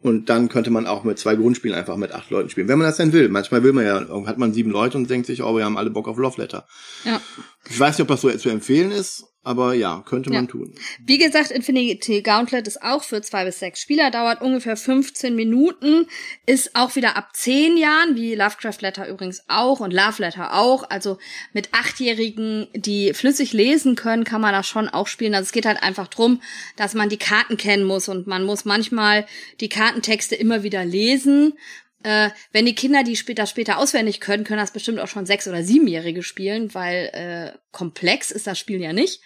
Und 0.00 0.28
dann 0.28 0.48
könnte 0.48 0.70
man 0.70 0.86
auch 0.86 1.02
mit 1.02 1.18
zwei 1.18 1.34
Grundspielen 1.34 1.76
einfach 1.76 1.96
mit 1.96 2.12
acht 2.12 2.30
Leuten 2.30 2.50
spielen, 2.50 2.68
wenn 2.68 2.78
man 2.78 2.86
das 2.86 2.98
denn 2.98 3.12
will. 3.12 3.28
Manchmal 3.28 3.64
will 3.64 3.72
man 3.72 3.84
ja, 3.84 4.26
hat 4.26 4.38
man 4.38 4.52
sieben 4.52 4.70
Leute 4.70 4.96
und 4.96 5.10
denkt 5.10 5.26
sich, 5.26 5.42
oh, 5.42 5.56
wir 5.56 5.64
haben 5.64 5.76
alle 5.76 5.90
Bock 5.90 6.06
auf 6.06 6.18
Love 6.18 6.40
Letter. 6.40 6.68
Ja. 7.04 7.20
Ich 7.68 7.78
weiß 7.78 7.98
nicht, 7.98 8.02
ob 8.02 8.08
das 8.08 8.20
so 8.20 8.30
zu 8.30 8.48
empfehlen 8.48 8.92
ist, 8.92 9.24
aber 9.44 9.72
ja, 9.74 10.02
könnte 10.06 10.30
man 10.30 10.44
Ja. 10.44 10.50
tun. 10.50 10.74
Wie 11.04 11.16
gesagt, 11.16 11.50
Infinity 11.50 12.22
Gauntlet 12.22 12.66
ist 12.66 12.82
auch 12.82 13.02
für 13.02 13.22
zwei 13.22 13.44
bis 13.44 13.58
sechs 13.60 13.80
Spieler, 13.80 14.10
dauert 14.10 14.42
ungefähr 14.42 14.76
15 14.76 15.34
Minuten, 15.34 16.06
ist 16.44 16.74
auch 16.74 16.96
wieder 16.96 17.16
ab 17.16 17.30
zehn 17.34 17.76
Jahren, 17.76 18.14
wie 18.16 18.34
Lovecraft 18.34 18.80
Letter 18.80 19.08
übrigens 19.08 19.42
auch 19.48 19.80
und 19.80 19.92
Love 19.92 20.20
Letter 20.22 20.54
auch. 20.54 20.88
Also 20.90 21.18
mit 21.52 21.72
Achtjährigen, 21.72 22.68
die 22.74 23.14
flüssig 23.14 23.52
lesen 23.52 23.94
können, 23.94 24.24
kann 24.24 24.40
man 24.40 24.52
das 24.52 24.66
schon 24.66 24.88
auch 24.88 25.06
spielen. 25.06 25.34
Also 25.34 25.46
es 25.46 25.52
geht 25.52 25.66
halt 25.66 25.82
einfach 25.82 26.08
drum, 26.08 26.42
dass 26.76 26.94
man 26.94 27.08
die 27.08 27.16
Karten 27.16 27.56
kennen 27.56 27.84
muss 27.84 28.08
und 28.08 28.26
man 28.26 28.44
muss 28.44 28.64
manchmal 28.64 29.26
die 29.60 29.68
Kartentexte 29.68 30.34
immer 30.34 30.62
wieder 30.62 30.84
lesen. 30.84 31.54
Äh, 32.02 32.30
wenn 32.52 32.66
die 32.66 32.74
Kinder 32.74 33.02
die 33.02 33.16
später 33.16 33.46
später 33.46 33.78
auswendig 33.78 34.20
können, 34.20 34.44
können 34.44 34.60
das 34.60 34.72
bestimmt 34.72 35.00
auch 35.00 35.08
schon 35.08 35.26
sechs- 35.26 35.48
oder 35.48 35.62
siebenjährige 35.62 36.22
spielen, 36.22 36.72
weil 36.74 37.10
äh, 37.12 37.58
komplex 37.72 38.30
ist 38.30 38.46
das 38.46 38.58
Spiel 38.58 38.80
ja 38.80 38.92
nicht. 38.92 39.20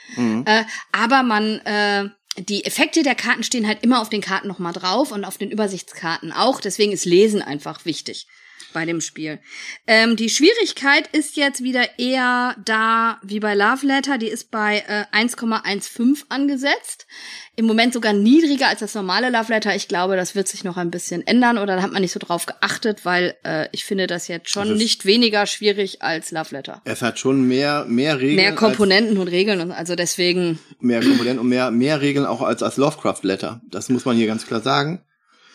Äh, 0.47 0.65
aber 0.91 1.23
man 1.23 1.59
äh, 1.61 2.09
die 2.39 2.65
Effekte 2.65 3.03
der 3.03 3.15
Karten 3.15 3.43
stehen 3.43 3.67
halt 3.67 3.83
immer 3.83 4.01
auf 4.01 4.09
den 4.09 4.23
Karten 4.23 4.49
nochmal 4.49 4.73
drauf 4.73 5.13
und 5.13 5.25
auf 5.25 5.37
den 5.37 5.51
Übersichtskarten 5.51 6.33
auch. 6.33 6.61
Deswegen 6.61 6.93
ist 6.93 7.05
Lesen 7.05 7.43
einfach 7.43 7.85
wichtig 7.85 8.27
bei 8.73 8.85
dem 8.85 9.01
Spiel. 9.01 9.39
Ähm, 9.87 10.17
die 10.17 10.29
Schwierigkeit 10.29 11.09
ist 11.13 11.37
jetzt 11.37 11.63
wieder 11.63 11.99
eher 11.99 12.57
da 12.65 13.19
wie 13.23 13.41
bei 13.41 13.55
Love 13.55 13.87
Letter. 13.87 14.19
Die 14.19 14.29
ist 14.29 14.51
bei 14.51 14.83
äh, 14.89 15.05
1,15 15.17 16.25
angesetzt. 16.29 17.07
Im 17.55 17.67
Moment 17.67 17.93
sogar 17.93 18.15
niedriger 18.15 18.69
als 18.69 18.81
das 18.81 18.95
normale 18.95 19.29
Love 19.31 19.53
Letter. 19.53 19.75
Ich 19.77 19.87
glaube, 19.87 20.17
das 20.17 20.35
wird 20.35 20.49
sich 20.49 20.65
noch 20.65 20.79
ein 20.79 20.91
bisschen 20.91 21.27
ändern 21.27 21.59
oder 21.59 21.77
da 21.77 21.83
hat 21.83 21.93
man 21.93 22.01
nicht 22.01 22.13
so 22.13 22.19
drauf 22.19 22.47
geachtet, 22.47 23.05
weil 23.05 23.35
äh, 23.45 23.69
ich 23.73 23.85
finde 23.85 24.07
das 24.07 24.27
jetzt 24.29 24.49
schon 24.51 24.71
ist- 24.73 24.79
nicht 24.79 25.05
weniger 25.05 25.45
schwierig 25.47 26.01
als 26.03 26.31
Love 26.31 26.55
Letter. 26.55 26.81
Es 26.85 27.03
hat 27.03 27.19
schon 27.19 27.47
mehr, 27.47 27.85
mehr 27.87 28.19
Regeln. 28.19 28.37
Mehr 28.37 28.55
Komponenten 28.55 29.19
und 29.19 29.29
Regeln 29.29 29.61
und 29.61 29.71
also 29.73 29.95
deswegen 29.97 30.59
mehr 30.81 31.01
Komponenten 31.03 31.39
und 31.41 31.49
mehr, 31.49 31.71
mehr 31.71 32.01
Regeln 32.01 32.25
auch 32.27 32.41
als 32.41 32.63
als 32.63 32.79
Lovecraft 32.79 33.21
Letter. 33.23 33.61
Das 33.71 33.89
muss 33.91 34.05
man 34.07 34.17
hier 34.17 34.27
ganz 34.27 34.47
klar 34.47 34.61
sagen. 34.61 35.03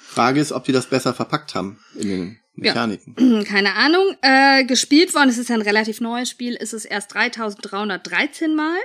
Frage 0.07 0.39
ist, 0.39 0.51
ob 0.51 0.63
die 0.65 0.71
das 0.71 0.87
besser 0.87 1.13
verpackt 1.13 1.53
haben 1.55 1.79
in 1.95 2.07
den 2.09 2.39
Mechaniken. 2.57 3.15
Hm, 3.17 3.43
keine 3.47 3.75
Ahnung, 3.75 4.15
äh, 4.21 4.65
gespielt 4.65 5.13
worden, 5.13 5.29
es 5.29 5.37
ist 5.37 5.51
ein 5.51 5.61
relativ 5.61 6.01
neues 6.01 6.29
Spiel, 6.29 6.55
ist 6.55 6.73
es 6.73 6.85
erst 6.85 7.13
3313 7.13 8.55
Mal. 8.55 8.77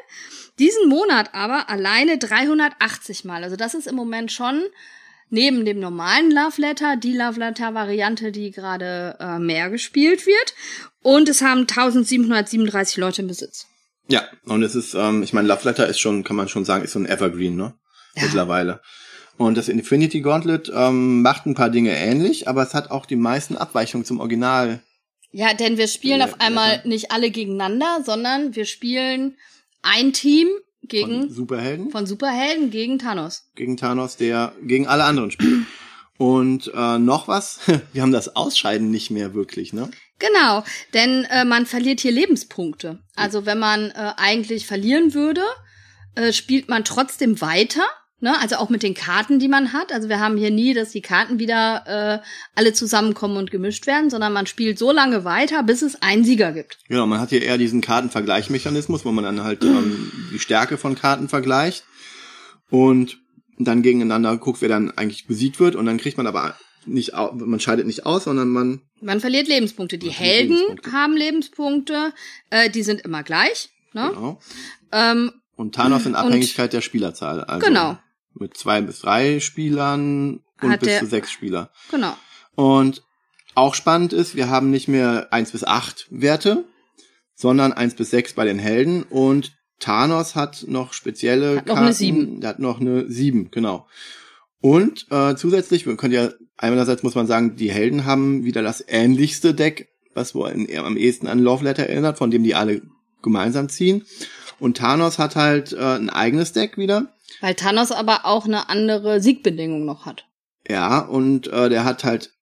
Diesen 0.58 0.88
Monat 0.88 1.34
aber 1.34 1.68
alleine 1.70 2.18
380 2.18 3.24
Mal. 3.24 3.42
Also 3.42 3.56
das 3.56 3.74
ist 3.74 3.86
im 3.86 3.96
Moment 3.96 4.30
schon 4.30 4.62
neben 5.30 5.64
dem 5.64 5.80
normalen 5.80 6.30
Love 6.30 6.60
Letter 6.60 6.96
die 6.96 7.16
Love 7.16 7.40
Letter 7.40 7.74
Variante, 7.74 8.30
die 8.30 8.50
gerade 8.50 9.16
äh, 9.18 9.38
mehr 9.38 9.70
gespielt 9.70 10.26
wird. 10.26 10.54
Und 11.02 11.28
es 11.28 11.40
haben 11.40 11.60
1737 11.60 12.98
Leute 12.98 13.22
im 13.22 13.28
Besitz. 13.28 13.66
Ja, 14.08 14.24
und 14.44 14.62
es 14.62 14.74
ist, 14.74 14.94
ähm, 14.94 15.22
ich 15.22 15.32
meine, 15.32 15.48
Love 15.48 15.66
Letter 15.68 15.86
ist 15.86 15.98
schon, 15.98 16.22
kann 16.22 16.36
man 16.36 16.48
schon 16.48 16.64
sagen, 16.64 16.84
ist 16.84 16.92
so 16.92 16.98
ein 16.98 17.06
Evergreen, 17.06 17.56
ne? 17.56 17.74
Ja. 18.14 18.24
Mittlerweile. 18.24 18.82
Und 19.38 19.56
das 19.56 19.68
Infinity 19.68 20.20
Gauntlet 20.20 20.70
ähm, 20.74 21.22
macht 21.22 21.46
ein 21.46 21.54
paar 21.54 21.70
Dinge 21.70 21.96
ähnlich, 21.96 22.48
aber 22.48 22.62
es 22.62 22.74
hat 22.74 22.90
auch 22.90 23.06
die 23.06 23.16
meisten 23.16 23.56
Abweichungen 23.56 24.04
zum 24.04 24.20
Original. 24.20 24.80
Ja, 25.30 25.54
denn 25.54 25.78
wir 25.78 25.88
spielen 25.88 26.20
Ja, 26.20 26.26
auf 26.26 26.40
einmal 26.40 26.72
Letter. 26.76 26.88
nicht 26.88 27.10
alle 27.10 27.30
gegeneinander, 27.30 28.02
sondern 28.04 28.54
wir 28.54 28.66
spielen 28.66 29.36
ein 29.82 30.12
Team 30.12 30.48
Von 30.48 30.88
gegen 30.88 31.30
Superhelden 31.30 31.90
von 31.90 32.06
Superhelden 32.06 32.70
gegen 32.70 32.98
Thanos. 32.98 33.44
gegen 33.56 33.76
Thanos, 33.76 34.16
der 34.16 34.52
gegen 34.62 34.86
alle 34.86 35.04
anderen 35.04 35.30
spielt. 35.30 35.64
Und 36.18 36.70
äh, 36.74 36.98
noch 36.98 37.26
was, 37.26 37.60
wir 37.92 38.02
haben 38.02 38.12
das 38.12 38.36
Ausscheiden 38.36 38.90
nicht 38.90 39.10
mehr 39.10 39.32
wirklich, 39.34 39.72
ne? 39.72 39.90
Genau, 40.18 40.62
denn 40.94 41.24
äh, 41.30 41.44
man 41.44 41.66
verliert 41.66 41.98
hier 42.00 42.12
Lebenspunkte. 42.12 43.00
Also 43.16 43.44
wenn 43.46 43.58
man 43.58 43.90
äh, 43.90 44.12
eigentlich 44.18 44.66
verlieren 44.66 45.14
würde, 45.14 45.42
äh, 46.14 46.32
spielt 46.32 46.68
man 46.68 46.84
trotzdem 46.84 47.40
weiter. 47.40 47.82
Ne? 48.22 48.40
Also 48.40 48.56
auch 48.56 48.70
mit 48.70 48.84
den 48.84 48.94
Karten, 48.94 49.40
die 49.40 49.48
man 49.48 49.72
hat. 49.72 49.92
Also 49.92 50.08
wir 50.08 50.20
haben 50.20 50.36
hier 50.36 50.52
nie, 50.52 50.74
dass 50.74 50.90
die 50.90 51.02
Karten 51.02 51.40
wieder 51.40 52.20
äh, 52.22 52.26
alle 52.54 52.72
zusammenkommen 52.72 53.36
und 53.36 53.50
gemischt 53.50 53.88
werden, 53.88 54.10
sondern 54.10 54.32
man 54.32 54.46
spielt 54.46 54.78
so 54.78 54.92
lange 54.92 55.24
weiter, 55.24 55.64
bis 55.64 55.82
es 55.82 56.00
einen 56.00 56.24
Sieger 56.24 56.52
gibt. 56.52 56.78
Genau, 56.88 57.04
man 57.06 57.20
hat 57.20 57.30
hier 57.30 57.42
eher 57.42 57.58
diesen 57.58 57.80
Kartenvergleichmechanismus, 57.80 59.04
wo 59.04 59.10
man 59.10 59.24
dann 59.24 59.42
halt 59.42 59.64
ähm, 59.64 60.12
die 60.32 60.38
Stärke 60.38 60.78
von 60.78 60.94
Karten 60.94 61.28
vergleicht 61.28 61.84
und 62.70 63.18
dann 63.58 63.82
gegeneinander 63.82 64.36
guckt, 64.36 64.62
wer 64.62 64.68
dann 64.68 64.92
eigentlich 64.92 65.26
besiegt 65.26 65.58
wird 65.58 65.74
und 65.74 65.86
dann 65.86 65.98
kriegt 65.98 66.16
man 66.16 66.28
aber 66.28 66.56
nicht, 66.86 67.12
man 67.14 67.60
scheidet 67.60 67.86
nicht 67.86 68.06
aus, 68.06 68.24
sondern 68.24 68.48
man, 68.48 68.82
Man 69.00 69.20
verliert 69.20 69.48
Lebenspunkte. 69.48 69.98
Die 69.98 70.10
Helden 70.10 70.54
Lebenspunkte. 70.54 70.92
haben 70.92 71.16
Lebenspunkte, 71.16 72.12
äh, 72.50 72.70
die 72.70 72.82
sind 72.82 73.00
immer 73.00 73.22
gleich. 73.22 73.70
Ne? 73.94 74.10
genau. 74.14 74.40
Ähm, 74.92 75.32
Und 75.56 75.74
Thanos 75.74 76.06
in 76.06 76.14
Abhängigkeit 76.14 76.72
der 76.72 76.80
Spielerzahl. 76.80 77.42
Also 77.44 77.66
Genau. 77.66 77.98
Mit 78.34 78.56
zwei 78.56 78.80
bis 78.80 79.00
drei 79.00 79.40
Spielern 79.40 80.40
und 80.62 80.70
Hat 80.70 80.80
bis 80.80 80.88
der- 80.88 81.00
zu 81.00 81.06
sechs 81.06 81.30
Spieler. 81.30 81.70
genau. 81.90 82.14
Und 82.54 83.02
auch 83.54 83.74
spannend 83.74 84.12
ist, 84.12 84.34
wir 84.36 84.48
haben 84.48 84.70
nicht 84.70 84.88
mehr 84.88 85.28
eins 85.32 85.50
bis 85.52 85.64
acht 85.64 86.06
Werte, 86.10 86.64
sondern 87.34 87.72
eins 87.72 87.94
bis 87.94 88.10
sechs 88.10 88.32
bei 88.34 88.44
den 88.44 88.58
Helden 88.58 89.02
und 89.04 89.52
Thanos 89.78 90.34
hat 90.36 90.64
noch 90.68 90.92
spezielle 90.92 91.56
Hat 91.56 91.66
noch 91.66 91.74
Karten. 91.74 91.86
eine 91.86 91.92
sieben. 91.94 92.40
Der 92.40 92.50
hat 92.50 92.58
noch 92.60 92.80
eine 92.80 93.10
sieben, 93.10 93.50
genau. 93.50 93.86
Und 94.60 95.06
äh, 95.10 95.34
zusätzlich, 95.34 95.86
wir 95.86 95.96
können 95.96 96.14
ja, 96.14 96.30
einerseits 96.56 97.02
muss 97.02 97.16
man 97.16 97.26
sagen, 97.26 97.56
die 97.56 97.70
Helden 97.72 98.04
haben 98.04 98.44
wieder 98.44 98.62
das 98.62 98.84
ähnlichste 98.86 99.54
Deck, 99.54 99.88
was 100.14 100.34
wohl 100.34 100.50
am 100.76 100.96
ehesten 100.96 101.26
an 101.26 101.40
Love 101.40 101.64
Letter 101.64 101.86
erinnert, 101.88 102.16
von 102.18 102.30
dem 102.30 102.44
die 102.44 102.54
alle 102.54 102.82
gemeinsam 103.22 103.68
ziehen. 103.68 104.04
Und 104.60 104.76
Thanos 104.76 105.18
hat 105.18 105.34
halt 105.36 105.72
äh, 105.72 105.78
ein 105.96 106.10
eigenes 106.10 106.52
Deck 106.52 106.78
wieder. 106.78 107.12
Weil 107.40 107.54
Thanos 107.54 107.92
aber 107.92 108.24
auch 108.24 108.44
eine 108.44 108.68
andere 108.68 109.20
Siegbedingung 109.20 109.84
noch 109.84 110.06
hat. 110.06 110.26
Ja, 110.68 111.00
und 111.00 111.48
äh, 111.48 111.68
der 111.68 111.84
hat 111.84 112.04
halt 112.04 112.32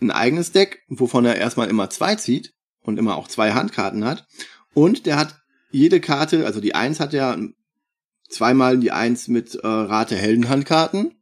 ein 0.00 0.10
eigenes 0.10 0.52
Deck, 0.52 0.82
wovon 0.88 1.24
er 1.24 1.36
erstmal 1.36 1.68
immer 1.68 1.90
zwei 1.90 2.14
zieht 2.14 2.52
und 2.82 2.98
immer 2.98 3.16
auch 3.16 3.28
zwei 3.28 3.52
Handkarten 3.52 4.04
hat. 4.04 4.26
Und 4.74 5.06
der 5.06 5.16
hat 5.16 5.36
jede 5.70 6.00
Karte, 6.00 6.46
also 6.46 6.60
die 6.60 6.74
Eins 6.74 7.00
hat 7.00 7.12
ja 7.12 7.36
zweimal 8.28 8.78
die 8.78 8.92
Eins 8.92 9.28
mit 9.28 9.54
äh, 9.54 9.66
Rate 9.66 10.16
Heldenhandkarten 10.16 11.14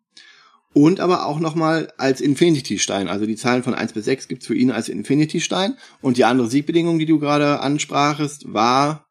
und 0.75 1.01
aber 1.01 1.27
auch 1.27 1.39
nochmal 1.39 1.93
als 1.99 2.21
Infinity-Stein. 2.21 3.09
Also 3.09 3.27
die 3.27 3.37
Zahlen 3.37 3.63
von 3.63 3.75
1 3.75 3.93
bis 3.93 4.07
6 4.07 4.29
gibt's 4.29 4.47
für 4.47 4.55
ihn 4.55 4.71
als 4.71 4.89
Infinity-Stein. 4.89 5.77
Und 6.01 6.17
die 6.17 6.25
andere 6.25 6.49
Siegbedingung, 6.49 6.99
die 6.99 7.07
du 7.07 7.19
gerade 7.19 7.61
ansprachest, 7.61 8.53
war, 8.53 9.07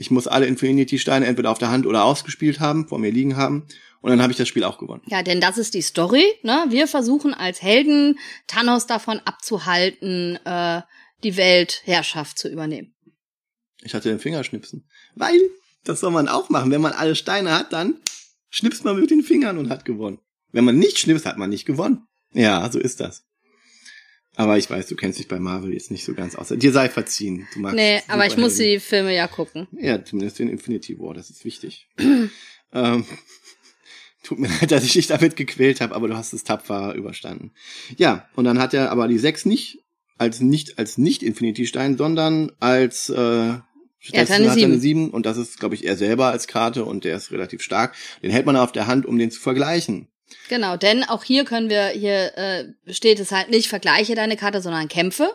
ich 0.00 0.10
muss 0.10 0.26
alle 0.26 0.46
Infinity-Steine 0.46 1.26
entweder 1.26 1.50
auf 1.50 1.58
der 1.58 1.70
Hand 1.70 1.86
oder 1.86 2.04
ausgespielt 2.04 2.58
haben, 2.58 2.88
vor 2.88 2.98
mir 2.98 3.12
liegen 3.12 3.36
haben. 3.36 3.66
Und 4.00 4.08
dann 4.08 4.22
habe 4.22 4.32
ich 4.32 4.38
das 4.38 4.48
Spiel 4.48 4.64
auch 4.64 4.78
gewonnen. 4.78 5.02
Ja, 5.08 5.22
denn 5.22 5.42
das 5.42 5.58
ist 5.58 5.74
die 5.74 5.82
Story. 5.82 6.24
Ne? 6.42 6.64
Wir 6.70 6.88
versuchen 6.88 7.34
als 7.34 7.60
Helden 7.60 8.18
Thanos 8.46 8.86
davon 8.86 9.20
abzuhalten, 9.26 10.38
äh, 10.46 10.80
die 11.22 11.36
Weltherrschaft 11.36 12.38
zu 12.38 12.48
übernehmen. 12.48 12.94
Ich 13.82 13.92
hatte 13.92 14.08
den 14.08 14.20
Fingerschnipsen. 14.20 14.88
Weil, 15.16 15.38
das 15.84 16.00
soll 16.00 16.12
man 16.12 16.28
auch 16.28 16.48
machen. 16.48 16.70
Wenn 16.70 16.80
man 16.80 16.92
alle 16.92 17.14
Steine 17.14 17.52
hat, 17.52 17.74
dann 17.74 17.96
schnipst 18.48 18.86
man 18.86 18.98
mit 18.98 19.10
den 19.10 19.22
Fingern 19.22 19.58
und 19.58 19.68
hat 19.68 19.84
gewonnen. 19.84 20.18
Wenn 20.50 20.64
man 20.64 20.78
nicht 20.78 20.98
schnipst, 20.98 21.26
hat 21.26 21.36
man 21.36 21.50
nicht 21.50 21.66
gewonnen. 21.66 22.06
Ja, 22.32 22.70
so 22.72 22.78
ist 22.78 23.00
das. 23.00 23.26
Aber 24.40 24.56
ich 24.56 24.70
weiß, 24.70 24.86
du 24.86 24.96
kennst 24.96 25.18
dich 25.18 25.28
bei 25.28 25.38
Marvel 25.38 25.74
jetzt 25.74 25.90
nicht 25.90 26.02
so 26.02 26.14
ganz 26.14 26.34
aus. 26.34 26.48
Dir 26.48 26.72
sei 26.72 26.88
verziehen. 26.88 27.46
Du 27.52 27.60
magst 27.60 27.76
Nee, 27.76 28.00
aber 28.08 28.24
ich 28.24 28.38
muss 28.38 28.56
die 28.56 28.80
Filme 28.80 29.14
ja 29.14 29.26
gucken. 29.26 29.68
Ja, 29.78 30.02
zumindest 30.02 30.38
den 30.38 30.48
Infinity 30.48 30.98
War, 30.98 31.12
das 31.12 31.28
ist 31.28 31.44
wichtig. 31.44 31.88
ähm, 32.72 33.04
tut 34.22 34.38
mir 34.38 34.48
leid, 34.48 34.70
dass 34.70 34.82
ich 34.82 34.94
dich 34.94 35.08
damit 35.08 35.36
gequält 35.36 35.82
habe, 35.82 35.94
aber 35.94 36.08
du 36.08 36.16
hast 36.16 36.32
es 36.32 36.42
tapfer 36.42 36.94
überstanden. 36.94 37.52
Ja, 37.98 38.30
und 38.34 38.46
dann 38.46 38.58
hat 38.58 38.72
er 38.72 38.90
aber 38.90 39.08
die 39.08 39.18
sechs 39.18 39.44
nicht 39.44 39.80
als 40.16 40.40
nicht 40.40 40.78
als 40.78 40.96
nicht 40.96 41.22
Infinity-Stein, 41.22 41.98
sondern 41.98 42.50
als 42.60 43.10
äh, 43.10 43.14
Ja, 43.14 43.62
Tanne 44.24 44.48
hat 44.48 44.54
7. 44.54 44.72
eine 44.72 44.80
7 44.80 45.10
und 45.10 45.26
das 45.26 45.36
ist, 45.36 45.60
glaube 45.60 45.74
ich, 45.74 45.84
er 45.84 45.98
selber 45.98 46.28
als 46.28 46.46
Karte 46.46 46.86
und 46.86 47.04
der 47.04 47.14
ist 47.14 47.30
relativ 47.30 47.60
stark. 47.60 47.94
Den 48.22 48.30
hält 48.30 48.46
man 48.46 48.56
auf 48.56 48.72
der 48.72 48.86
Hand, 48.86 49.04
um 49.04 49.18
den 49.18 49.30
zu 49.30 49.38
vergleichen. 49.38 50.08
Genau, 50.48 50.76
denn 50.76 51.04
auch 51.04 51.24
hier 51.24 51.44
können 51.44 51.70
wir, 51.70 51.88
hier 51.88 52.36
äh, 52.36 52.92
steht 52.92 53.20
es 53.20 53.32
halt 53.32 53.50
nicht, 53.50 53.68
vergleiche 53.68 54.14
deine 54.14 54.36
Karte, 54.36 54.60
sondern 54.60 54.88
kämpfe. 54.88 55.34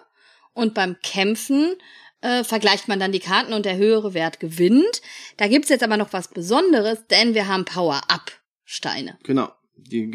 Und 0.53 0.73
beim 0.73 0.97
Kämpfen 1.01 1.75
äh, 2.21 2.43
vergleicht 2.43 2.87
man 2.87 2.99
dann 2.99 3.11
die 3.11 3.19
Karten 3.19 3.53
und 3.53 3.65
der 3.65 3.77
höhere 3.77 4.13
Wert 4.13 4.39
gewinnt. 4.39 5.01
Da 5.37 5.47
gibt's 5.47 5.69
jetzt 5.69 5.83
aber 5.83 5.97
noch 5.97 6.13
was 6.13 6.29
Besonderes, 6.29 7.05
denn 7.07 7.33
wir 7.33 7.47
haben 7.47 7.65
Power-Up-Steine. 7.65 9.17
Genau. 9.23 9.51
Die 9.77 10.07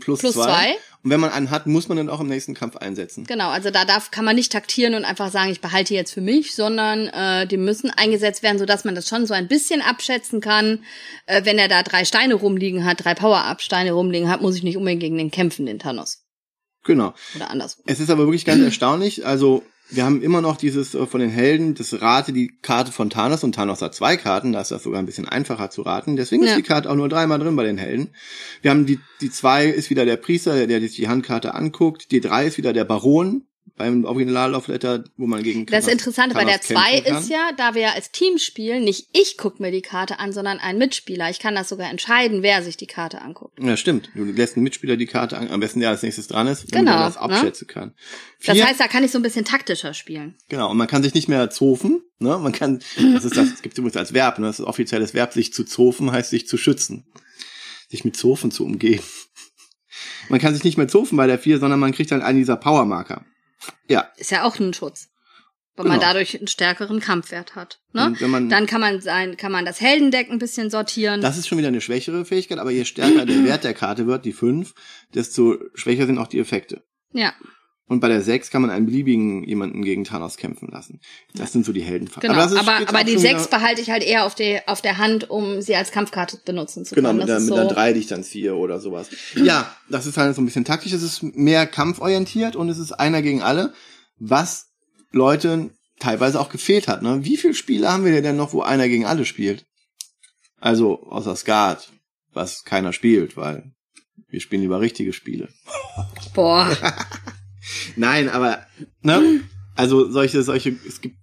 plus, 0.00 0.20
Plus 0.20 0.34
zwei. 0.34 0.44
zwei. 0.44 0.70
Und 1.02 1.10
wenn 1.10 1.20
man 1.20 1.30
einen 1.30 1.50
hat, 1.50 1.66
muss 1.66 1.88
man 1.88 1.96
den 1.96 2.08
auch 2.08 2.20
im 2.20 2.28
nächsten 2.28 2.54
Kampf 2.54 2.76
einsetzen. 2.76 3.24
Genau, 3.24 3.48
also 3.48 3.70
da 3.70 3.84
darf, 3.84 4.10
kann 4.10 4.24
man 4.24 4.36
nicht 4.36 4.52
taktieren 4.52 4.94
und 4.94 5.04
einfach 5.04 5.30
sagen, 5.30 5.50
ich 5.50 5.60
behalte 5.60 5.94
jetzt 5.94 6.12
für 6.12 6.20
mich, 6.20 6.54
sondern 6.54 7.08
äh, 7.08 7.46
die 7.46 7.56
müssen 7.56 7.90
eingesetzt 7.90 8.42
werden, 8.42 8.58
sodass 8.58 8.84
man 8.84 8.94
das 8.94 9.08
schon 9.08 9.26
so 9.26 9.34
ein 9.34 9.48
bisschen 9.48 9.82
abschätzen 9.82 10.40
kann. 10.40 10.84
Äh, 11.26 11.44
wenn 11.44 11.58
er 11.58 11.68
da 11.68 11.82
drei 11.82 12.04
Steine 12.04 12.34
rumliegen 12.34 12.84
hat, 12.84 13.04
drei 13.04 13.14
Power-Up-Steine 13.14 13.92
rumliegen 13.92 14.28
hat, 14.28 14.42
muss 14.42 14.56
ich 14.56 14.62
nicht 14.62 14.76
unbedingt 14.76 15.00
gegen 15.00 15.18
den 15.18 15.30
kämpfen, 15.30 15.66
den 15.66 15.78
Thanos. 15.78 16.24
Genau. 16.84 17.14
Oder 17.34 17.50
andersrum. 17.50 17.84
Es 17.86 18.00
ist 18.00 18.10
aber 18.10 18.26
wirklich 18.26 18.44
ganz 18.44 18.62
erstaunlich. 18.64 19.26
Also, 19.26 19.62
wir 19.90 20.04
haben 20.04 20.22
immer 20.22 20.40
noch 20.40 20.56
dieses 20.56 20.94
äh, 20.94 21.06
von 21.06 21.20
den 21.20 21.30
Helden, 21.30 21.74
das 21.74 22.00
Rate 22.00 22.32
die 22.32 22.52
Karte 22.62 22.90
von 22.92 23.10
Thanos 23.10 23.44
und 23.44 23.54
Thanos 23.54 23.82
hat 23.82 23.94
zwei 23.94 24.16
Karten, 24.16 24.52
da 24.52 24.60
ist 24.60 24.70
das 24.70 24.82
sogar 24.82 24.98
ein 25.00 25.06
bisschen 25.06 25.28
einfacher 25.28 25.70
zu 25.70 25.82
raten. 25.82 26.16
Deswegen 26.16 26.42
Ja. 26.44 26.50
ist 26.50 26.56
die 26.58 26.62
Karte 26.62 26.90
auch 26.90 26.96
nur 26.96 27.08
dreimal 27.08 27.38
drin 27.38 27.56
bei 27.56 27.64
den 27.64 27.78
Helden. 27.78 28.10
Wir 28.62 28.70
haben 28.70 28.86
die, 28.86 28.98
die 29.20 29.30
zwei 29.30 29.66
ist 29.66 29.90
wieder 29.90 30.04
der 30.04 30.16
Priester, 30.16 30.54
der, 30.54 30.66
der 30.66 30.80
sich 30.80 30.96
die 30.96 31.08
Handkarte 31.08 31.54
anguckt. 31.54 32.10
Die 32.10 32.20
drei 32.20 32.46
ist 32.46 32.56
wieder 32.58 32.72
der 32.72 32.84
Baron 32.84 33.44
beim 33.76 34.04
Original 34.04 34.52
Love 34.52 34.70
Letter, 34.70 35.02
wo 35.16 35.26
man 35.26 35.42
gegen 35.42 35.66
Das 35.66 35.84
Thanos- 35.86 35.92
Interessante 35.92 36.34
bei 36.34 36.44
der 36.44 36.60
Thanos 36.60 36.82
2 36.84 36.90
kämpfen 36.92 37.12
kann. 37.12 37.22
ist 37.22 37.28
ja, 37.30 37.50
da 37.56 37.74
wir 37.74 37.82
ja 37.82 37.92
als 37.92 38.12
Team 38.12 38.38
spielen, 38.38 38.84
nicht 38.84 39.08
ich 39.12 39.36
guck 39.36 39.58
mir 39.58 39.72
die 39.72 39.82
Karte 39.82 40.18
an, 40.20 40.32
sondern 40.32 40.58
ein 40.58 40.78
Mitspieler. 40.78 41.28
Ich 41.30 41.40
kann 41.40 41.54
das 41.56 41.68
sogar 41.68 41.90
entscheiden, 41.90 42.42
wer 42.42 42.62
sich 42.62 42.76
die 42.76 42.86
Karte 42.86 43.20
anguckt. 43.20 43.58
Ja, 43.60 43.76
stimmt. 43.76 44.10
Du 44.14 44.24
lässt 44.24 44.56
einen 44.56 44.62
Mitspieler 44.64 44.96
die 44.96 45.06
Karte 45.06 45.36
an, 45.36 45.48
am 45.50 45.58
besten 45.60 45.80
der 45.80 45.90
als 45.90 46.02
nächstes 46.02 46.28
dran 46.28 46.46
ist, 46.46 46.70
wenn 46.72 46.80
Genau, 46.84 46.92
man 46.92 47.00
das 47.02 47.14
ne? 47.16 47.20
abschätzen 47.22 47.66
kann. 47.66 47.94
Das 48.44 48.54
Vier- 48.56 48.66
heißt, 48.66 48.78
da 48.78 48.86
kann 48.86 49.02
ich 49.02 49.10
so 49.10 49.18
ein 49.18 49.22
bisschen 49.22 49.44
taktischer 49.44 49.92
spielen. 49.94 50.36
Genau, 50.48 50.70
und 50.70 50.76
man 50.76 50.86
kann 50.86 51.02
sich 51.02 51.14
nicht 51.14 51.28
mehr 51.28 51.50
zofen, 51.50 52.00
ne? 52.20 52.38
Man 52.38 52.52
kann, 52.52 52.80
das 53.14 53.24
ist 53.24 53.36
das, 53.36 53.48
es 53.54 53.62
gibt 53.62 53.76
übrigens 53.76 53.96
als 53.96 54.12
Verb, 54.14 54.38
ne? 54.38 54.46
Das 54.46 54.60
ist 54.60 54.64
offizielles 54.66 55.14
Verb, 55.14 55.32
sich 55.32 55.52
zu 55.52 55.64
zofen 55.64 56.12
heißt 56.12 56.30
sich 56.30 56.46
zu 56.46 56.56
schützen. 56.56 57.06
Sich 57.88 58.04
mit 58.04 58.16
Zofen 58.16 58.50
zu 58.50 58.64
umgehen. 58.64 59.00
Man 60.28 60.40
kann 60.40 60.54
sich 60.54 60.64
nicht 60.64 60.78
mehr 60.78 60.88
zofen 60.88 61.16
bei 61.16 61.26
der 61.26 61.38
4, 61.38 61.58
sondern 61.58 61.78
man 61.80 61.92
kriegt 61.92 62.10
dann 62.10 62.22
einen 62.22 62.38
dieser 62.38 62.56
Powermarker. 62.56 63.24
Ja. 63.88 64.10
Ist 64.16 64.30
ja 64.30 64.44
auch 64.44 64.58
ein 64.58 64.74
Schutz. 64.74 65.08
Weil 65.76 65.86
man 65.88 65.98
Genau. 65.98 66.06
dadurch 66.12 66.38
einen 66.38 66.46
stärkeren 66.46 67.00
Kampfwert 67.00 67.56
hat. 67.56 67.80
Ne? 67.92 68.14
Wenn 68.20 68.30
man- 68.30 68.48
Dann 68.48 68.66
kann 68.66 68.80
man 68.80 69.00
sein, 69.00 69.36
kann 69.36 69.50
man 69.50 69.64
das 69.64 69.80
Heldendeck 69.80 70.30
ein 70.30 70.38
bisschen 70.38 70.70
sortieren. 70.70 71.20
Das 71.20 71.36
ist 71.36 71.48
schon 71.48 71.58
wieder 71.58 71.66
eine 71.68 71.80
schwächere 71.80 72.24
Fähigkeit, 72.24 72.58
aber 72.60 72.70
je 72.70 72.84
stärker 72.84 73.26
der 73.26 73.44
Wert 73.44 73.64
der 73.64 73.74
Karte 73.74 74.06
wird, 74.06 74.24
die 74.24 74.32
5, 74.32 74.72
desto 75.14 75.58
schwächer 75.74 76.06
sind 76.06 76.18
auch 76.18 76.28
die 76.28 76.38
Effekte. 76.38 76.84
ja, 77.12 77.32
Und 77.86 78.00
bei 78.00 78.08
der 78.08 78.22
6 78.22 78.50
kann 78.50 78.62
man 78.62 78.70
einen 78.70 78.86
beliebigen 78.86 79.44
jemanden 79.44 79.82
gegen 79.82 80.04
Thanos 80.04 80.38
kämpfen 80.38 80.68
lassen. 80.72 81.00
Das 81.34 81.52
sind 81.52 81.66
so 81.66 81.72
die 81.74 81.82
Heldenfaktoren. 81.82 82.34
genau. 82.34 82.58
Aber, 82.60 82.76
aber, 82.88 83.00
auch 83.00 83.04
die 83.04 83.12
schon 83.12 83.20
6 83.20 83.42
wieder- 83.46 83.58
behalte 83.58 83.80
ich 83.82 83.90
halt 83.90 84.02
eher 84.02 84.24
auf, 84.24 84.34
der 84.34 84.62
auf 84.68 84.80
der 84.80 84.96
Hand, 84.96 85.28
um 85.28 85.60
sie 85.60 85.76
als 85.76 85.90
Kampfkarte 85.92 86.40
benutzen 86.46 86.86
zu 86.86 86.94
Genau, 86.94 87.10
können. 87.10 87.18
mit, 87.18 87.28
der, 87.28 87.36
ist 87.36 87.42
mit 87.44 87.54
so, 87.54 87.60
einer 87.60 87.68
3, 87.68 87.92
die 87.92 88.00
ich 88.00 88.06
dann 88.06 88.24
ziehe 88.24 88.54
oder 88.54 88.80
sowas. 88.80 89.10
Ja, 89.36 89.70
das 89.90 90.06
ist 90.06 90.16
halt 90.16 90.34
so 90.34 90.40
ein 90.40 90.46
bisschen 90.46 90.64
taktisch. 90.64 90.92
Es 90.92 91.02
ist 91.02 91.22
mehr 91.22 91.66
kampforientiert 91.66 92.56
und 92.56 92.70
es 92.70 92.78
ist 92.78 92.92
einer 92.92 93.20
gegen 93.20 93.42
alle, 93.42 93.74
was 94.18 94.70
Leute 95.12 95.70
teilweise 96.00 96.40
auch 96.40 96.48
gefehlt 96.48 96.88
hat. 96.88 97.02
Ne? 97.02 97.20
Wie 97.24 97.36
viele 97.36 97.54
Spiele 97.54 97.92
haben 97.92 98.04
wir 98.06 98.22
denn 98.22 98.36
noch, 98.36 98.54
wo 98.54 98.62
einer 98.62 98.88
gegen 98.88 99.04
alle 99.04 99.26
spielt? 99.26 99.66
Also 100.58 101.02
außer 101.02 101.36
Skat, 101.36 101.90
was 102.32 102.64
keiner 102.64 102.94
spielt, 102.94 103.36
weil 103.36 103.72
wir 104.28 104.40
spielen 104.40 104.62
lieber 104.62 104.80
richtige 104.80 105.12
Spiele. 105.12 105.50
Boah. 106.34 106.74
Nein, 107.96 108.28
aber 108.28 108.66
ne? 109.02 109.42
Also 109.76 110.10
solche, 110.10 110.42
solche, 110.42 110.76
es 110.86 111.00
gibt, 111.00 111.16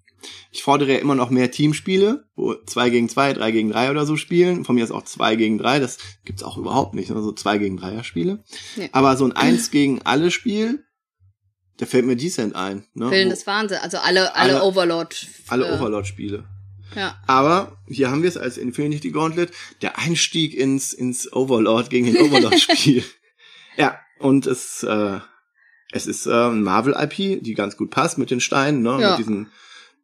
ich 0.51 0.63
fordere 0.63 0.93
ja 0.93 0.99
immer 0.99 1.15
noch 1.15 1.29
mehr 1.29 1.51
Teamspiele, 1.51 2.25
wo 2.35 2.55
zwei 2.65 2.89
gegen 2.89 3.07
zwei, 3.07 3.33
drei 3.33 3.51
gegen 3.51 3.71
drei 3.71 3.89
oder 3.89 4.05
so 4.05 4.17
spielen. 4.17 4.65
Von 4.65 4.75
mir 4.75 4.83
ist 4.83 4.91
auch 4.91 5.05
zwei 5.05 5.35
gegen 5.35 5.57
drei, 5.57 5.79
das 5.79 5.97
gibt's 6.25 6.43
auch 6.43 6.57
überhaupt 6.57 6.93
nicht, 6.93 7.09
ne? 7.09 7.21
so 7.21 7.31
zwei 7.31 7.57
gegen 7.57 7.77
dreier 7.77 8.03
Spiele. 8.03 8.43
Nee. 8.75 8.89
Aber 8.91 9.15
so 9.15 9.25
ein 9.25 9.31
eins 9.31 9.71
gegen 9.71 10.01
alle 10.03 10.31
Spiel, 10.31 10.83
da 11.77 11.85
fällt 11.85 12.05
mir 12.05 12.15
Decent 12.17 12.55
ein. 12.55 12.85
Ne? 12.93 13.09
Willen 13.09 13.29
des 13.29 13.47
Wahnsinns. 13.47 13.81
Also 13.81 13.97
alle, 13.97 14.35
alle, 14.35 14.55
Alle- 14.55 14.63
Overlord. 14.63 15.25
alle 15.47 15.67
äh, 15.67 15.73
Overlord-Spiele. 15.73 16.43
Ja. 16.95 17.17
Aber 17.25 17.77
hier 17.87 18.11
haben 18.11 18.21
wir 18.21 18.27
es 18.29 18.35
als 18.37 18.57
Infinity 18.57 19.11
Gauntlet, 19.11 19.51
der 19.81 19.97
Einstieg 19.97 20.53
ins, 20.53 20.91
ins 20.91 21.31
Overlord 21.31 21.89
gegen 21.89 22.07
den 22.07 22.17
Overlord-Spiel. 22.17 23.03
ja, 23.77 23.97
und 24.19 24.45
es, 24.45 24.83
äh, 24.83 25.19
es 25.91 26.07
ist 26.07 26.25
äh, 26.25 26.31
ein 26.31 26.63
Marvel-IP, 26.63 27.43
die 27.43 27.53
ganz 27.53 27.77
gut 27.77 27.89
passt 27.91 28.17
mit 28.17 28.31
den 28.31 28.39
Steinen, 28.39 28.81
ne? 28.81 28.97
Ja. 28.99 29.09
mit, 29.11 29.19
diesen, 29.19 29.47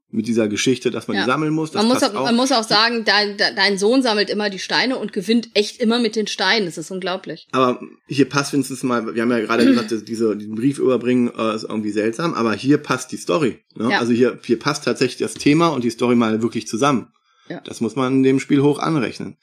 mit 0.10 0.28
dieser 0.28 0.48
Geschichte, 0.48 0.90
dass 0.92 1.08
man 1.08 1.18
Ja. 1.18 1.24
die 1.24 1.30
sammeln 1.32 1.54
muss. 1.54 1.74
Man 1.74 1.88
muss, 1.88 2.02
auch, 2.04 2.14
auch. 2.16 2.26
man 2.26 2.36
muss 2.36 2.52
auch 2.52 2.64
sagen, 2.64 3.04
dein, 3.06 3.38
dein 3.38 3.78
Sohn 3.78 4.02
sammelt 4.02 4.30
immer 4.30 4.50
die 4.50 4.60
Steine 4.60 4.98
und 4.98 5.12
gewinnt 5.14 5.50
echt 5.54 5.80
immer 5.82 6.00
mit 6.00 6.16
den 6.16 6.28
Steinen. 6.28 6.66
Das 6.66 6.78
ist 6.78 6.92
unglaublich. 6.92 7.48
aber 7.52 7.80
hier 8.08 8.28
passt 8.30 8.54
wenigstens 8.54 8.84
mal, 8.84 9.14
wir 9.16 9.22
haben 9.22 9.32
ja 9.32 9.40
gerade 9.40 9.66
gesagt, 9.66 9.92
diese, 10.08 10.36
diesen 10.38 10.56
Brief 10.56 10.80
überbringen 10.80 11.32
äh, 11.38 11.56
ist 11.56 11.64
irgendwie 11.64 11.92
seltsam, 11.92 12.34
aber 12.34 12.54
hier 12.54 12.78
passt 12.78 13.12
die 13.12 13.18
Story. 13.18 13.60
Ne? 13.76 13.92
Ja. 13.92 14.00
Also 14.00 14.14
hier, 14.14 14.40
hier 14.44 14.60
passt 14.60 14.86
tatsächlich 14.86 15.18
das 15.20 15.34
Thema 15.34 15.68
und 15.70 15.84
die 15.84 15.90
Story 15.90 16.16
mal 16.16 16.42
wirklich 16.42 16.68
zusammen. 16.68 17.08
Ja. 17.50 17.62
Das 17.62 17.82
muss 17.82 17.96
man 17.96 18.24
dem 18.24 18.40
Spiel 18.40 18.62
hoch 18.62 18.80
anrechnen. 18.80 19.38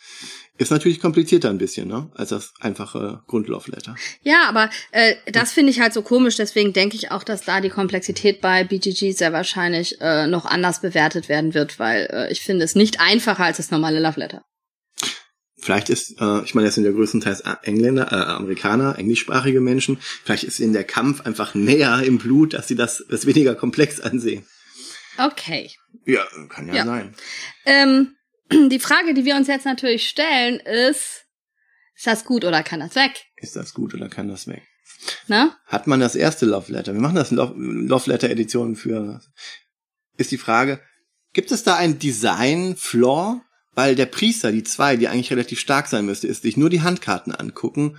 Ist 0.56 0.70
natürlich 0.70 1.00
komplizierter 1.00 1.50
ein 1.50 1.58
bisschen, 1.58 1.88
ne? 1.88 2.10
Als 2.14 2.28
das 2.28 2.54
einfache 2.60 3.22
Grundlaufletter. 3.26 3.96
Ja, 4.22 4.48
aber 4.48 4.70
äh, 4.92 5.16
das 5.32 5.52
finde 5.52 5.72
ich 5.72 5.80
halt 5.80 5.92
so 5.92 6.02
komisch. 6.02 6.36
Deswegen 6.36 6.72
denke 6.72 6.96
ich 6.96 7.10
auch, 7.10 7.24
dass 7.24 7.44
da 7.44 7.60
die 7.60 7.70
Komplexität 7.70 8.40
bei 8.40 8.62
BGG 8.62 9.12
sehr 9.12 9.32
wahrscheinlich 9.32 10.00
äh, 10.00 10.28
noch 10.28 10.44
anders 10.44 10.80
bewertet 10.80 11.28
werden 11.28 11.54
wird, 11.54 11.80
weil 11.80 12.08
äh, 12.12 12.32
ich 12.32 12.42
finde 12.42 12.64
es 12.64 12.76
nicht 12.76 13.00
einfacher 13.00 13.44
als 13.44 13.56
das 13.56 13.72
normale 13.72 13.98
Love 13.98 14.20
Letter. 14.20 14.44
Vielleicht 15.56 15.88
ist, 15.88 16.20
äh, 16.20 16.44
ich 16.44 16.54
meine, 16.54 16.68
das 16.68 16.74
sind 16.74 16.84
ja 16.84 16.92
größtenteils 16.92 17.42
Engländer, 17.62 18.12
äh, 18.12 18.16
Amerikaner, 18.16 18.98
englischsprachige 18.98 19.60
Menschen. 19.60 19.98
Vielleicht 20.22 20.44
ist 20.44 20.60
ihnen 20.60 20.74
der 20.74 20.84
Kampf 20.84 21.22
einfach 21.22 21.54
näher 21.54 22.02
im 22.04 22.18
Blut, 22.18 22.54
dass 22.54 22.68
sie 22.68 22.76
das, 22.76 23.04
das 23.08 23.26
weniger 23.26 23.54
komplex 23.54 23.98
ansehen. 23.98 24.44
Okay. 25.18 25.70
Ja, 26.04 26.24
kann 26.48 26.68
ja, 26.68 26.74
Ja. 26.74 26.84
sein. 26.84 27.14
Ähm, 27.64 28.16
die 28.70 28.78
Frage, 28.78 29.14
die 29.14 29.24
wir 29.24 29.36
uns 29.36 29.48
jetzt 29.48 29.66
natürlich 29.66 30.08
stellen, 30.08 30.60
ist, 30.60 31.24
ist 31.96 32.06
das 32.06 32.24
gut 32.24 32.44
oder 32.44 32.62
kann 32.62 32.80
das 32.80 32.94
weg? 32.94 33.24
Ist 33.36 33.56
das 33.56 33.74
gut 33.74 33.94
oder 33.94 34.08
kann 34.08 34.28
das 34.28 34.46
weg? 34.46 34.62
Ne? 35.28 35.54
Hat 35.66 35.86
man 35.86 36.00
das 36.00 36.14
erste 36.14 36.46
Love 36.46 36.72
Letter? 36.72 36.94
Wir 36.94 37.00
machen 37.00 37.16
das 37.16 37.30
Love, 37.30 37.54
Love 37.56 38.10
Letter 38.10 38.30
Edition 38.30 38.76
für, 38.76 39.20
ist 40.16 40.30
die 40.30 40.38
Frage, 40.38 40.80
gibt 41.32 41.50
es 41.52 41.62
da 41.62 41.76
ein 41.76 41.98
Design-Flaw? 41.98 43.40
Weil 43.76 43.96
der 43.96 44.06
Priester, 44.06 44.52
die 44.52 44.62
zwei, 44.62 44.96
die 44.96 45.08
eigentlich 45.08 45.32
relativ 45.32 45.58
stark 45.58 45.88
sein 45.88 46.06
müsste, 46.06 46.28
ist 46.28 46.42
sich 46.42 46.56
nur 46.56 46.70
die 46.70 46.82
Handkarten 46.82 47.34
angucken 47.34 47.98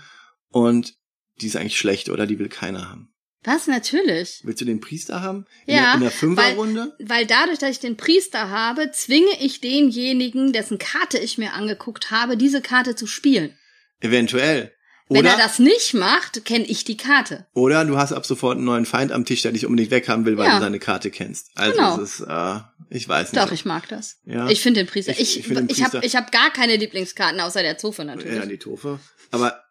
und 0.49 0.93
die 1.41 1.47
ist 1.47 1.57
eigentlich 1.57 1.77
schlecht 1.77 2.07
oder 2.09 2.25
die 2.27 2.39
will 2.39 2.47
keiner 2.47 2.89
haben. 2.89 3.13
Was? 3.45 3.67
Natürlich. 3.67 4.41
Willst 4.43 4.59
du 4.61 4.65
den 4.65 4.79
Priester 4.81 5.21
haben? 5.21 5.45
In 5.65 5.75
Ja, 5.75 5.81
der, 5.83 5.93
in 5.95 5.99
der 6.01 6.09
weil, 6.09 6.17
Fünferrunde? 6.17 6.95
weil 6.99 7.25
dadurch, 7.25 7.59
dass 7.59 7.69
ich 7.71 7.79
den 7.79 7.95
Priester 7.97 8.49
habe, 8.49 8.91
zwinge 8.91 9.31
ich 9.39 9.61
denjenigen, 9.61 10.51
dessen 10.53 10.77
Karte 10.77 11.17
ich 11.19 11.37
mir 11.37 11.53
angeguckt 11.53 12.11
habe, 12.11 12.37
diese 12.37 12.61
Karte 12.61 12.95
zu 12.95 13.07
spielen. 13.07 13.57
Eventuell. 14.01 14.71
Wenn 15.07 15.19
Oder, 15.21 15.33
er 15.33 15.37
das 15.37 15.59
nicht 15.59 15.93
macht, 15.93 16.45
kenne 16.45 16.65
ich 16.65 16.83
die 16.83 16.97
Karte. 16.97 17.45
oder 17.53 17.85
du 17.85 17.95
hast 17.95 18.11
ab 18.11 18.25
sofort 18.25 18.57
einen 18.57 18.65
neuen 18.65 18.87
Feind 18.87 19.11
am 19.11 19.23
Tisch, 19.23 19.43
der 19.43 19.51
dich 19.51 19.67
unbedingt 19.67 19.91
weghaben 19.91 20.25
will, 20.25 20.35
weil 20.37 20.47
Ja. 20.47 20.55
du 20.55 20.61
seine 20.63 20.79
Karte 20.79 21.11
kennst. 21.11 21.51
Also 21.53 21.73
Genau. 21.77 22.01
es 22.01 22.19
ist, 22.21 22.27
äh, 22.27 22.59
ich 22.89 23.07
weiß 23.07 23.31
nicht. 23.31 23.43
Doch, 23.45 23.51
ich 23.51 23.65
mag 23.65 23.87
das. 23.89 24.17
Ja. 24.25 24.49
Ich 24.49 24.61
finde 24.61 24.79
den 24.83 24.87
Priester. 24.87 25.11
Ich- 25.11 25.37
Ich, 25.37 25.51
ich 25.51 25.69
ich, 25.69 25.83
habe 25.83 26.01
ich 26.03 26.15
hab 26.15 26.31
gar 26.31 26.49
keine 26.51 26.75
Lieblingskarten 26.77 27.39
außer 27.39 27.61
der 27.61 27.77
Zofe 27.77 28.03
natürlich. 28.03 28.35
Ja, 28.35 28.47
die 28.47 28.57
Tofe. 28.57 28.99
Aber 29.29 29.61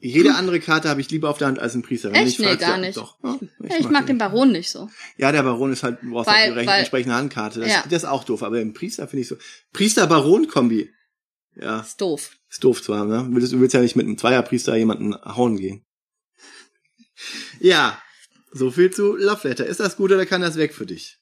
jede 0.00 0.34
andere 0.34 0.60
Karte 0.60 0.88
habe 0.88 1.00
ich 1.00 1.10
lieber 1.10 1.28
auf 1.30 1.38
der 1.38 1.48
Hand 1.48 1.58
als 1.58 1.74
einen 1.74 1.82
Priester. 1.82 2.12
Wenn 2.12 2.26
Echt? 2.26 2.38
Nee, 2.38 2.56
gar 2.56 2.70
ja, 2.72 2.76
nicht. 2.78 2.96
Doch. 2.96 3.16
Ja, 3.22 3.38
Ja, 3.68 3.76
ich 3.78 3.88
mag 3.88 4.06
den 4.06 4.18
Baron 4.18 4.52
nicht 4.52 4.70
so. 4.70 4.88
Ja, 5.16 5.32
der 5.32 5.42
Baron 5.42 5.72
ist 5.72 5.82
halt, 5.82 5.98
du 6.02 6.10
brauchst 6.10 6.28
Weil- 6.28 6.34
halt 6.36 6.50
die 6.52 6.58
recht- 6.58 6.68
weil- 6.68 6.78
entsprechende 6.80 7.14
Handkarte. 7.16 7.60
Das, 7.60 7.70
Ja. 7.70 7.82
das 7.84 8.02
ist 8.04 8.08
auch 8.08 8.24
doof. 8.24 8.42
Aber 8.42 8.60
im 8.60 8.72
Priester 8.74 9.08
finde 9.08 9.22
ich 9.22 9.28
so. 9.28 9.36
Priester-Baron-Kombi. 9.72 10.90
Ja, 11.56 11.80
Ist 11.80 12.00
doof. 12.00 12.36
ist 12.48 12.62
doof 12.62 12.82
zwar, 12.82 13.04
ne? 13.04 13.24
Du 13.28 13.34
willst, 13.34 13.52
du 13.52 13.60
willst 13.60 13.74
ja 13.74 13.80
nicht 13.80 13.96
mit 13.96 14.06
einem 14.06 14.16
Zweierpriester 14.18 14.76
jemanden 14.76 15.14
hauen 15.24 15.56
gehen. 15.56 15.84
Ja, 17.60 18.00
so 18.52 18.70
viel 18.70 18.90
zu 18.90 19.16
Love 19.16 19.48
Letter. 19.48 19.66
Ist 19.66 19.80
das 19.80 19.96
gut 19.96 20.12
oder 20.12 20.26
kann 20.26 20.40
das 20.40 20.56
weg 20.56 20.72
für 20.74 20.86
dich? 20.86 21.18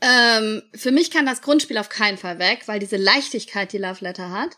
Ähm, 0.00 0.62
für 0.74 0.92
mich 0.92 1.10
kann 1.10 1.26
das 1.26 1.40
Grundspiel 1.42 1.78
auf 1.78 1.88
keinen 1.88 2.18
Fall 2.18 2.38
weg, 2.38 2.62
weil 2.66 2.78
diese 2.80 2.96
Leichtigkeit, 2.96 3.72
die 3.72 3.78
Love 3.78 4.02
Letter 4.04 4.30
hat, 4.30 4.56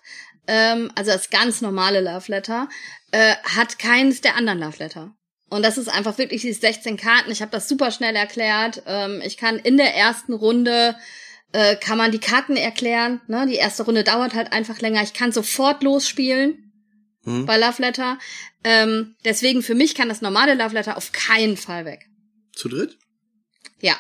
ähm, 0.49 0.91
also 0.97 1.13
das 1.13 1.31
ganz 1.31 1.61
normale 1.61 2.01
Love 2.01 2.25
Letter, 2.29 2.69
äh, 3.13 3.37
hat 3.45 3.79
keines 3.79 4.21
der 4.21 4.35
anderen 4.35 4.59
Love 4.59 4.79
Letter. 4.79 5.15
Und 5.51 5.63
das 5.63 5.79
ist 5.79 5.89
einfach 5.89 6.19
wirklich 6.19 6.43
diese 6.43 6.61
16 6.61 6.97
Karten. 6.97 7.31
Ich 7.31 7.41
habe 7.41 7.53
das 7.53 7.69
super 7.69 7.91
schnell 7.91 8.17
erklärt. 8.17 8.83
Ähm, 8.87 9.23
ich 9.25 9.37
kann 9.37 9.57
in 9.57 9.77
der 9.77 9.95
ersten 9.95 10.33
Runde 10.33 10.97
äh, 11.53 11.77
kann 11.77 11.97
man 11.97 12.13
die 12.13 12.19
Karten 12.19 12.57
erklären. 12.57 13.21
Ne? 13.29 13.47
Die 13.47 13.55
erste 13.55 13.85
Runde 13.85 14.05
dauert 14.05 14.35
halt 14.35 14.53
einfach 14.53 14.81
länger. 14.81 15.03
Ich 15.03 15.15
kann 15.15 15.33
sofort 15.33 15.83
losspielen 15.83 16.73
hm. 17.25 17.47
bei 17.47 17.57
Love 17.57 17.81
Letter. 17.81 18.19
Ähm, 18.65 19.17
deswegen 19.25 19.63
für 19.63 19.75
mich 19.75 19.95
kann 19.95 20.09
das 20.09 20.21
normale 20.21 20.55
Love 20.55 20.75
Letter 20.75 20.97
auf 20.97 21.13
keinen 21.13 21.57
Fall 21.57 21.85
weg. 21.85 22.07
Zu 22.55 22.69
dritt? 22.69 22.99
Ja. 23.81 23.97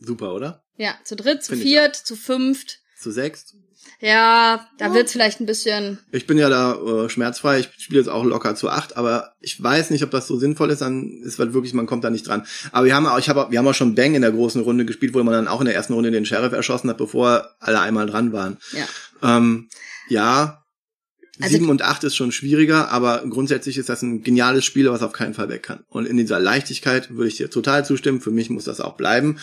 Super, 0.00 0.34
oder? 0.34 0.64
Ja, 0.76 0.98
zu 1.04 1.16
dritt, 1.16 1.44
zu 1.44 1.52
Find 1.52 1.62
viert, 1.62 1.96
zu 1.96 2.16
fünft. 2.16 2.80
Zu 2.98 3.10
sechst? 3.10 3.54
Ja, 4.00 4.68
da 4.78 4.88
ja. 4.88 4.94
wird's 4.94 5.12
vielleicht 5.12 5.40
ein 5.40 5.46
bisschen. 5.46 5.98
Ich 6.10 6.26
bin 6.26 6.36
ja 6.36 6.48
da 6.48 6.74
äh, 6.74 7.08
schmerzfrei, 7.08 7.60
ich 7.60 7.68
spiele 7.78 8.00
jetzt 8.00 8.08
auch 8.08 8.24
locker 8.24 8.56
zu 8.56 8.68
acht, 8.68 8.96
aber 8.96 9.32
ich 9.40 9.62
weiß 9.62 9.90
nicht, 9.90 10.02
ob 10.02 10.10
das 10.10 10.26
so 10.26 10.36
sinnvoll 10.36 10.70
ist, 10.70 10.82
dann 10.82 11.22
ist 11.22 11.38
halt 11.38 11.54
wirklich, 11.54 11.72
man 11.72 11.86
kommt 11.86 12.02
da 12.02 12.10
nicht 12.10 12.26
dran. 12.26 12.44
Aber 12.72 12.86
wir 12.86 12.96
haben 12.96 13.06
auch, 13.06 13.18
ich 13.18 13.28
habe 13.28 13.46
wir 13.50 13.58
haben 13.58 13.68
auch 13.68 13.74
schon 13.74 13.94
Bang 13.94 14.14
in 14.14 14.22
der 14.22 14.32
großen 14.32 14.60
Runde 14.60 14.84
gespielt, 14.84 15.14
wo 15.14 15.22
man 15.22 15.34
dann 15.34 15.48
auch 15.48 15.60
in 15.60 15.66
der 15.66 15.76
ersten 15.76 15.92
Runde 15.92 16.10
den 16.10 16.26
Sheriff 16.26 16.52
erschossen 16.52 16.90
hat, 16.90 16.98
bevor 16.98 17.50
alle 17.60 17.80
einmal 17.80 18.06
dran 18.06 18.32
waren. 18.32 18.58
Ja. 18.72 19.36
Ähm, 19.36 19.68
ja, 20.08 20.62
also, 21.40 21.56
sieben 21.56 21.70
und 21.70 21.82
acht 21.82 22.04
ist 22.04 22.16
schon 22.16 22.32
schwieriger, 22.32 22.90
aber 22.90 23.22
grundsätzlich 23.28 23.78
ist 23.78 23.88
das 23.88 24.02
ein 24.02 24.22
geniales 24.22 24.64
Spiel, 24.64 24.90
was 24.90 25.02
auf 25.02 25.12
keinen 25.12 25.34
Fall 25.34 25.48
weg 25.48 25.62
kann. 25.62 25.84
Und 25.88 26.06
in 26.06 26.16
dieser 26.16 26.40
Leichtigkeit 26.40 27.10
würde 27.10 27.28
ich 27.28 27.36
dir 27.36 27.50
total 27.50 27.84
zustimmen. 27.84 28.20
Für 28.20 28.30
mich 28.30 28.50
muss 28.50 28.64
das 28.64 28.80
auch 28.80 28.96
bleiben. 28.96 29.38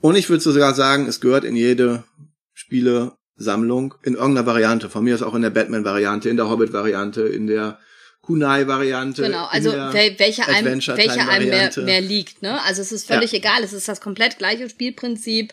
Und 0.00 0.16
ich 0.16 0.28
würde 0.28 0.42
sogar 0.42 0.74
sagen, 0.74 1.06
es 1.06 1.20
gehört 1.20 1.44
in 1.44 1.56
jede 1.56 2.04
Spiele 2.52 3.12
Sammlung 3.36 3.94
in 4.02 4.14
irgendeiner 4.14 4.46
Variante. 4.46 4.88
Von 4.88 5.04
mir 5.04 5.14
ist 5.14 5.22
auch 5.22 5.34
in 5.34 5.42
der 5.42 5.50
Batman-Variante, 5.50 6.28
in 6.28 6.36
der 6.36 6.48
Hobbit-Variante, 6.48 7.22
in 7.22 7.46
der 7.46 7.78
Kunai-Variante. 8.22 9.22
Genau, 9.22 9.46
also 9.46 9.72
welche 9.72 10.46
einem, 10.46 10.80
welche 10.80 11.28
einem 11.28 11.48
mehr, 11.48 11.70
mehr 11.78 12.00
liegt. 12.00 12.42
Ne? 12.42 12.62
Also 12.62 12.82
es 12.82 12.92
ist 12.92 13.06
völlig 13.06 13.32
ja. 13.32 13.38
egal, 13.38 13.62
es 13.62 13.72
ist 13.72 13.88
das 13.88 14.00
komplett 14.00 14.38
gleiche 14.38 14.68
Spielprinzip. 14.68 15.52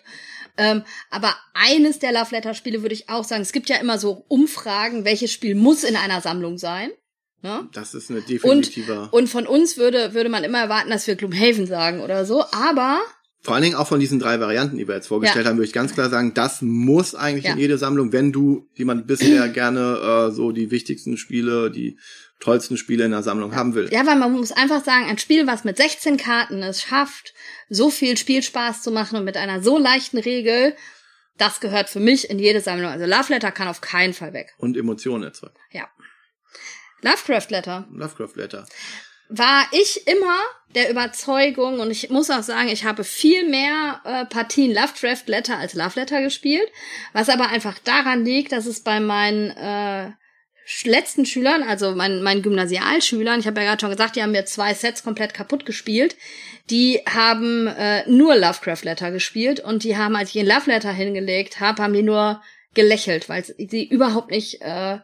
Ähm, 0.57 0.84
aber 1.09 1.36
eines 1.53 1.99
der 1.99 2.11
Love 2.11 2.32
Letter 2.32 2.53
Spiele 2.53 2.82
würde 2.82 2.93
ich 2.93 3.09
auch 3.09 3.23
sagen, 3.23 3.41
es 3.41 3.51
gibt 3.51 3.69
ja 3.69 3.77
immer 3.77 3.97
so 3.97 4.25
Umfragen, 4.27 5.05
welches 5.05 5.32
Spiel 5.32 5.55
muss 5.55 5.84
in 5.84 5.95
einer 5.95 6.21
Sammlung 6.21 6.57
sein. 6.57 6.91
Ne? 7.41 7.67
Das 7.73 7.93
ist 7.93 8.11
eine 8.11 8.21
definitive. 8.21 9.03
Und, 9.03 9.13
und 9.13 9.27
von 9.27 9.47
uns 9.47 9.77
würde, 9.77 10.13
würde 10.13 10.29
man 10.29 10.43
immer 10.43 10.59
erwarten, 10.59 10.89
dass 10.89 11.07
wir 11.07 11.15
Gloomhaven 11.15 11.65
sagen 11.65 12.01
oder 12.01 12.25
so, 12.25 12.43
aber 12.51 13.01
vor 13.44 13.56
allen 13.56 13.64
Dingen 13.64 13.76
auch 13.76 13.88
von 13.88 14.00
diesen 14.00 14.20
drei 14.20 14.39
Varianten, 14.39 14.78
die 14.78 14.88
wir 14.88 14.96
jetzt 14.96 15.08
vorgestellt 15.08 15.46
ja. 15.46 15.50
haben, 15.50 15.58
würde 15.58 15.66
ich 15.66 15.74
ganz 15.74 15.94
klar 15.94 16.10
sagen, 16.10 16.34
das 16.36 16.62
muss 16.62 17.16
eigentlich 17.16 17.46
ja. 17.46 17.54
in 17.54 17.58
jede 17.58 17.80
Sammlung, 17.80 18.14
wenn 18.14 18.32
du 18.32 18.70
jemand 18.76 19.08
bist, 19.08 19.24
der 19.24 19.50
gerne 19.50 20.28
äh, 20.30 20.32
so 20.32 20.52
die 20.52 20.70
wichtigsten 20.70 21.18
Spiele, 21.18 21.72
die 21.72 21.98
tollsten 22.39 22.78
Spiele 22.78 23.06
in 23.06 23.12
der 23.12 23.24
Sammlung 23.24 23.56
haben 23.56 23.74
will. 23.74 23.89
Ja, 23.92 24.06
weil 24.06 24.16
man 24.16 24.32
muss 24.32 24.52
einfach 24.52 24.84
sagen, 24.84 25.06
ein 25.06 25.18
Spiel, 25.18 25.48
was 25.48 25.64
mit 25.64 25.78
16 25.78 26.18
Karten 26.18 26.62
es 26.62 26.84
schafft, 26.84 27.34
so 27.70 27.89
viel 27.89 28.16
Spielspaß 28.16 28.84
zu 28.84 28.92
machen 28.92 29.18
und 29.18 29.26
mit 29.26 29.38
einer 29.38 29.64
so 29.64 29.78
leichten 29.78 30.20
Regel, 30.20 30.76
das 31.38 31.60
gehört 31.60 31.89
für 31.89 32.00
mich 32.00 32.30
in 32.30 32.38
jede 32.38 32.62
Sammlung. 32.62 32.92
Also 32.92 33.06
Love 33.06 33.34
Letter 33.34 33.52
kann 33.52 33.68
auf 33.68 33.82
keinen 33.82 34.14
Fall 34.14 34.34
weg. 34.34 34.54
Und 34.58 34.78
Emotionen 34.78 35.24
erzeugen. 35.24 35.56
Ja. 35.72 35.88
Lovecraft 37.02 37.50
Letter. 37.50 37.88
Lovecraft 37.92 38.36
Letter 38.36 38.68
war 39.32 39.65
ich 39.71 40.07
immer 40.07 40.39
der 40.75 40.89
Überzeugung 40.89 41.79
und 41.79 41.89
ich 41.89 42.09
muss 42.09 42.29
auch 42.29 42.43
sagen, 42.43 42.67
ich 42.69 42.84
habe 42.84 43.03
viel 43.03 43.47
mehr 43.47 44.01
äh, 44.03 44.25
Partien 44.25 44.73
Lovecraft 44.73 45.23
Letter 45.27 45.57
als 45.57 45.73
Love 45.73 45.99
Letter 45.99 46.21
gespielt, 46.21 46.69
was 47.13 47.29
aber 47.29 47.49
einfach 47.49 47.79
daran 47.79 48.25
liegt, 48.25 48.51
dass 48.51 48.65
es 48.65 48.82
bei 48.82 48.99
meinen 48.99 49.51
äh, 49.51 50.11
letzten 50.84 51.25
Schülern, 51.25 51.63
also 51.63 51.95
meinen, 51.95 52.23
meinen 52.23 52.41
Gymnasialschülern, 52.41 53.39
ich 53.39 53.47
habe 53.47 53.61
ja 53.61 53.67
gerade 53.67 53.82
schon 53.82 53.89
gesagt, 53.89 54.15
die 54.15 54.21
haben 54.21 54.32
mir 54.32 54.45
zwei 54.45 54.73
Sets 54.73 55.03
komplett 55.03 55.34
kaputt 55.34 55.65
gespielt, 55.65 56.15
die 56.69 57.01
haben 57.07 57.67
äh, 57.67 58.09
nur 58.09 58.36
Lovecraft 58.36 58.84
Letter 58.84 59.11
gespielt 59.11 59.59
und 59.61 59.84
die 59.84 59.97
haben, 59.97 60.15
als 60.15 60.36
ich 60.36 60.39
ein 60.41 60.47
Love 60.47 60.69
Letter 60.69 60.91
hingelegt 60.91 61.59
habe, 61.59 61.82
haben 61.82 61.93
die 61.93 62.03
nur 62.03 62.41
gelächelt, 62.73 63.27
weil 63.29 63.43
sie 63.43 63.86
überhaupt 63.86 64.32
nicht 64.32 64.61
äh, 64.61 64.99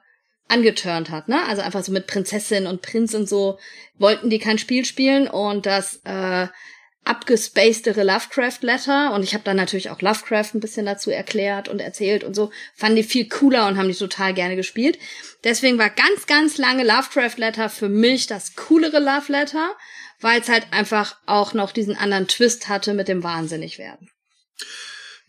angeturnt 0.48 1.10
hat, 1.10 1.28
ne? 1.28 1.44
Also 1.48 1.62
einfach 1.62 1.84
so 1.84 1.92
mit 1.92 2.08
Prinzessin 2.08 2.68
und 2.68 2.82
Prinz 2.82 3.14
und 3.14 3.28
so 3.28 3.60
wollten 3.98 4.30
die 4.30 4.40
kein 4.40 4.58
Spiel 4.58 4.86
spielen 4.86 5.28
und 5.28 5.66
das 5.66 6.02
äh, 6.06 6.48
abgespacedere 7.08 8.04
Lovecraft 8.04 8.60
Letter 8.62 9.14
und 9.14 9.24
ich 9.24 9.34
habe 9.34 9.44
dann 9.44 9.56
natürlich 9.56 9.90
auch 9.90 10.02
Lovecraft 10.02 10.54
ein 10.54 10.60
bisschen 10.60 10.86
dazu 10.86 11.10
erklärt 11.10 11.70
und 11.70 11.80
erzählt 11.80 12.24
und 12.24 12.36
so, 12.36 12.52
fanden 12.76 12.98
die 12.98 13.04
viel 13.04 13.30
cooler 13.30 13.68
und 13.68 13.78
haben 13.78 13.88
die 13.88 13.96
total 13.96 14.34
gerne 14.34 14.56
gespielt. 14.56 15.00
Deswegen 15.44 15.78
war 15.78 15.90
ganz, 15.90 16.28
ganz 16.28 16.58
lange 16.58 16.84
Lovecraft 16.84 17.38
Letter 17.38 17.70
für 17.70 17.90
mich 17.90 18.28
das 18.28 18.56
coolere 18.56 19.00
Love 19.00 19.32
Letter, 19.32 19.72
weil 20.20 20.42
es 20.42 20.50
halt 20.50 20.68
einfach 20.72 21.18
auch 21.26 21.54
noch 21.54 21.72
diesen 21.72 21.96
anderen 21.96 22.28
Twist 22.28 22.68
hatte 22.68 22.94
mit 22.94 23.08
dem 23.08 23.24
Wahnsinnigwerden. 23.24 24.10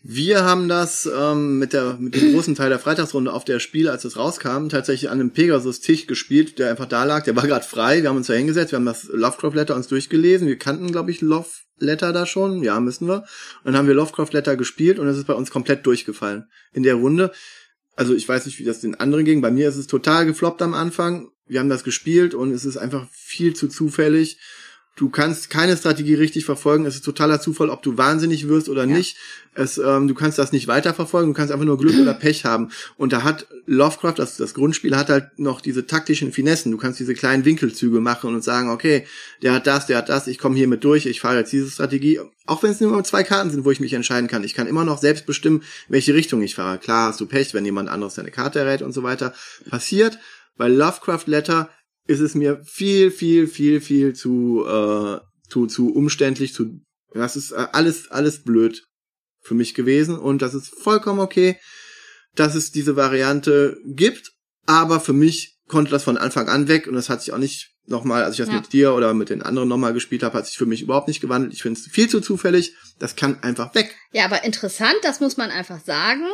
Wir 0.01 0.45
haben 0.45 0.69
das 0.69 1.09
ähm, 1.13 1.59
mit, 1.59 1.73
der, 1.73 1.97
mit 1.99 2.15
dem 2.15 2.33
großen 2.33 2.55
Teil 2.55 2.69
der 2.69 2.79
Freitagsrunde 2.79 3.33
auf 3.33 3.43
der 3.43 3.59
Spiel, 3.59 3.89
als 3.89 4.05
es 4.05 4.15
rauskam, 4.15 4.69
tatsächlich 4.69 5.09
an 5.09 5.19
einem 5.19 5.31
Pegasus-Tisch 5.31 6.07
gespielt, 6.07 6.57
der 6.57 6.69
einfach 6.69 6.85
da 6.85 7.03
lag. 7.03 7.25
Der 7.25 7.35
war 7.35 7.45
gerade 7.45 7.65
frei. 7.65 8.01
Wir 8.01 8.09
haben 8.09 8.15
uns 8.15 8.27
da 8.27 8.33
hingesetzt, 8.33 8.71
wir 8.71 8.77
haben 8.77 8.85
das 8.85 9.09
Lovecraft-Letter 9.11 9.75
uns 9.75 9.87
durchgelesen. 9.87 10.47
Wir 10.47 10.57
kannten, 10.57 10.91
glaube 10.91 11.11
ich, 11.11 11.19
Love 11.19 11.49
Letter 11.79 12.13
da 12.13 12.25
schon. 12.25 12.63
Ja, 12.63 12.79
müssen 12.79 13.07
wir. 13.07 13.25
Und 13.63 13.73
dann 13.73 13.77
haben 13.77 13.87
wir 13.87 13.93
Lovecraft 13.93 14.29
Letter 14.31 14.55
gespielt 14.55 14.99
und 14.99 15.07
es 15.07 15.17
ist 15.17 15.27
bei 15.27 15.33
uns 15.33 15.51
komplett 15.51 15.85
durchgefallen 15.85 16.47
in 16.71 16.83
der 16.83 16.95
Runde. 16.95 17.31
Also 17.97 18.15
ich 18.15 18.27
weiß 18.27 18.45
nicht, 18.45 18.59
wie 18.59 18.63
das 18.63 18.79
den 18.79 18.95
anderen 18.95 19.25
ging. 19.25 19.41
Bei 19.41 19.51
mir 19.51 19.67
ist 19.67 19.75
es 19.75 19.87
total 19.87 20.25
gefloppt 20.25 20.61
am 20.61 20.73
Anfang. 20.73 21.31
Wir 21.45 21.59
haben 21.59 21.69
das 21.69 21.83
gespielt 21.83 22.33
und 22.33 22.51
es 22.51 22.63
ist 22.63 22.77
einfach 22.77 23.05
viel 23.11 23.53
zu 23.53 23.67
zufällig. 23.67 24.39
Du 24.95 25.09
kannst 25.09 25.49
keine 25.49 25.77
Strategie 25.77 26.15
richtig 26.15 26.43
verfolgen. 26.43 26.85
Es 26.85 26.95
ist 26.95 27.05
totaler 27.05 27.39
Zufall, 27.39 27.69
ob 27.69 27.81
du 27.81 27.97
wahnsinnig 27.97 28.49
wirst 28.49 28.67
oder 28.67 28.85
ja. 28.85 28.97
nicht. 28.97 29.15
Es, 29.55 29.77
ähm, 29.77 30.09
du 30.09 30.13
kannst 30.13 30.37
das 30.37 30.51
nicht 30.51 30.67
weiterverfolgen. 30.67 31.31
Du 31.31 31.37
kannst 31.37 31.53
einfach 31.53 31.65
nur 31.65 31.77
Glück 31.77 31.97
oder 31.97 32.13
Pech 32.13 32.43
haben. 32.43 32.69
Und 32.97 33.13
da 33.13 33.23
hat 33.23 33.47
Lovecraft, 33.65 34.15
das, 34.17 34.35
das 34.35 34.53
Grundspiel, 34.53 34.97
hat 34.97 35.07
halt 35.07 35.39
noch 35.39 35.61
diese 35.61 35.85
taktischen 35.85 36.33
Finessen. 36.33 36.71
Du 36.73 36.77
kannst 36.77 36.99
diese 36.99 37.13
kleinen 37.13 37.45
Winkelzüge 37.45 38.01
machen 38.01 38.35
und 38.35 38.43
sagen, 38.43 38.69
okay, 38.69 39.05
der 39.41 39.53
hat 39.53 39.67
das, 39.67 39.85
der 39.85 39.99
hat 39.99 40.09
das, 40.09 40.27
ich 40.27 40.37
komme 40.37 40.57
hier 40.57 40.67
mit 40.67 40.83
durch, 40.83 41.05
ich 41.05 41.21
fahre 41.21 41.37
jetzt 41.37 41.53
diese 41.53 41.71
Strategie. 41.71 42.19
Auch 42.45 42.61
wenn 42.61 42.71
es 42.71 42.81
nur 42.81 43.01
zwei 43.05 43.23
Karten 43.23 43.51
sind, 43.51 43.63
wo 43.63 43.71
ich 43.71 43.79
mich 43.79 43.93
entscheiden 43.93 44.27
kann. 44.27 44.43
Ich 44.43 44.53
kann 44.53 44.67
immer 44.67 44.83
noch 44.83 44.97
selbst 44.97 45.25
bestimmen, 45.25 45.63
welche 45.87 46.13
Richtung 46.13 46.41
ich 46.41 46.55
fahre. 46.55 46.77
Klar 46.77 47.09
hast 47.09 47.21
du 47.21 47.25
Pech, 47.25 47.53
wenn 47.53 47.63
jemand 47.63 47.87
anderes 47.87 48.15
deine 48.15 48.31
Karte 48.31 48.59
errät 48.59 48.81
und 48.81 48.91
so 48.91 49.03
weiter. 49.03 49.33
Passiert. 49.69 50.19
Bei 50.57 50.67
Lovecraft 50.67 51.23
Letter 51.27 51.69
ist 52.09 52.21
es 52.21 52.33
mir 52.33 52.61
viel, 52.65 53.11
viel, 53.11 53.47
viel, 53.47 53.81
viel 53.81 54.13
zu, 54.13 54.65
äh, 54.65 55.19
zu, 55.47 55.67
zu 55.67 55.93
umständlich, 55.93 56.55
zu, 56.55 56.81
das 57.13 57.35
ist 57.35 57.51
äh, 57.51 57.67
alles, 57.71 58.09
alles 58.09 58.43
blöd 58.43 58.83
für 59.41 59.53
mich 59.53 59.75
gewesen 59.75 60.17
und 60.17 60.41
das 60.41 60.55
ist 60.55 60.73
vollkommen 60.81 61.19
okay, 61.19 61.59
dass 62.33 62.55
es 62.55 62.71
diese 62.71 62.95
Variante 62.95 63.77
gibt, 63.85 64.31
aber 64.65 64.99
für 64.99 65.13
mich 65.13 65.59
konnte 65.67 65.91
das 65.91 66.03
von 66.03 66.17
Anfang 66.17 66.49
an 66.49 66.67
weg 66.67 66.87
und 66.87 66.95
das 66.95 67.09
hat 67.09 67.21
sich 67.21 67.31
auch 67.31 67.37
nicht 67.37 67.69
nochmal, 67.85 68.23
als 68.23 68.33
ich 68.33 68.39
das 68.39 68.49
ja. 68.49 68.55
mit 68.55 68.73
dir 68.73 68.93
oder 68.95 69.13
mit 69.13 69.29
den 69.29 69.43
anderen 69.43 69.69
nochmal 69.69 69.93
gespielt 69.93 70.23
habe, 70.23 70.35
hat 70.35 70.47
sich 70.47 70.57
für 70.57 70.65
mich 70.65 70.81
überhaupt 70.81 71.07
nicht 71.07 71.21
gewandelt. 71.21 71.53
Ich 71.53 71.61
finde 71.61 71.79
es 71.79 71.87
viel 71.87 72.09
zu 72.09 72.21
zufällig. 72.21 72.75
Das 72.97 73.15
kann 73.15 73.41
einfach 73.43 73.73
weg. 73.75 73.95
Ja, 74.11 74.25
aber 74.25 74.43
interessant, 74.43 74.97
das 75.03 75.19
muss 75.19 75.37
man 75.37 75.49
einfach 75.49 75.79
sagen. 75.83 76.25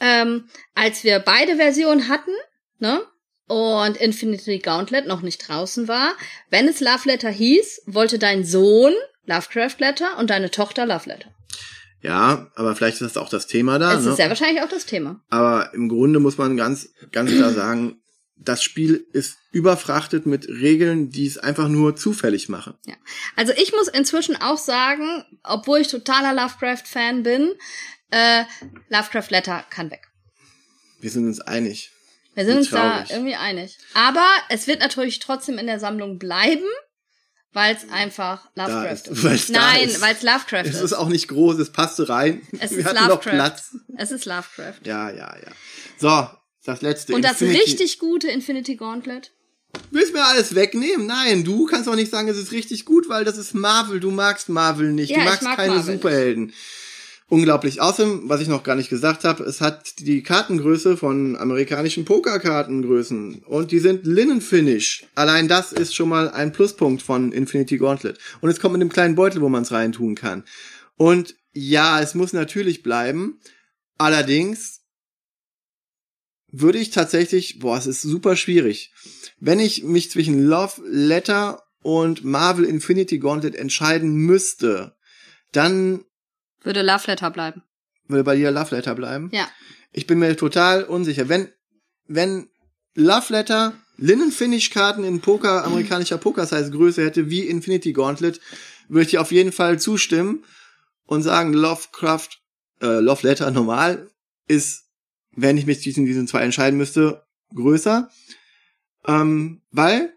Ähm, 0.00 0.48
als 0.74 1.04
wir 1.04 1.20
beide 1.20 1.56
Versionen 1.56 2.08
hatten, 2.08 2.32
ne, 2.78 3.02
und 3.48 3.96
Infinity 3.96 4.58
Gauntlet 4.58 5.06
noch 5.06 5.22
nicht 5.22 5.48
draußen 5.48 5.88
war. 5.88 6.12
Wenn 6.50 6.68
es 6.68 6.80
Love 6.80 7.06
Letter 7.06 7.30
hieß, 7.30 7.82
wollte 7.86 8.18
dein 8.18 8.44
Sohn 8.44 8.94
Lovecraft 9.26 9.76
Letter 9.78 10.18
und 10.18 10.30
deine 10.30 10.50
Tochter 10.50 10.86
Love 10.86 11.08
Letter. 11.08 11.30
Ja, 12.00 12.50
aber 12.54 12.76
vielleicht 12.76 13.00
ist 13.00 13.16
das 13.16 13.16
auch 13.16 13.28
das 13.28 13.46
Thema 13.46 13.78
da. 13.78 13.94
Es 13.94 14.04
ne? 14.04 14.10
ist 14.10 14.16
sehr 14.16 14.28
wahrscheinlich 14.28 14.62
auch 14.62 14.68
das 14.68 14.86
Thema. 14.86 15.20
Aber 15.30 15.74
im 15.74 15.88
Grunde 15.88 16.20
muss 16.20 16.38
man 16.38 16.56
ganz, 16.56 16.90
ganz 17.10 17.30
klar 17.32 17.52
sagen, 17.52 18.00
das 18.36 18.62
Spiel 18.62 19.06
ist 19.12 19.36
überfrachtet 19.50 20.24
mit 20.24 20.48
Regeln, 20.48 21.10
die 21.10 21.26
es 21.26 21.38
einfach 21.38 21.68
nur 21.68 21.96
zufällig 21.96 22.48
machen. 22.48 22.74
Ja. 22.86 22.94
Also 23.34 23.52
ich 23.56 23.72
muss 23.72 23.88
inzwischen 23.88 24.36
auch 24.36 24.58
sagen, 24.58 25.24
obwohl 25.42 25.80
ich 25.80 25.88
totaler 25.88 26.34
Lovecraft-Fan 26.34 27.24
bin, 27.24 27.54
äh, 28.10 28.44
Lovecraft 28.88 29.30
Letter 29.30 29.64
kann 29.70 29.90
weg. 29.90 30.08
Wir 31.00 31.10
sind 31.10 31.26
uns 31.26 31.40
einig. 31.40 31.90
Wir 32.38 32.44
sind 32.44 32.58
uns 32.58 32.70
da 32.70 33.04
irgendwie 33.08 33.34
einig. 33.34 33.76
Aber 33.94 34.24
es 34.48 34.68
wird 34.68 34.78
natürlich 34.78 35.18
trotzdem 35.18 35.58
in 35.58 35.66
der 35.66 35.80
Sammlung 35.80 36.20
bleiben, 36.20 36.62
weil 37.52 37.74
es 37.74 37.90
einfach 37.90 38.48
Lovecraft 38.54 39.10
ist. 39.10 39.24
ist. 39.24 39.50
Nein, 39.50 39.90
weil 39.98 40.14
es 40.14 40.22
Lovecraft 40.22 40.62
ist. 40.62 40.76
Es 40.76 40.82
ist 40.82 40.92
auch 40.92 41.08
nicht 41.08 41.26
groß, 41.26 41.58
es 41.58 41.72
passte 41.72 42.08
rein. 42.08 42.42
Es 42.60 42.70
Wir 42.70 42.78
ist 42.78 42.92
Lovecraft. 42.92 43.56
Es 43.96 44.12
ist 44.12 44.24
Lovecraft. 44.24 44.78
Ja, 44.84 45.10
ja, 45.10 45.34
ja. 45.34 45.52
So, 45.98 46.30
das 46.64 46.80
letzte. 46.80 47.12
Und 47.12 47.22
das 47.22 47.40
richtig 47.40 47.98
gute 47.98 48.28
Infinity 48.28 48.76
Gauntlet. 48.76 49.32
Willst 49.90 50.10
du 50.10 50.18
mir 50.18 50.24
alles 50.24 50.54
wegnehmen? 50.54 51.06
Nein, 51.08 51.42
du 51.42 51.66
kannst 51.66 51.88
auch 51.88 51.96
nicht 51.96 52.12
sagen, 52.12 52.28
es 52.28 52.36
ist 52.36 52.52
richtig 52.52 52.84
gut, 52.84 53.08
weil 53.08 53.24
das 53.24 53.36
ist 53.36 53.52
Marvel. 53.52 53.98
Du 53.98 54.12
magst 54.12 54.48
Marvel 54.48 54.92
nicht. 54.92 55.10
Ja, 55.10 55.18
du 55.18 55.24
magst 55.24 55.42
keine 55.42 55.74
Marvel 55.74 55.94
Superhelden. 55.94 56.46
Nicht. 56.46 56.58
Unglaublich. 57.28 57.80
Außerdem, 57.80 58.22
was 58.24 58.40
ich 58.40 58.48
noch 58.48 58.62
gar 58.62 58.74
nicht 58.74 58.90
gesagt 58.90 59.24
habe, 59.24 59.44
es 59.44 59.60
hat 59.60 60.00
die 60.00 60.22
Kartengröße 60.22 60.96
von 60.96 61.36
amerikanischen 61.36 62.04
Pokerkartengrößen 62.04 63.42
und 63.46 63.70
die 63.70 63.78
sind 63.78 64.06
Linen-Finish. 64.06 65.06
Allein 65.14 65.48
das 65.48 65.72
ist 65.72 65.94
schon 65.94 66.08
mal 66.08 66.30
ein 66.30 66.52
Pluspunkt 66.52 67.02
von 67.02 67.32
Infinity 67.32 67.78
Gauntlet. 67.78 68.18
Und 68.40 68.50
es 68.50 68.60
kommt 68.60 68.72
mit 68.72 68.80
einem 68.80 68.92
kleinen 68.92 69.14
Beutel, 69.14 69.42
wo 69.42 69.48
man 69.48 69.62
es 69.62 69.72
reintun 69.72 70.14
kann. 70.14 70.44
Und 70.96 71.36
ja, 71.52 72.00
es 72.00 72.14
muss 72.14 72.32
natürlich 72.32 72.82
bleiben. 72.82 73.40
Allerdings 73.98 74.80
würde 76.50 76.78
ich 76.78 76.90
tatsächlich, 76.90 77.58
boah, 77.58 77.76
es 77.76 77.86
ist 77.86 78.02
super 78.02 78.36
schwierig. 78.36 78.92
Wenn 79.38 79.60
ich 79.60 79.84
mich 79.84 80.10
zwischen 80.10 80.42
Love 80.46 80.82
Letter 80.86 81.62
und 81.82 82.24
Marvel 82.24 82.64
Infinity 82.64 83.18
Gauntlet 83.18 83.54
entscheiden 83.54 84.14
müsste, 84.14 84.96
dann 85.52 86.04
würde 86.62 86.82
Love 86.82 87.04
Letter 87.06 87.30
bleiben. 87.30 87.62
Würde 88.06 88.24
bei 88.24 88.36
dir 88.36 88.50
Love 88.50 88.74
Letter 88.74 88.94
bleiben? 88.94 89.30
Ja. 89.32 89.48
Ich 89.92 90.06
bin 90.06 90.18
mir 90.18 90.36
total 90.36 90.84
unsicher. 90.84 91.28
Wenn, 91.28 91.48
wenn 92.06 92.48
Love 92.94 93.32
Letter 93.32 93.74
Linnen-Finish-Karten 93.98 95.04
in 95.04 95.20
Poker, 95.20 95.64
amerikanischer 95.64 96.18
Poker-Size-Größe 96.18 97.04
hätte 97.04 97.30
wie 97.30 97.46
Infinity 97.48 97.92
Gauntlet, 97.92 98.40
würde 98.88 99.02
ich 99.02 99.10
dir 99.10 99.20
auf 99.20 99.32
jeden 99.32 99.52
Fall 99.52 99.78
zustimmen 99.78 100.44
und 101.04 101.22
sagen, 101.22 101.52
Lovecraft, 101.52 102.28
äh, 102.80 103.00
Love 103.00 103.26
Letter 103.26 103.50
normal 103.50 104.08
ist, 104.46 104.84
wenn 105.32 105.56
ich 105.58 105.66
mich 105.66 105.82
zwischen 105.82 106.06
diesen 106.06 106.28
zwei 106.28 106.42
entscheiden 106.42 106.78
müsste, 106.78 107.24
größer. 107.54 108.08
Ähm, 109.06 109.62
weil 109.70 110.12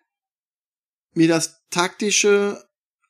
mir 1.13 1.27
das 1.27 1.63
taktische 1.69 2.63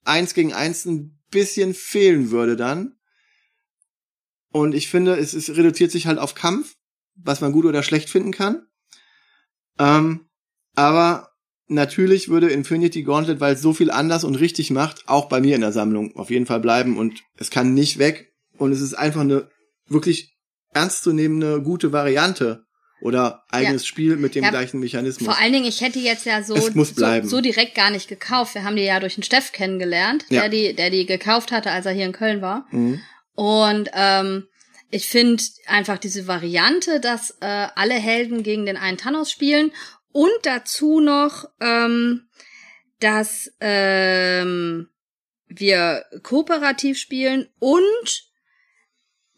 eins 0.04 0.34
gegen 0.34 0.54
eins 0.54 0.86
ein 0.86 1.20
bisschen 1.30 1.74
fehlen 1.74 2.32
würde 2.32 2.56
dann. 2.56 2.96
Und 4.52 4.76
ich 4.76 4.90
finde, 4.90 5.16
es, 5.16 5.34
es 5.34 5.56
reduziert 5.56 5.92
sich 5.92 6.08
halt 6.08 6.20
auf 6.20 6.36
Kampf, 6.36 6.76
was 7.16 7.42
man 7.42 7.52
gut 7.52 7.66
oder 7.66 7.84
schlecht 7.84 8.10
finden 8.10 8.32
kann. 8.32 8.66
Ähm, 9.80 10.28
aber 10.76 11.30
natürlich 11.68 12.30
würde 12.30 12.50
Infinity 12.50 13.04
Gauntlet, 13.04 13.40
weil 13.40 13.56
es 13.56 13.62
so 13.62 13.74
viel 13.74 13.92
anders 13.92 14.24
und 14.24 14.36
richtig 14.36 14.72
macht, 14.72 15.08
auch 15.08 15.30
bei 15.30 15.40
mir 15.40 15.56
in 15.56 15.62
der 15.62 15.72
Sammlung 15.72 16.16
auf 16.16 16.30
jeden 16.30 16.46
Fall 16.46 16.60
bleiben 16.60 16.98
und 16.98 17.24
es 17.38 17.50
kann 17.50 17.74
nicht 17.74 17.98
weg. 17.98 18.34
Und 18.58 18.72
es 18.72 18.82
ist 18.82 18.94
einfach 18.94 19.22
eine 19.22 19.50
wirklich 19.88 20.36
ernstzunehmende, 20.74 21.62
gute 21.62 21.92
Variante 21.92 22.66
oder 23.02 23.44
eigenes 23.50 23.84
ja. 23.84 23.88
Spiel 23.88 24.16
mit 24.18 24.36
dem 24.36 24.44
ja, 24.44 24.52
gleichen 24.52 24.80
Mechanismus. 24.80 25.26
Vor 25.26 25.42
allen 25.42 25.52
Dingen, 25.52 25.66
ich 25.66 25.82
hätte 25.82 26.00
jetzt 26.00 26.26
ja 26.26 26.44
so, 26.44 26.56
so, 26.56 26.84
so, 27.24 27.42
direkt 27.42 27.74
gar 27.74 27.90
nicht 27.90 28.08
gekauft. 28.08 28.54
Wir 28.54 28.64
haben 28.64 28.76
die 28.76 28.84
ja 28.84 29.00
durch 29.00 29.16
den 29.16 29.24
Steff 29.24 29.52
kennengelernt, 29.52 30.26
ja. 30.30 30.42
der 30.42 30.50
die, 30.50 30.76
der 30.76 30.92
die 30.92 31.06
gekauft 31.08 31.52
hatte, 31.52 31.72
als 31.72 31.86
er 31.88 31.94
hier 31.94 32.06
in 32.06 32.12
Köln 32.12 32.42
war. 32.42 32.68
Mhm. 32.72 33.02
Und 33.36 33.90
ähm, 33.94 34.48
ich 34.90 35.08
finde 35.08 35.44
einfach 35.68 35.98
diese 35.98 36.28
Variante, 36.28 37.00
dass 37.00 37.32
äh, 37.40 37.68
alle 37.76 37.96
Helden 37.96 38.44
gegen 38.44 38.66
den 38.66 38.78
einen 38.78 38.98
Thanos 38.98 39.32
spielen 39.32 39.72
und 40.12 40.32
dazu 40.44 41.00
noch, 41.00 41.46
ähm, 41.62 42.28
dass 43.00 43.52
ähm, 43.62 44.90
wir 45.48 46.06
kooperativ 46.24 46.98
spielen 46.98 47.48
und 47.60 48.32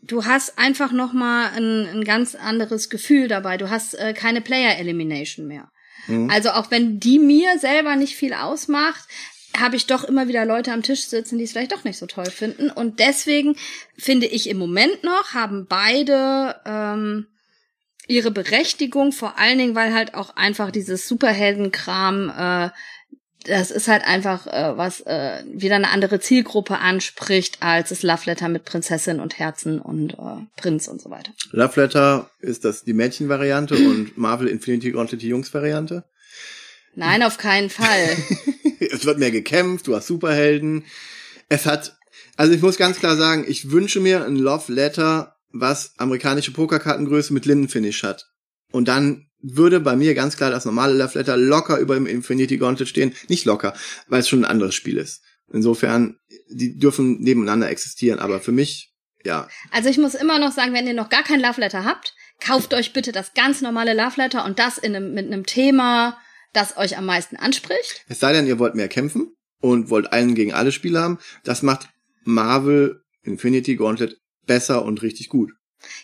du 0.02 0.26
hast 0.26 0.58
einfach 0.58 0.92
noch 0.92 1.14
mal 1.14 1.52
ein, 1.52 1.88
ein 1.88 2.04
ganz 2.04 2.36
anderes 2.36 2.90
Gefühl 2.90 3.28
dabei. 3.28 3.58
Du 3.58 3.70
hast 3.70 3.94
äh, 3.94 4.14
keine 4.14 4.42
Player 4.42 4.78
Elimination 4.78 5.48
mehr. 5.48 5.72
Mhm. 6.08 6.30
Also 6.30 6.52
auch 6.52 6.72
wenn 6.72 7.00
die 7.00 7.20
mir 7.20 7.58
selber 7.60 7.96
nicht 7.96 8.16
viel 8.16 8.34
ausmacht, 8.34 9.08
habe 9.58 9.76
ich 9.76 9.86
doch 9.86 10.04
immer 10.04 10.28
wieder 10.28 10.46
Leute 10.46 10.72
am 10.72 10.84
Tisch 10.84 11.06
sitzen, 11.06 11.38
die 11.38 11.44
es 11.44 11.52
vielleicht 11.52 11.72
doch 11.72 11.84
nicht 11.84 11.98
so 11.98 12.06
toll 12.06 12.26
finden. 12.26 12.70
Und 12.70 13.00
deswegen 13.00 13.56
finde 13.98 14.28
ich 14.28 14.50
im 14.50 14.58
Moment 14.58 15.04
noch, 15.04 15.34
haben 15.34 15.68
beide 15.68 16.56
ähm, 16.66 17.28
ihre 18.08 18.32
Berechtigung, 18.32 19.12
vor 19.12 19.38
allen 19.38 19.58
Dingen, 19.58 19.76
weil 19.76 19.94
halt 19.94 20.16
auch 20.16 20.36
einfach 20.36 20.72
dieses 20.72 21.08
Superheldenkram, 21.08 22.30
äh, 22.30 22.70
das 23.46 23.72
ist 23.72 23.88
halt 23.88 24.06
einfach 24.06 24.48
äh, 24.48 24.78
was 24.78 25.02
äh, 25.02 25.44
wieder 25.46 25.76
eine 25.76 25.90
andere 25.90 26.20
Zielgruppe 26.20 26.80
anspricht 26.80 27.58
als 27.62 27.90
das 27.90 28.04
Love 28.04 28.22
Letter 28.26 28.48
mit 28.48 28.64
Prinzessin 28.64 29.20
und 29.20 29.38
Herzen 29.38 29.80
und 29.80 30.14
äh, 30.14 30.46
Prinz 30.56 30.88
und 30.88 31.02
so 31.02 31.10
weiter. 31.10 31.34
Love 31.52 31.82
Letter 31.82 32.30
ist 32.40 32.64
das 32.64 32.84
die 32.84 32.94
Mädchenvariante 32.94 33.76
und 33.76 34.18
Marvel 34.18 34.48
Infinity 34.48 34.92
Gauntlet 34.92 35.22
die 35.22 35.28
Jungsvariante? 35.28 36.06
Nein, 36.96 37.24
auf 37.24 37.38
keinen 37.38 37.70
Fall. 37.70 38.18
es 38.80 39.06
wird 39.06 39.20
mehr 39.20 39.32
gekämpft, 39.32 39.88
du 39.88 39.96
hast 39.96 40.08
Superhelden. 40.08 40.86
Es 41.50 41.66
hat, 41.66 41.98
also 42.36 42.54
ich 42.54 42.62
muss 42.62 42.78
ganz 42.78 43.00
klar 43.00 43.16
sagen, 43.16 43.46
ich 43.48 43.72
wünsche 43.72 44.00
mir 44.00 44.26
ein 44.26 44.36
Love 44.36 44.72
Letter, 44.72 45.38
was 45.52 45.94
amerikanische 45.98 46.52
Pokerkartengröße 46.52 47.34
mit 47.34 47.46
Lindenfinish 47.46 48.04
hat. 48.04 48.28
Und 48.72 48.88
dann 48.88 49.28
würde 49.44 49.80
bei 49.80 49.96
mir 49.96 50.16
ganz 50.16 50.38
klar 50.38 50.50
das 50.50 50.66
normale 50.66 50.94
Love 50.94 51.18
Letter 51.20 51.38
locker 51.38 51.78
über 51.78 51.96
dem 51.96 52.08
Infinity 52.08 52.58
Gauntlet 52.58 52.88
stehen. 52.88 53.14
Nicht 53.28 53.46
locker, 53.46 53.74
weil 54.08 54.22
es 54.22 54.30
schon 54.30 54.44
ein 54.44 54.50
anderes 54.50 54.74
Spiel 54.74 54.98
ist. 54.98 55.22
Insofern, 55.52 56.18
die 56.50 56.80
dürfen 56.80 57.20
nebeneinander 57.20 57.70
existieren, 57.70 58.20
aber 58.20 58.40
für 58.40 58.52
mich, 58.52 58.94
ja. 59.24 59.48
Also 59.72 59.90
ich 59.90 59.98
muss 59.98 60.16
immer 60.16 60.40
noch 60.40 60.52
sagen, 60.52 60.74
wenn 60.74 60.88
ihr 60.88 60.94
noch 60.94 61.10
gar 61.10 61.24
kein 61.24 61.42
Love 61.42 61.60
Letter 61.60 61.84
habt, 61.84 62.16
kauft 62.40 62.74
euch 62.74 62.94
bitte 62.94 63.12
das 63.12 63.34
ganz 63.34 63.62
normale 63.62 63.94
Love 63.94 64.16
Letter 64.18 64.46
und 64.46 64.60
das 64.60 64.78
in 64.78 64.96
einem, 64.96 65.14
mit 65.14 65.28
einem 65.28 65.46
Thema, 65.46 66.18
das 66.54 66.78
euch 66.78 66.98
am 66.98 67.06
meisten 67.06 67.36
anspricht. 67.36 68.06
Es 68.08 68.20
sei 68.20 68.34
denn, 68.34 68.48
ihr 68.48 68.60
wollt 68.60 68.76
mehr 68.76 68.88
kämpfen 68.88 69.36
und 69.60 69.90
wollt 69.90 70.14
einen 70.14 70.36
gegen 70.36 70.54
alle 70.54 70.72
Spiele 70.72 71.02
haben. 71.02 71.20
Das 71.44 71.62
macht 71.64 71.90
Marvel 72.24 73.02
Infinity 73.24 73.76
Gauntlet 73.76 74.18
besser 74.46 74.84
und 74.84 75.02
richtig 75.02 75.30
gut. 75.30 75.52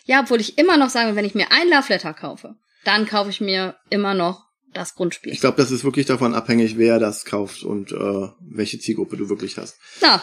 Ja, 0.04 0.20
obwohl 0.20 0.40
ich 0.40 0.58
immer 0.58 0.76
noch 0.76 0.90
sage, 0.90 1.16
wenn 1.16 1.24
ich 1.24 1.34
mir 1.34 1.50
ein 1.50 1.68
Love 1.68 1.86
Letter 1.88 2.12
kaufe, 2.14 2.56
dann 2.84 3.06
kaufe 3.06 3.30
ich 3.30 3.40
mir 3.40 3.76
immer 3.88 4.14
noch 4.14 4.46
das 4.72 4.94
Grundspiel. 4.94 5.32
Ich 5.32 5.40
glaube, 5.40 5.56
das 5.56 5.70
ist 5.70 5.84
wirklich 5.84 6.06
davon 6.06 6.34
abhängig, 6.34 6.78
wer 6.78 6.98
das 6.98 7.24
kauft 7.24 7.62
und 7.62 7.92
äh, 7.92 8.28
welche 8.40 8.78
Zielgruppe 8.78 9.16
du 9.16 9.28
wirklich 9.28 9.56
hast. 9.58 9.78
Ja, 10.00 10.22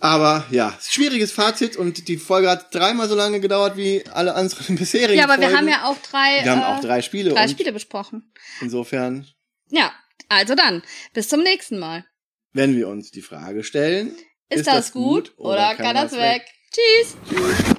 aber 0.00 0.46
ja, 0.50 0.76
schwieriges 0.82 1.32
Fazit 1.32 1.76
und 1.76 2.08
die 2.08 2.16
Folge 2.16 2.50
hat 2.50 2.74
dreimal 2.74 3.08
so 3.08 3.14
lange 3.14 3.40
gedauert 3.40 3.76
wie 3.76 4.04
alle 4.12 4.34
anderen 4.34 4.76
bisherigen. 4.76 5.18
Ja, 5.18 5.24
aber 5.24 5.34
Folgen. 5.34 5.50
wir 5.50 5.58
haben 5.58 5.68
ja 5.68 5.84
auch 5.84 5.96
drei. 5.98 6.44
Wir 6.44 6.52
äh, 6.52 6.56
haben 6.56 6.62
auch 6.62 6.80
drei 6.80 7.02
Spiele. 7.02 7.30
Drei 7.30 7.48
Spiele 7.48 7.72
besprochen. 7.72 8.32
Insofern. 8.60 9.26
Ja, 9.70 9.92
also 10.28 10.54
dann, 10.54 10.82
bis 11.12 11.28
zum 11.28 11.42
nächsten 11.42 11.78
Mal. 11.78 12.04
Wenn 12.52 12.76
wir 12.76 12.88
uns 12.88 13.10
die 13.10 13.22
Frage 13.22 13.64
stellen, 13.64 14.16
ist, 14.48 14.60
ist 14.60 14.66
das, 14.66 14.92
gut 14.92 15.32
oder, 15.36 15.50
oder 15.50 15.74
kann, 15.74 15.86
kann 15.86 15.94
das 15.96 16.12
weg? 16.12 16.20
weg? 16.20 16.46
Tschüss. 16.72 17.16
Tschüss. 17.28 17.75